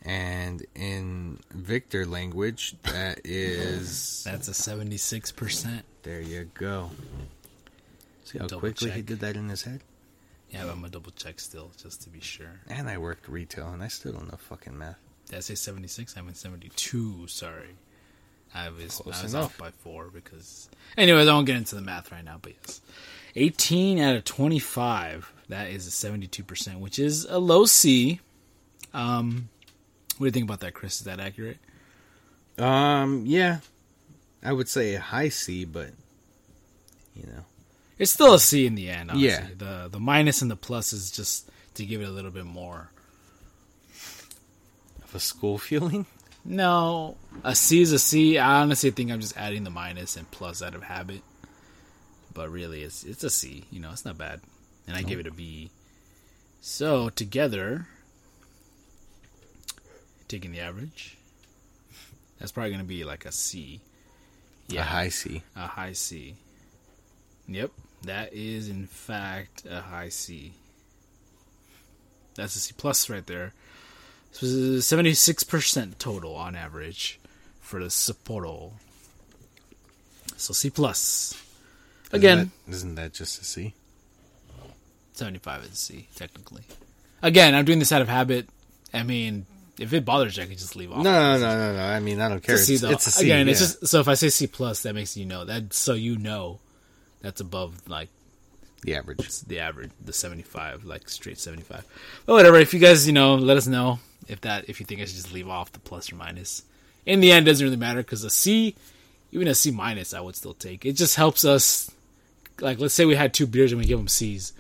And 0.02 0.64
in 0.74 1.40
Victor 1.50 2.06
language, 2.06 2.74
that 2.84 3.20
is. 3.24 4.22
That's 4.24 4.48
a 4.48 4.54
seventy-six 4.54 5.32
percent. 5.32 5.84
There 6.08 6.22
you 6.22 6.48
go. 6.54 6.90
See 8.24 8.38
how 8.38 8.46
Double 8.46 8.60
quickly 8.60 8.90
he 8.90 9.02
did 9.02 9.20
that 9.20 9.36
in 9.36 9.50
his 9.50 9.64
head? 9.64 9.82
Yeah, 10.48 10.62
but 10.64 10.70
I'm 10.70 10.76
gonna 10.76 10.88
double 10.88 11.10
check 11.10 11.38
still 11.38 11.70
just 11.76 12.00
to 12.04 12.08
be 12.08 12.18
sure. 12.18 12.62
And 12.66 12.88
I 12.88 12.96
worked 12.96 13.28
retail, 13.28 13.68
and 13.68 13.82
I 13.82 13.88
still 13.88 14.12
don't 14.12 14.30
know 14.30 14.38
fucking 14.38 14.78
math. 14.78 14.96
Did 15.28 15.36
I 15.36 15.40
say 15.40 15.54
seventy-six? 15.54 16.16
I 16.16 16.22
meant 16.22 16.38
seventy-two. 16.38 17.26
Sorry. 17.26 17.74
I 18.54 18.70
was, 18.70 18.96
Close 18.96 19.20
I 19.20 19.22
was 19.24 19.34
enough. 19.34 19.44
off 19.44 19.58
by 19.58 19.70
four 19.70 20.08
because. 20.08 20.70
Anyways, 20.96 21.28
I 21.28 21.34
won't 21.34 21.46
get 21.46 21.56
into 21.56 21.74
the 21.74 21.82
math 21.82 22.10
right 22.10 22.24
now, 22.24 22.38
but 22.40 22.54
yes. 22.54 22.80
18 23.36 23.98
out 23.98 24.16
of 24.16 24.24
25. 24.24 25.30
That 25.50 25.68
is 25.68 25.86
a 25.86 25.90
72%, 25.90 26.80
which 26.80 26.98
is 26.98 27.26
a 27.26 27.38
low 27.38 27.66
C. 27.66 28.20
Um, 28.94 29.50
what 30.16 30.20
do 30.20 30.24
you 30.24 30.30
think 30.30 30.44
about 30.44 30.60
that, 30.60 30.72
Chris? 30.72 31.00
Is 31.00 31.04
that 31.04 31.20
accurate? 31.20 31.58
Um, 32.56 33.24
yeah, 33.26 33.58
I 34.42 34.52
would 34.52 34.68
say 34.68 34.94
a 34.94 35.00
high 35.00 35.28
C, 35.30 35.64
but 35.64 35.90
you 37.14 37.24
know, 37.26 37.44
It's 37.98 38.12
still 38.12 38.34
a 38.34 38.38
C 38.38 38.66
in 38.66 38.74
the 38.76 38.88
end. 38.88 39.10
Honestly. 39.10 39.28
Yeah. 39.28 39.46
The 39.56 39.88
the 39.90 40.00
minus 40.00 40.42
and 40.42 40.50
the 40.50 40.56
plus 40.56 40.92
is 40.92 41.10
just 41.10 41.48
to 41.74 41.84
give 41.84 42.00
it 42.00 42.08
a 42.08 42.12
little 42.12 42.30
bit 42.30 42.44
more. 42.46 42.90
of 45.04 45.14
a 45.14 45.20
school 45.20 45.58
feeling. 45.68 46.06
No, 46.44 47.16
a 47.44 47.54
C 47.54 47.82
is 47.82 47.92
a 47.92 47.98
C. 47.98 48.38
I 48.38 48.62
honestly 48.62 48.90
think 48.90 49.10
I'm 49.10 49.20
just 49.20 49.36
adding 49.36 49.64
the 49.64 49.70
minus 49.70 50.16
and 50.16 50.30
plus 50.30 50.62
out 50.62 50.74
of 50.74 50.82
habit. 50.84 51.22
But 52.32 52.50
really, 52.50 52.82
it's 52.82 53.02
it's 53.04 53.24
a 53.24 53.30
C. 53.30 53.64
You 53.70 53.80
know, 53.80 53.90
it's 53.90 54.04
not 54.04 54.16
bad, 54.16 54.40
and 54.86 54.96
I 54.96 55.02
give 55.02 55.18
it 55.18 55.26
a 55.26 55.32
B. 55.32 55.70
So 56.60 57.08
together, 57.08 57.86
taking 60.28 60.52
the 60.52 60.60
average, 60.60 61.16
that's 62.38 62.52
probably 62.52 62.70
going 62.70 62.82
to 62.82 62.86
be 62.86 63.04
like 63.04 63.24
a 63.26 63.32
C. 63.32 63.80
A 64.76 64.82
high 64.82 65.08
C. 65.08 65.42
a 65.56 65.66
high 65.66 65.92
C. 65.92 66.34
Yep, 67.48 67.70
that 68.02 68.32
is 68.34 68.68
in 68.68 68.86
fact 68.86 69.64
a 69.68 69.80
high 69.80 70.10
C. 70.10 70.52
That's 72.34 72.54
a 72.54 72.58
C 72.58 72.74
plus 72.76 73.08
right 73.08 73.26
there. 73.26 73.54
Seventy 74.32 75.14
six 75.14 75.42
percent 75.42 75.98
total 75.98 76.34
on 76.34 76.54
average 76.54 77.18
for 77.60 77.80
the 77.80 77.86
Sapporo. 77.86 78.72
So 80.36 80.52
C 80.52 80.70
plus. 80.70 81.34
Again, 82.12 82.38
isn't 82.38 82.50
that, 82.66 82.72
isn't 82.72 82.94
that 82.96 83.12
just 83.14 83.40
a 83.40 83.44
C? 83.44 83.74
seventy 85.14 85.38
five 85.38 85.64
is 85.64 85.72
a 85.72 85.76
C 85.76 86.08
technically. 86.14 86.62
Again, 87.22 87.54
I'm 87.54 87.64
doing 87.64 87.78
this 87.80 87.90
out 87.90 88.02
of 88.02 88.08
habit. 88.08 88.48
I 88.94 89.02
mean, 89.02 89.46
if 89.78 89.92
it 89.92 90.04
bothers 90.04 90.36
you, 90.36 90.42
I 90.42 90.46
can 90.46 90.56
just 90.56 90.76
leave 90.76 90.92
off. 90.92 91.02
No, 91.02 91.38
no, 91.38 91.38
no, 91.38 91.56
no, 91.56 91.76
no. 91.76 91.84
I 91.84 92.00
mean, 92.00 92.20
I 92.20 92.28
don't 92.28 92.42
care. 92.42 92.56
It's 92.56 92.64
a 92.64 92.66
C 92.66 92.76
though. 92.76 92.90
it's 92.90 93.06
a 93.06 93.10
C. 93.10 93.26
Again, 93.26 93.48
it's 93.48 93.60
just 93.60 93.86
so 93.86 94.00
if 94.00 94.08
I 94.08 94.14
say 94.14 94.28
C 94.28 94.46
plus, 94.46 94.82
that 94.82 94.94
makes 94.94 95.16
you 95.16 95.24
know 95.26 95.44
that 95.44 95.72
so 95.72 95.94
you 95.94 96.16
know 96.18 96.58
that's 97.20 97.40
above 97.40 97.88
like 97.88 98.08
the 98.82 98.94
average. 98.96 99.40
the 99.42 99.60
average, 99.60 99.90
the 100.04 100.12
75, 100.12 100.84
like 100.84 101.08
straight 101.08 101.38
75. 101.38 101.84
But 102.26 102.32
whatever, 102.32 102.56
if 102.56 102.72
you 102.72 102.80
guys, 102.80 103.06
you 103.06 103.12
know, 103.12 103.34
let 103.34 103.56
us 103.56 103.66
know 103.66 103.98
if 104.28 104.40
that, 104.42 104.68
if 104.68 104.80
you 104.80 104.86
think 104.86 105.00
I 105.00 105.04
should 105.04 105.16
just 105.16 105.32
leave 105.32 105.48
off 105.48 105.72
the 105.72 105.80
plus 105.80 106.12
or 106.12 106.16
minus. 106.16 106.62
In 107.06 107.20
the 107.20 107.32
end, 107.32 107.46
it 107.48 107.50
doesn't 107.50 107.64
really 107.64 107.76
matter 107.76 108.00
because 108.00 108.24
a 108.24 108.30
C, 108.30 108.74
even 109.32 109.48
a 109.48 109.54
C 109.54 109.70
minus, 109.70 110.14
I 110.14 110.20
would 110.20 110.36
still 110.36 110.54
take. 110.54 110.84
It 110.84 110.92
just 110.92 111.16
helps 111.16 111.44
us, 111.44 111.90
like, 112.60 112.78
let's 112.78 112.94
say 112.94 113.04
we 113.04 113.16
had 113.16 113.32
two 113.32 113.46
beers 113.46 113.72
and 113.72 113.80
we 113.80 113.86
give 113.86 113.98
them 113.98 114.08
C's. 114.08 114.52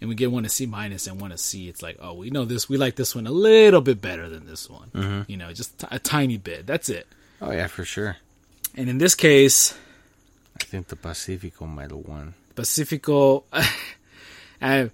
And 0.00 0.08
we 0.08 0.14
get 0.14 0.30
one 0.30 0.42
to 0.42 0.48
a 0.48 0.50
C 0.50 0.66
minus 0.66 1.06
and 1.06 1.20
one 1.20 1.30
to 1.30 1.36
a 1.36 1.38
C. 1.38 1.68
It's 1.68 1.82
like, 1.82 1.96
oh, 2.00 2.14
we 2.14 2.30
know 2.30 2.44
this. 2.44 2.68
We 2.68 2.76
like 2.76 2.96
this 2.96 3.14
one 3.14 3.26
a 3.26 3.30
little 3.30 3.80
bit 3.80 4.00
better 4.00 4.28
than 4.28 4.46
this 4.46 4.68
one. 4.68 4.90
Mm-hmm. 4.94 5.30
You 5.30 5.36
know, 5.36 5.52
just 5.52 5.78
t- 5.78 5.86
a 5.90 5.98
tiny 5.98 6.36
bit. 6.36 6.66
That's 6.66 6.88
it. 6.88 7.06
Oh 7.40 7.50
yeah, 7.50 7.66
for 7.66 7.84
sure. 7.84 8.16
And 8.74 8.90
in 8.90 8.98
this 8.98 9.14
case, 9.14 9.74
I 10.60 10.64
think 10.64 10.88
the 10.88 10.96
Pacifico 10.96 11.66
might 11.66 11.90
have 11.90 12.06
won. 12.06 12.34
Pacifico. 12.54 13.44
and 14.60 14.90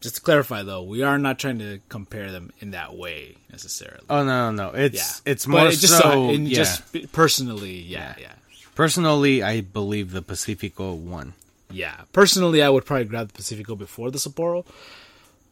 just 0.00 0.16
to 0.16 0.20
clarify, 0.20 0.62
though, 0.62 0.82
we 0.82 1.02
are 1.02 1.18
not 1.18 1.38
trying 1.38 1.58
to 1.58 1.80
compare 1.88 2.30
them 2.30 2.52
in 2.60 2.72
that 2.72 2.94
way 2.94 3.36
necessarily. 3.50 4.04
Oh 4.10 4.24
no, 4.24 4.50
no, 4.50 4.70
no. 4.70 4.78
It's 4.78 5.22
yeah, 5.24 5.32
it's 5.32 5.46
more 5.46 5.66
it 5.66 5.76
just 5.76 5.98
so. 5.98 6.30
in 6.30 6.46
yeah. 6.46 6.54
just 6.54 7.12
personally, 7.12 7.80
yeah, 7.80 8.14
yeah, 8.20 8.32
Personally, 8.78 9.42
I 9.42 9.60
believe 9.60 10.12
the 10.12 10.22
Pacifico 10.22 10.92
won. 10.92 11.34
Yeah. 11.70 12.02
Personally, 12.12 12.62
I 12.62 12.68
would 12.68 12.84
probably 12.86 13.04
grab 13.06 13.28
the 13.28 13.34
Pacifico 13.34 13.74
before 13.76 14.10
the 14.10 14.18
Sapporo, 14.18 14.64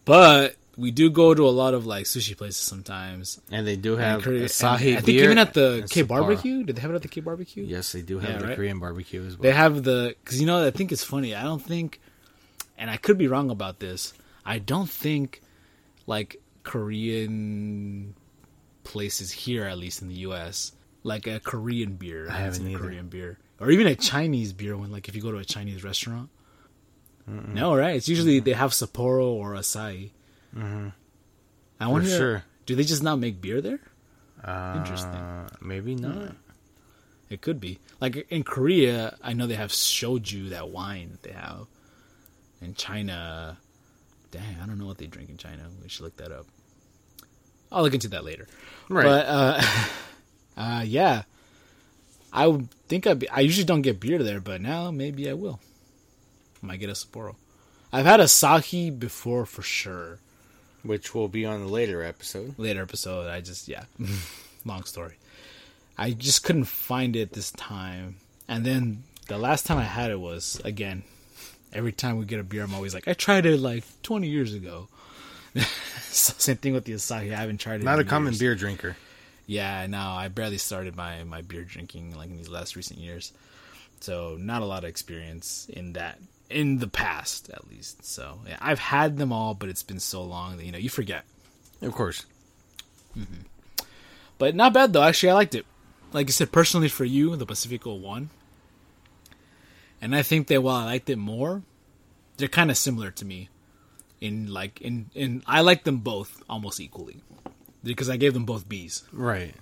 but 0.04 0.56
we 0.76 0.90
do 0.90 1.08
go 1.10 1.32
to 1.34 1.46
a 1.46 1.50
lot 1.50 1.72
of 1.74 1.86
like 1.86 2.04
sushi 2.04 2.36
places 2.36 2.58
sometimes. 2.58 3.40
And 3.50 3.66
they 3.66 3.76
do 3.76 3.96
have 3.96 4.22
Korea- 4.22 4.44
Asahi 4.44 4.88
and 4.90 4.98
I 4.98 5.00
think 5.00 5.08
even 5.18 5.38
at 5.38 5.54
the 5.54 5.86
K 5.90 6.02
Sapporo. 6.02 6.08
barbecue, 6.08 6.64
did 6.64 6.76
they 6.76 6.82
have 6.82 6.90
it 6.90 6.94
at 6.96 7.02
the 7.02 7.08
K 7.08 7.20
barbecue? 7.20 7.64
Yes, 7.64 7.92
they 7.92 8.02
do 8.02 8.18
have 8.18 8.30
Yeah, 8.30 8.38
the 8.38 8.46
right? 8.48 8.56
Korean 8.56 8.78
barbecue 8.78 9.24
as 9.24 9.36
well. 9.36 9.42
They 9.42 9.52
have 9.52 9.82
the 9.84 10.14
because 10.22 10.40
you 10.40 10.46
know 10.46 10.64
I 10.66 10.70
think 10.70 10.92
it's 10.92 11.04
funny. 11.04 11.34
I 11.34 11.42
don't 11.44 11.62
think, 11.62 12.00
and 12.76 12.90
I 12.90 12.96
could 12.98 13.16
be 13.18 13.26
wrong 13.26 13.50
about 13.50 13.78
this. 13.78 14.12
I 14.44 14.58
don't 14.58 14.88
think 14.90 15.40
like 16.06 16.36
Korean 16.62 18.14
places 18.84 19.32
here, 19.32 19.64
at 19.64 19.78
least 19.78 20.02
in 20.02 20.08
the 20.08 20.14
U.S., 20.28 20.72
like 21.02 21.26
a 21.26 21.40
Korean 21.40 21.94
beer. 21.94 22.28
I 22.28 22.32
haven't 22.36 22.62
haven't 22.62 22.66
a 22.66 22.70
either. 22.70 22.78
Korean 22.84 23.08
beer, 23.08 23.38
or 23.60 23.70
even 23.70 23.86
a 23.86 23.94
Chinese 23.94 24.52
beer. 24.52 24.76
When 24.76 24.90
like 24.90 25.08
if 25.08 25.16
you 25.16 25.22
go 25.22 25.32
to 25.32 25.38
a 25.38 25.44
Chinese 25.44 25.84
restaurant, 25.84 26.30
no, 27.26 27.74
right? 27.74 27.96
It's 27.96 28.08
usually 28.08 28.40
they 28.40 28.52
have 28.52 28.70
Sapporo 28.70 29.26
or 29.26 29.54
Asahi. 29.54 30.10
Mm-hmm. 30.54 30.88
I 31.80 31.88
wonder, 31.88 32.08
sure. 32.08 32.44
do 32.64 32.74
they 32.74 32.84
just 32.84 33.02
not 33.02 33.18
make 33.18 33.40
beer 33.40 33.60
there? 33.60 33.80
uh, 34.44 34.74
interesting. 34.78 35.48
Maybe 35.60 35.94
not. 35.94 36.34
It 37.28 37.40
could 37.40 37.60
be. 37.60 37.78
Like 38.00 38.26
in 38.30 38.44
Korea, 38.44 39.16
I 39.22 39.32
know 39.32 39.46
they 39.46 39.54
have 39.56 39.70
shoju, 39.70 40.50
that 40.50 40.68
wine 40.68 41.10
that 41.10 41.22
they 41.22 41.32
have. 41.32 41.66
In 42.60 42.74
China, 42.74 43.58
dang, 44.30 44.56
I 44.62 44.66
don't 44.66 44.78
know 44.78 44.86
what 44.86 44.98
they 44.98 45.06
drink 45.06 45.28
in 45.28 45.36
China. 45.36 45.68
We 45.82 45.88
should 45.88 46.04
look 46.04 46.16
that 46.18 46.30
up. 46.30 46.46
I'll 47.72 47.82
look 47.82 47.94
into 47.94 48.08
that 48.08 48.24
later. 48.24 48.46
Right. 48.88 49.04
But 49.04 49.26
uh, 49.26 49.62
uh, 50.56 50.82
yeah, 50.86 51.24
I 52.32 52.46
would 52.46 52.70
think 52.88 53.06
I'd 53.06 53.18
be, 53.18 53.28
I 53.30 53.40
usually 53.40 53.64
don't 53.64 53.82
get 53.82 54.00
beer 54.00 54.22
there, 54.22 54.40
but 54.40 54.60
now 54.60 54.90
maybe 54.90 55.28
I 55.28 55.32
will. 55.32 55.60
Might 56.62 56.80
get 56.80 56.90
a 56.90 56.94
Sapporo. 56.94 57.36
I've 57.92 58.06
had 58.06 58.20
Asahi 58.20 58.96
before 58.96 59.46
for 59.46 59.62
sure. 59.62 60.18
Which 60.82 61.14
will 61.14 61.28
be 61.28 61.44
on 61.44 61.62
a 61.62 61.66
later 61.66 62.02
episode. 62.02 62.54
later 62.58 62.82
episode. 62.82 63.28
I 63.28 63.40
just 63.40 63.68
yeah, 63.68 63.84
long 64.64 64.84
story. 64.84 65.14
I 65.98 66.12
just 66.12 66.44
couldn't 66.44 66.64
find 66.64 67.16
it 67.16 67.32
this 67.32 67.50
time, 67.52 68.16
and 68.46 68.64
then 68.64 69.02
the 69.28 69.38
last 69.38 69.66
time 69.66 69.78
I 69.78 69.84
had 69.84 70.10
it 70.10 70.20
was 70.20 70.60
again. 70.64 71.02
Every 71.72 71.92
time 71.92 72.18
we 72.18 72.24
get 72.24 72.38
a 72.38 72.44
beer, 72.44 72.62
I'm 72.62 72.74
always 72.74 72.94
like, 72.94 73.08
I 73.08 73.12
tried 73.12 73.44
it 73.44 73.58
like 73.58 73.84
20 74.02 74.28
years 74.28 74.54
ago. 74.54 74.88
so 75.54 76.32
same 76.38 76.56
thing 76.56 76.72
with 76.72 76.84
the 76.84 76.92
Asahi. 76.92 77.32
I 77.32 77.36
haven't 77.36 77.58
tried 77.58 77.80
it. 77.80 77.84
Not 77.84 77.98
in 77.98 78.06
a 78.06 78.08
common 78.08 78.34
beer 78.38 78.54
drinker. 78.54 78.96
Yeah, 79.46 79.86
no, 79.86 79.98
I 79.98 80.28
barely 80.28 80.58
started 80.58 80.96
my 80.96 81.22
my 81.24 81.42
beer 81.42 81.62
drinking 81.62 82.16
like 82.16 82.30
in 82.30 82.36
these 82.36 82.48
last 82.48 82.74
recent 82.76 82.98
years. 82.98 83.32
So 84.00 84.36
not 84.38 84.62
a 84.62 84.66
lot 84.66 84.84
of 84.84 84.90
experience 84.90 85.68
in 85.70 85.92
that 85.94 86.18
in 86.50 86.78
the 86.78 86.88
past 86.88 87.50
at 87.50 87.68
least. 87.68 88.04
So 88.04 88.40
yeah, 88.46 88.58
I've 88.60 88.78
had 88.78 89.16
them 89.16 89.32
all, 89.32 89.54
but 89.54 89.68
it's 89.68 89.82
been 89.84 90.00
so 90.00 90.22
long 90.22 90.56
that 90.56 90.64
you 90.64 90.72
know 90.72 90.78
you 90.78 90.88
forget. 90.88 91.24
Of 91.80 91.92
course. 91.92 92.26
Mm-hmm. 93.16 93.86
But 94.38 94.54
not 94.54 94.72
bad 94.72 94.92
though. 94.92 95.02
Actually, 95.02 95.30
I 95.30 95.34
liked 95.34 95.54
it. 95.54 95.66
Like 96.12 96.28
I 96.28 96.30
said, 96.30 96.52
personally 96.52 96.88
for 96.88 97.04
you, 97.04 97.36
the 97.36 97.46
Pacifico 97.46 97.94
one. 97.94 98.30
And 100.00 100.14
I 100.14 100.22
think 100.22 100.48
that 100.48 100.62
while 100.62 100.76
I 100.76 100.84
liked 100.84 101.08
it 101.08 101.16
more, 101.16 101.62
they're 102.36 102.48
kind 102.48 102.70
of 102.70 102.76
similar 102.76 103.10
to 103.12 103.24
me. 103.24 103.48
In 104.20 104.52
like 104.52 104.80
in 104.80 105.10
in 105.14 105.42
I 105.46 105.60
like 105.60 105.84
them 105.84 105.98
both 105.98 106.42
almost 106.48 106.80
equally 106.80 107.22
because 107.86 108.10
I 108.10 108.16
gave 108.16 108.34
them 108.34 108.44
both 108.44 108.68
B's. 108.68 109.04
Right. 109.12 109.54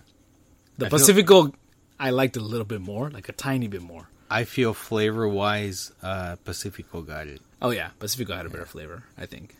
The 0.79 0.87
I 0.87 0.89
feel- 0.89 0.99
Pacifico 0.99 1.53
I 2.01 2.11
liked 2.11 2.37
a 2.37 2.41
little 2.41 2.65
bit 2.65 2.81
more, 2.81 3.11
like 3.11 3.29
a 3.29 3.33
tiny 3.33 3.69
bit 3.69 3.83
more. 3.83 4.09
I 4.31 4.45
feel 4.45 4.75
flavor 4.75 5.29
wise, 5.29 5.93
uh, 6.03 6.37
Pacifico 6.45 7.03
got 7.03 7.29
it. 7.29 7.41
Oh 7.63 7.71
yeah, 7.71 7.91
Pacifico 8.01 8.35
had 8.35 8.47
a 8.47 8.51
better 8.51 8.65
flavor. 8.67 9.05
I 9.17 9.27
think. 9.27 9.55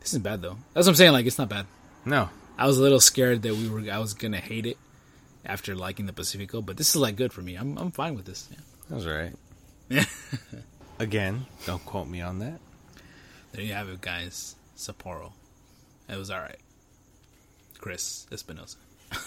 This 0.00 0.10
isn't 0.10 0.22
bad 0.22 0.40
though. 0.40 0.56
That's 0.72 0.86
what 0.86 0.92
I'm 0.92 0.96
saying. 0.96 1.12
Like 1.12 1.26
it's 1.26 1.36
not 1.38 1.48
bad. 1.50 1.66
No. 2.04 2.30
I 2.56 2.66
was 2.66 2.78
a 2.78 2.82
little 2.82 3.00
scared 3.00 3.42
that 3.42 3.54
we 3.54 3.68
were 3.68 3.90
I 3.92 3.98
was 3.98 4.14
gonna 4.14 4.38
hate 4.40 4.64
it 4.66 4.78
after 5.44 5.74
liking 5.74 6.06
the 6.06 6.12
Pacifico, 6.12 6.62
but 6.62 6.76
this 6.76 6.90
is 6.90 6.96
like 6.96 7.16
good 7.16 7.32
for 7.32 7.42
me. 7.42 7.56
I'm 7.56 7.76
I'm 7.76 7.90
fine 7.90 8.14
with 8.14 8.24
this. 8.24 8.48
Yeah. 8.50 8.58
That 8.88 8.94
was 8.94 9.06
alright. 9.06 9.34
Again, 10.98 11.46
don't 11.66 11.84
quote 11.84 12.08
me 12.08 12.20
on 12.20 12.38
that. 12.40 12.60
There 13.52 13.62
you 13.64 13.72
have 13.74 13.88
it, 13.88 14.00
guys. 14.00 14.54
Sapporo. 14.76 15.32
It 16.08 16.16
was 16.16 16.30
all 16.30 16.40
right. 16.40 16.58
Chris 17.80 18.26
Espinosa. 18.32 18.76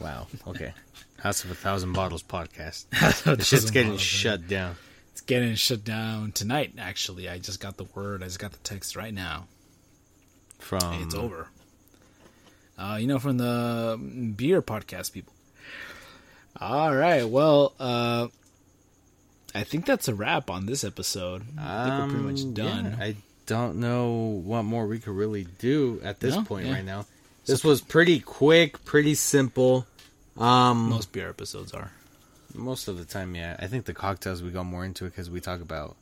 Wow. 0.00 0.28
Okay. 0.46 0.72
House 1.18 1.42
of 1.42 1.50
a 1.50 1.56
Thousand 1.56 1.92
Bottles 1.92 2.22
podcast. 2.22 2.84
the 3.24 3.34
The 3.34 3.42
shit's 3.44 3.72
getting 3.72 3.96
shut 3.96 4.46
down. 4.46 4.76
It's 5.10 5.22
getting 5.22 5.56
shut 5.56 5.82
down 5.82 6.30
tonight. 6.30 6.74
Actually, 6.78 7.28
I 7.28 7.38
just 7.40 7.58
got 7.58 7.78
the 7.78 7.84
word. 7.96 8.22
I 8.22 8.26
just 8.26 8.38
got 8.38 8.52
the 8.52 8.58
text 8.58 8.94
right 8.94 9.12
now. 9.12 9.48
From 10.60 10.92
Hey, 10.92 11.02
it's 11.02 11.16
over. 11.16 11.48
Uh, 12.78 12.98
you 13.00 13.08
know, 13.08 13.18
from 13.18 13.38
the 13.38 13.98
beer 14.36 14.62
podcast 14.62 15.12
people. 15.12 15.32
All 16.60 16.94
right. 16.94 17.28
Well, 17.28 17.72
uh, 17.80 18.28
I 19.52 19.64
think 19.64 19.84
that's 19.84 20.06
a 20.06 20.14
wrap 20.14 20.48
on 20.48 20.66
this 20.66 20.84
episode. 20.84 21.42
I 21.58 21.84
think 21.84 21.98
we're 21.98 22.20
pretty 22.20 22.42
Um, 22.44 22.48
much 22.50 22.54
done. 22.54 22.84
yeah, 22.98 23.04
I 23.04 23.16
don't 23.46 23.78
know 23.80 24.10
what 24.44 24.62
more 24.62 24.86
we 24.86 25.00
could 25.00 25.14
really 25.16 25.48
do 25.58 26.00
at 26.04 26.20
this 26.20 26.36
No? 26.36 26.44
point 26.44 26.66
Yeah. 26.68 26.74
right 26.74 26.84
now. 26.84 27.06
This 27.48 27.64
was 27.64 27.80
pretty 27.80 28.20
quick, 28.20 28.84
pretty 28.84 29.14
simple. 29.14 29.86
Um, 30.36 30.90
Most 30.90 31.12
beer 31.12 31.28
episodes 31.28 31.72
are. 31.72 31.90
Most 32.54 32.88
of 32.88 32.98
the 32.98 33.04
time, 33.04 33.34
yeah. 33.34 33.56
I 33.58 33.66
think 33.66 33.84
the 33.86 33.94
cocktails 33.94 34.42
we 34.42 34.50
go 34.50 34.62
more 34.64 34.84
into 34.84 35.04
it 35.06 35.10
because 35.10 35.28
we 35.30 35.40
talk 35.40 35.60
about 35.60 35.96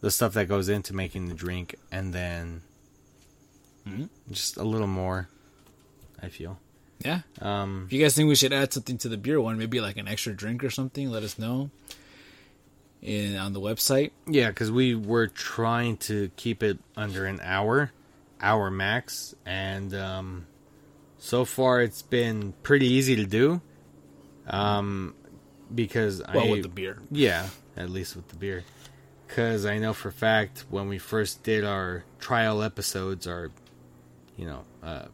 the 0.00 0.10
stuff 0.10 0.34
that 0.34 0.48
goes 0.48 0.68
into 0.68 0.94
making 0.94 1.28
the 1.28 1.34
drink, 1.34 1.74
and 1.92 2.12
then 2.12 2.62
Mhm. 3.86 4.08
just 4.30 4.56
a 4.56 4.64
little 4.64 4.86
more. 4.86 5.28
I 6.22 6.28
feel. 6.28 6.58
Yeah. 7.04 7.20
Um, 7.40 7.84
If 7.86 7.92
you 7.92 8.00
guys 8.02 8.14
think 8.14 8.28
we 8.28 8.34
should 8.34 8.52
add 8.52 8.72
something 8.72 8.96
to 8.98 9.08
the 9.08 9.16
beer 9.18 9.40
one, 9.40 9.58
maybe 9.58 9.80
like 9.80 9.96
an 9.98 10.08
extra 10.08 10.32
drink 10.34 10.64
or 10.64 10.70
something, 10.70 11.10
let 11.10 11.22
us 11.22 11.38
know. 11.38 11.70
In 13.02 13.36
on 13.36 13.52
the 13.52 13.60
website. 13.60 14.12
yeah, 14.26 14.48
because 14.48 14.70
we 14.70 14.94
were 14.94 15.26
trying 15.26 15.98
to 15.98 16.30
keep 16.36 16.62
it 16.62 16.78
under 16.96 17.26
an 17.26 17.38
hour, 17.42 17.92
hour 18.40 18.70
max, 18.70 19.34
and 19.44 19.94
um, 19.94 20.46
so 21.24 21.46
far 21.46 21.80
it's 21.80 22.02
been 22.02 22.52
pretty 22.62 22.86
easy 22.86 23.16
to 23.16 23.24
do. 23.24 23.62
Um, 24.46 25.14
because 25.74 26.20
I 26.20 26.36
Well, 26.36 26.48
I 26.48 26.50
with 26.50 26.62
the 26.64 26.68
beer. 26.68 26.98
Yeah, 27.10 27.48
at 27.78 27.88
least 27.88 28.14
with 28.14 28.28
the 28.28 28.36
beer. 28.36 28.62
Because 29.26 29.64
I 29.64 29.78
know 29.78 29.94
for 29.94 30.10
a 30.10 30.12
fact 30.12 30.66
when 30.68 30.86
we 30.86 30.98
first 30.98 31.42
did 31.42 31.64
our 31.64 32.04
trial 32.18 32.62
episodes, 32.62 33.26
our, 33.26 33.50
you 34.36 34.44
know, 34.44 34.64
uh, 34.82 35.06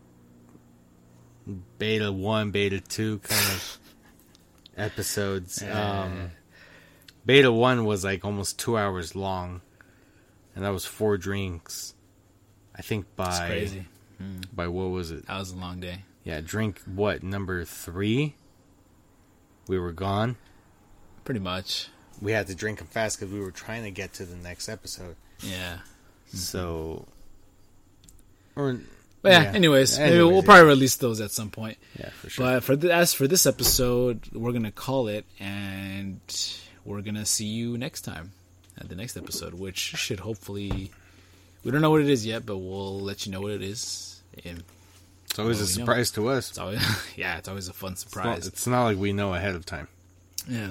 beta 1.78 2.10
1, 2.10 2.50
beta 2.50 2.80
2 2.80 3.20
kind 3.20 3.52
of 3.52 3.78
episodes, 4.76 5.62
um, 5.62 6.32
beta 7.24 7.52
1 7.52 7.84
was 7.84 8.02
like 8.02 8.24
almost 8.24 8.58
two 8.58 8.76
hours 8.76 9.14
long. 9.14 9.60
And 10.56 10.64
that 10.64 10.70
was 10.70 10.84
four 10.84 11.16
drinks. 11.16 11.94
I 12.74 12.82
think 12.82 13.06
by. 13.14 13.28
Crazy. 14.20 14.40
By 14.54 14.68
what 14.68 14.90
was 14.90 15.10
it? 15.10 15.26
That 15.26 15.38
was 15.38 15.50
a 15.52 15.56
long 15.56 15.80
day. 15.80 16.04
Yeah, 16.24 16.40
drink 16.40 16.80
what? 16.84 17.22
Number 17.22 17.64
three? 17.64 18.34
We 19.68 19.78
were 19.78 19.92
gone. 19.92 20.36
Pretty 21.24 21.40
much. 21.40 21.88
we 22.20 22.32
had 22.32 22.46
to 22.48 22.54
drink 22.54 22.78
them 22.78 22.86
fast 22.88 23.18
because 23.18 23.32
we 23.32 23.40
were 23.40 23.50
trying 23.50 23.84
to 23.84 23.90
get 23.90 24.12
to 24.14 24.24
the 24.24 24.36
next 24.36 24.68
episode. 24.68 25.16
Yeah. 25.40 25.78
So, 26.32 27.06
mm-hmm. 28.56 28.60
or 28.60 28.80
But 29.22 29.32
yeah, 29.32 29.42
Yeah. 29.44 29.52
anyways, 29.52 29.98
maybe 29.98 30.10
Anyways, 30.14 30.26
we'll 30.32 30.40
yeah. 30.42 30.44
probably 30.44 30.64
release 30.66 30.96
those 30.96 31.20
at 31.20 31.30
some 31.30 31.50
point. 31.50 31.78
yeah, 31.98 32.10
for 32.10 32.28
sure. 32.30 32.44
But 32.46 32.64
for 32.64 32.76
the, 32.76 32.92
as 32.92 33.14
for 33.14 33.26
this 33.26 33.46
episode, 33.46 34.28
we're 34.32 34.52
gonna 34.52 34.72
call 34.72 35.08
it, 35.08 35.24
and 35.38 36.20
we're 36.84 37.00
gonna 37.02 37.26
see 37.26 37.46
you 37.46 37.78
next 37.78 38.02
time 38.02 38.32
at 38.78 38.88
the 38.88 38.94
next 38.96 39.16
episode, 39.16 39.54
which 39.54 39.78
should 39.78 40.20
hopefully. 40.20 40.90
We 41.62 41.70
don't 41.70 41.82
know 41.82 41.90
what 41.90 42.00
it 42.00 42.08
is 42.08 42.24
yet, 42.24 42.46
but 42.46 42.56
we'll 42.56 43.00
let 43.00 43.26
you 43.26 43.32
know 43.32 43.42
what 43.42 43.52
it 43.52 43.62
is. 43.62 44.09
And 44.44 44.62
it's 45.26 45.38
always 45.38 45.58
a 45.60 45.64
we 45.64 45.66
know. 45.66 45.86
surprise 45.86 46.10
to 46.12 46.28
us. 46.28 46.50
it's 46.50 46.58
always, 46.58 46.82
yeah, 47.16 47.38
it's 47.38 47.48
always 47.48 47.68
a 47.68 47.72
fun 47.72 47.92
It's 47.92 48.04
not, 48.04 48.10
surprise. 48.10 48.46
it's 48.46 48.66
not 48.66 48.84
like 48.84 48.98
we 48.98 49.12
know 49.12 49.34
ahead 49.34 49.54
of 49.54 49.64
time. 49.66 49.88
Yeah. 50.48 50.70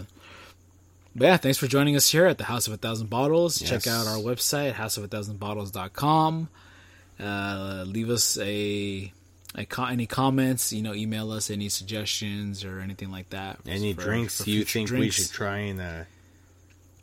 But 1.15 1.25
yeah, 1.25 1.37
thanks 1.37 1.57
for 1.57 1.67
joining 1.67 1.95
us 1.95 2.09
here 2.11 2.25
at 2.27 2.37
the 2.37 2.43
House 2.45 2.67
of 2.67 2.73
a 2.73 2.77
Thousand 2.77 3.09
Bottles. 3.09 3.59
Check 3.59 3.87
out 3.87 4.07
our 4.07 4.17
website, 4.17 4.73
houseofathousandbottles.com. 4.73 6.49
Uh, 7.19 7.83
leave 7.87 8.09
us 8.09 8.37
a, 8.37 9.11
a 9.55 9.65
co- 9.65 9.85
any 9.85 10.05
comments, 10.05 10.71
you 10.71 10.81
know, 10.81 10.93
email 10.93 11.31
us 11.31 11.49
any 11.49 11.67
suggestions 11.67 12.63
or 12.63 12.79
anything 12.79 13.11
like 13.11 13.29
that. 13.31 13.59
Any 13.67 13.93
for- 13.93 14.01
drinks 14.03 14.43
for 14.43 14.49
you 14.49 14.63
think 14.63 14.91
we 14.91 15.09
should 15.09 15.29
try 15.31 15.57
and, 15.57 15.81
uh, 15.81 16.03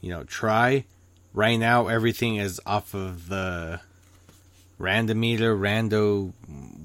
you 0.00 0.10
know, 0.10 0.24
try? 0.24 0.84
Right 1.34 1.56
now, 1.56 1.88
everything 1.88 2.36
is 2.36 2.60
off 2.64 2.94
of 2.94 3.28
the 3.28 3.80
randometer, 4.80 5.58
rando 5.58 6.32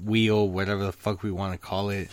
wheel, 0.04 0.48
whatever 0.48 0.84
the 0.86 0.92
fuck 0.92 1.22
we 1.22 1.30
want 1.30 1.52
to 1.52 1.58
call 1.58 1.90
it. 1.90 2.08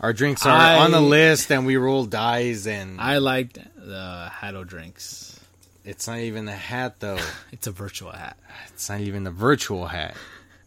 Our 0.00 0.12
drinks 0.12 0.46
are 0.46 0.50
I- 0.50 0.78
on 0.78 0.92
the 0.92 1.00
list, 1.00 1.50
and 1.50 1.66
we 1.66 1.76
roll 1.76 2.04
dice, 2.04 2.66
and 2.66 3.00
I 3.00 3.18
liked 3.18 3.58
the 3.76 4.28
Hatto 4.32 4.62
drinks. 4.64 5.38
it's 5.84 6.06
not 6.06 6.18
even 6.18 6.46
a 6.48 6.54
hat 6.54 7.00
though. 7.00 7.18
It's 7.52 7.66
a 7.66 7.72
virtual 7.72 8.12
hat. 8.12 8.36
It's 8.68 8.88
not 8.88 9.00
even 9.00 9.26
a 9.26 9.30
virtual 9.32 9.86
hat. 9.86 10.14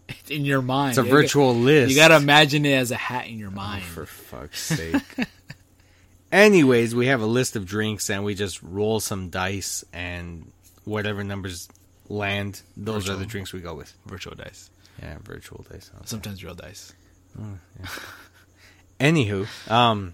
It's 0.10 0.30
in 0.30 0.44
your 0.44 0.62
mind. 0.62 0.90
It's 0.92 0.98
a 0.98 1.04
You 1.06 1.10
virtual 1.10 1.56
list. 1.56 1.90
You 1.92 1.96
gotta 1.96 2.18
imagine 2.18 2.66
it 2.66 2.74
as 2.74 2.92
a 2.92 2.96
hat 2.98 3.28
in 3.28 3.40
your 3.40 3.50
oh, 3.52 3.56
mind. 3.56 3.84
For 3.84 4.06
fuck's 4.06 4.62
sake. 4.78 4.96
Anyways, 6.32 6.96
we 6.96 7.08
have 7.08 7.22
a 7.22 7.26
list 7.26 7.56
of 7.56 7.66
drinks 7.66 8.10
and 8.10 8.24
we 8.26 8.36
just 8.36 8.62
roll 8.64 9.00
some 9.00 9.30
dice 9.30 9.84
and 9.94 10.52
whatever 10.86 11.24
numbers 11.24 11.68
land, 12.12 12.62
those 12.76 13.10
are 13.10 13.16
the 13.16 13.26
drinks 13.26 13.54
we 13.54 13.62
go 13.62 13.74
with. 13.74 13.94
virtual 14.06 14.36
dice. 14.36 14.70
Yeah, 15.02 15.18
virtual 15.24 15.66
dice. 15.72 15.90
okay. 15.96 16.04
Sometimes 16.06 16.44
real 16.44 16.56
dice. 16.56 16.94
Anywho, 19.00 19.48
um 19.72 20.14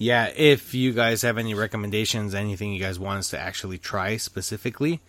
yeah, 0.00 0.30
if 0.36 0.74
you 0.74 0.92
guys 0.92 1.22
have 1.22 1.38
any 1.38 1.54
recommendations, 1.54 2.32
anything 2.32 2.72
you 2.72 2.80
guys 2.80 3.00
want 3.00 3.18
us 3.18 3.30
to 3.30 3.38
actually 3.38 3.78
try 3.78 4.16
specifically, 4.16 5.00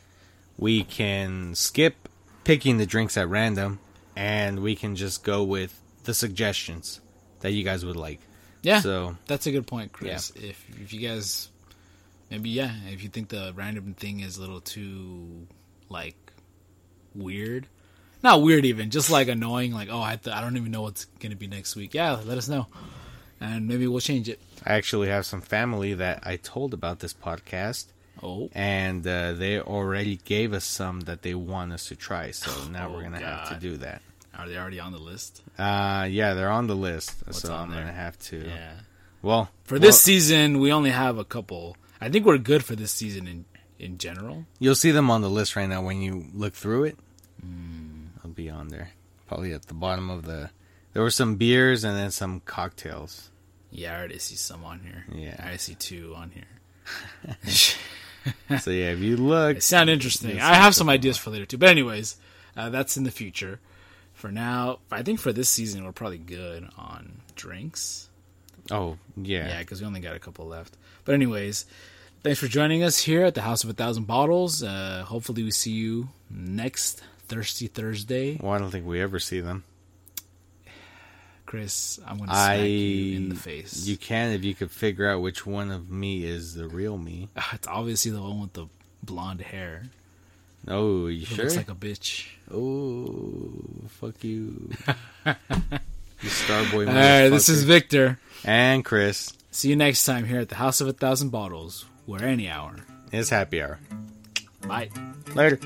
we 0.57 0.83
can 0.83 1.53
skip 1.53 2.09
picking 2.43 2.77
the 2.79 2.87
drinks 2.87 3.15
at 3.15 3.29
random 3.29 3.79
and 4.15 4.61
we 4.61 4.75
can 4.75 4.95
just 4.95 5.23
go 5.23 5.43
with 5.43 5.79
the 6.05 6.13
suggestions 6.15 7.01
that 7.41 7.51
you 7.51 7.63
guys 7.63 7.85
would 7.85 7.95
like. 7.97 8.19
Yeah. 8.63 8.79
So 8.81 9.15
That's 9.27 9.45
a 9.45 9.51
good 9.51 9.67
point, 9.67 9.91
Chris. 9.91 10.31
If 10.31 10.65
if 10.79 10.91
you 10.91 11.07
guys 11.07 11.49
maybe 12.31 12.49
yeah, 12.49 12.71
if 12.89 13.03
you 13.03 13.09
think 13.09 13.29
the 13.29 13.53
random 13.55 13.93
thing 13.93 14.19
is 14.21 14.37
a 14.37 14.41
little 14.41 14.61
too 14.61 15.47
like 15.89 16.15
weird, 17.15 17.67
not 18.23 18.41
weird 18.41 18.65
even, 18.65 18.89
just 18.89 19.09
like 19.09 19.27
annoying, 19.27 19.71
like 19.73 19.89
oh 19.91 20.01
I 20.01 20.15
th- 20.15 20.35
I 20.35 20.41
don't 20.41 20.57
even 20.57 20.71
know 20.71 20.81
what's 20.83 21.05
gonna 21.19 21.35
be 21.35 21.47
next 21.47 21.75
week. 21.75 21.93
Yeah, 21.93 22.19
let 22.25 22.37
us 22.37 22.47
know, 22.47 22.67
and 23.39 23.67
maybe 23.67 23.87
we'll 23.87 23.99
change 24.01 24.29
it. 24.29 24.39
I 24.65 24.73
actually 24.73 25.07
have 25.09 25.25
some 25.25 25.41
family 25.41 25.93
that 25.95 26.23
I 26.25 26.35
told 26.37 26.73
about 26.73 26.99
this 26.99 27.13
podcast, 27.13 27.85
Oh, 28.21 28.49
and 28.53 29.05
uh, 29.07 29.33
they 29.33 29.59
already 29.59 30.17
gave 30.17 30.53
us 30.53 30.65
some 30.65 31.01
that 31.01 31.21
they 31.21 31.33
want 31.33 31.71
us 31.73 31.87
to 31.87 31.95
try. 31.95 32.31
So 32.31 32.51
now 32.71 32.89
Oh, 32.89 32.93
we're 32.93 33.03
gonna 33.03 33.19
have 33.19 33.49
to 33.49 33.55
do 33.55 33.77
that. 33.77 34.01
are 34.37 34.47
they 34.47 34.57
already 34.57 34.79
on 34.79 34.91
the 34.91 34.99
list? 34.99 35.41
Uh, 35.57 36.07
yeah, 36.09 36.33
they're 36.33 36.51
on 36.51 36.67
the 36.67 36.75
list, 36.75 37.15
What's 37.25 37.41
so 37.41 37.53
on 37.53 37.69
I'm 37.69 37.71
there? 37.71 37.81
gonna 37.81 37.93
have 37.93 38.19
to. 38.19 38.37
Yeah. 38.45 38.71
Well, 39.21 39.49
For 39.65 39.79
this 39.79 39.87
well, 39.87 39.91
season, 39.93 40.59
we 40.59 40.71
only 40.71 40.91
have 40.91 41.17
a 41.17 41.25
couple. 41.25 41.75
I 42.01 42.09
think 42.09 42.25
we're 42.25 42.37
good 42.37 42.63
for 42.63 42.75
this 42.75 42.91
season 42.91 43.27
in 43.27 43.45
in 43.77 43.97
general. 43.97 44.45
you'll 44.59 44.75
see 44.75 44.91
them 44.91 45.09
on 45.09 45.21
the 45.21 45.29
list 45.29 45.55
right 45.55 45.67
now 45.69 45.81
when 45.81 46.01
you 46.01 46.25
look 46.33 46.53
through 46.53 46.83
it. 46.85 46.97
Hmm. 47.41 48.07
I'll 48.23 48.31
be 48.31 48.49
on 48.49 48.67
there, 48.67 48.89
probably 49.27 49.53
at 49.53 49.67
the 49.67 49.73
bottom 49.73 50.09
of 50.09 50.25
the. 50.25 50.49
There 50.93 51.01
were 51.03 51.09
some 51.11 51.35
beers 51.35 51.83
and 51.85 51.95
then 51.95 52.11
some 52.11 52.41
cocktails. 52.41 53.29
Yeah, 53.71 53.93
I 53.93 53.99
already 53.99 54.19
see 54.19 54.35
some 54.35 54.65
on 54.65 54.79
here. 54.81 55.05
Yeah. 55.13 55.35
I 55.41 55.55
see 55.57 55.75
two 55.75 56.13
on 56.15 56.31
here. 56.31 57.37
so 58.59 58.71
yeah, 58.71 58.91
if 58.91 58.99
you 58.99 59.15
look, 59.15 59.55
They 59.55 59.59
sound 59.61 59.89
interesting. 59.89 60.39
I 60.41 60.55
have 60.55 60.75
some 60.75 60.89
ideas 60.89 61.17
for 61.17 61.29
later 61.29 61.45
too. 61.45 61.57
But 61.57 61.69
anyways, 61.69 62.17
uh, 62.57 62.69
that's 62.69 62.97
in 62.97 63.03
the 63.03 63.11
future. 63.11 63.59
For 64.13 64.31
now, 64.31 64.79
I 64.91 65.03
think 65.03 65.19
for 65.19 65.31
this 65.31 65.47
season 65.49 65.85
we're 65.85 65.91
probably 65.93 66.17
good 66.17 66.67
on 66.77 67.21
drinks. 67.35 68.08
Oh 68.71 68.97
yeah, 69.17 69.47
Yeah, 69.47 69.59
because 69.59 69.81
we 69.81 69.87
only 69.87 69.99
got 69.99 70.15
a 70.15 70.19
couple 70.19 70.45
left. 70.47 70.77
But 71.05 71.15
anyways, 71.15 71.65
thanks 72.23 72.39
for 72.39 72.47
joining 72.47 72.83
us 72.83 72.99
here 72.99 73.25
at 73.25 73.35
the 73.35 73.41
House 73.41 73.63
of 73.63 73.69
a 73.69 73.73
Thousand 73.73 74.05
Bottles. 74.05 74.63
Uh, 74.63 75.03
hopefully 75.07 75.43
we 75.43 75.51
see 75.51 75.71
you 75.71 76.09
next 76.29 77.01
Thirsty 77.27 77.67
Thursday. 77.67 78.37
well, 78.41 78.53
I 78.53 78.57
don't 78.59 78.71
think 78.71 78.85
we 78.85 79.01
ever 79.01 79.19
see 79.19 79.39
them. 79.41 79.63
Chris, 81.45 81.99
I'm 82.05 82.17
going 82.17 82.29
to 82.29 82.35
smack 82.35 82.49
I 82.59 82.63
you 82.65 83.17
in 83.17 83.29
the 83.29 83.35
face. 83.35 83.87
You 83.87 83.97
can 83.97 84.33
if 84.33 84.43
you 84.43 84.53
could 84.53 84.69
figure 84.69 85.09
out 85.09 85.21
which 85.21 85.47
one 85.47 85.71
of 85.71 85.89
me 85.89 86.23
is 86.23 86.53
the 86.53 86.67
real 86.67 86.95
me. 86.97 87.29
it's 87.53 87.67
obviously 87.67 88.11
the 88.11 88.21
one 88.21 88.41
with 88.41 88.53
the 88.53 88.67
blonde 89.01 89.41
hair. 89.41 89.83
Oh, 90.67 91.07
you 91.07 91.25
Who 91.25 91.35
sure? 91.35 91.45
looks 91.45 91.57
like 91.57 91.71
a 91.71 91.73
bitch. 91.73 92.27
oh, 92.53 93.51
fuck 93.87 94.23
you, 94.23 94.69
you 96.21 96.29
Starboy. 96.29 96.87
All 96.87 96.93
right, 96.93 97.29
this 97.29 97.49
is 97.49 97.63
Victor. 97.63 98.19
and 98.43 98.83
Chris. 98.85 99.33
See 99.51 99.69
you 99.69 99.75
next 99.75 100.05
time 100.05 100.25
here 100.25 100.39
at 100.39 100.49
the 100.49 100.55
House 100.55 100.81
of 100.81 100.87
a 100.87 100.93
Thousand 100.93 101.29
Bottles, 101.29 101.85
where 102.05 102.23
any 102.23 102.49
hour. 102.49 102.75
is 103.11 103.29
happy 103.29 103.61
hour. 103.61 103.79
Bye. 104.67 104.89
Later. 105.35 105.59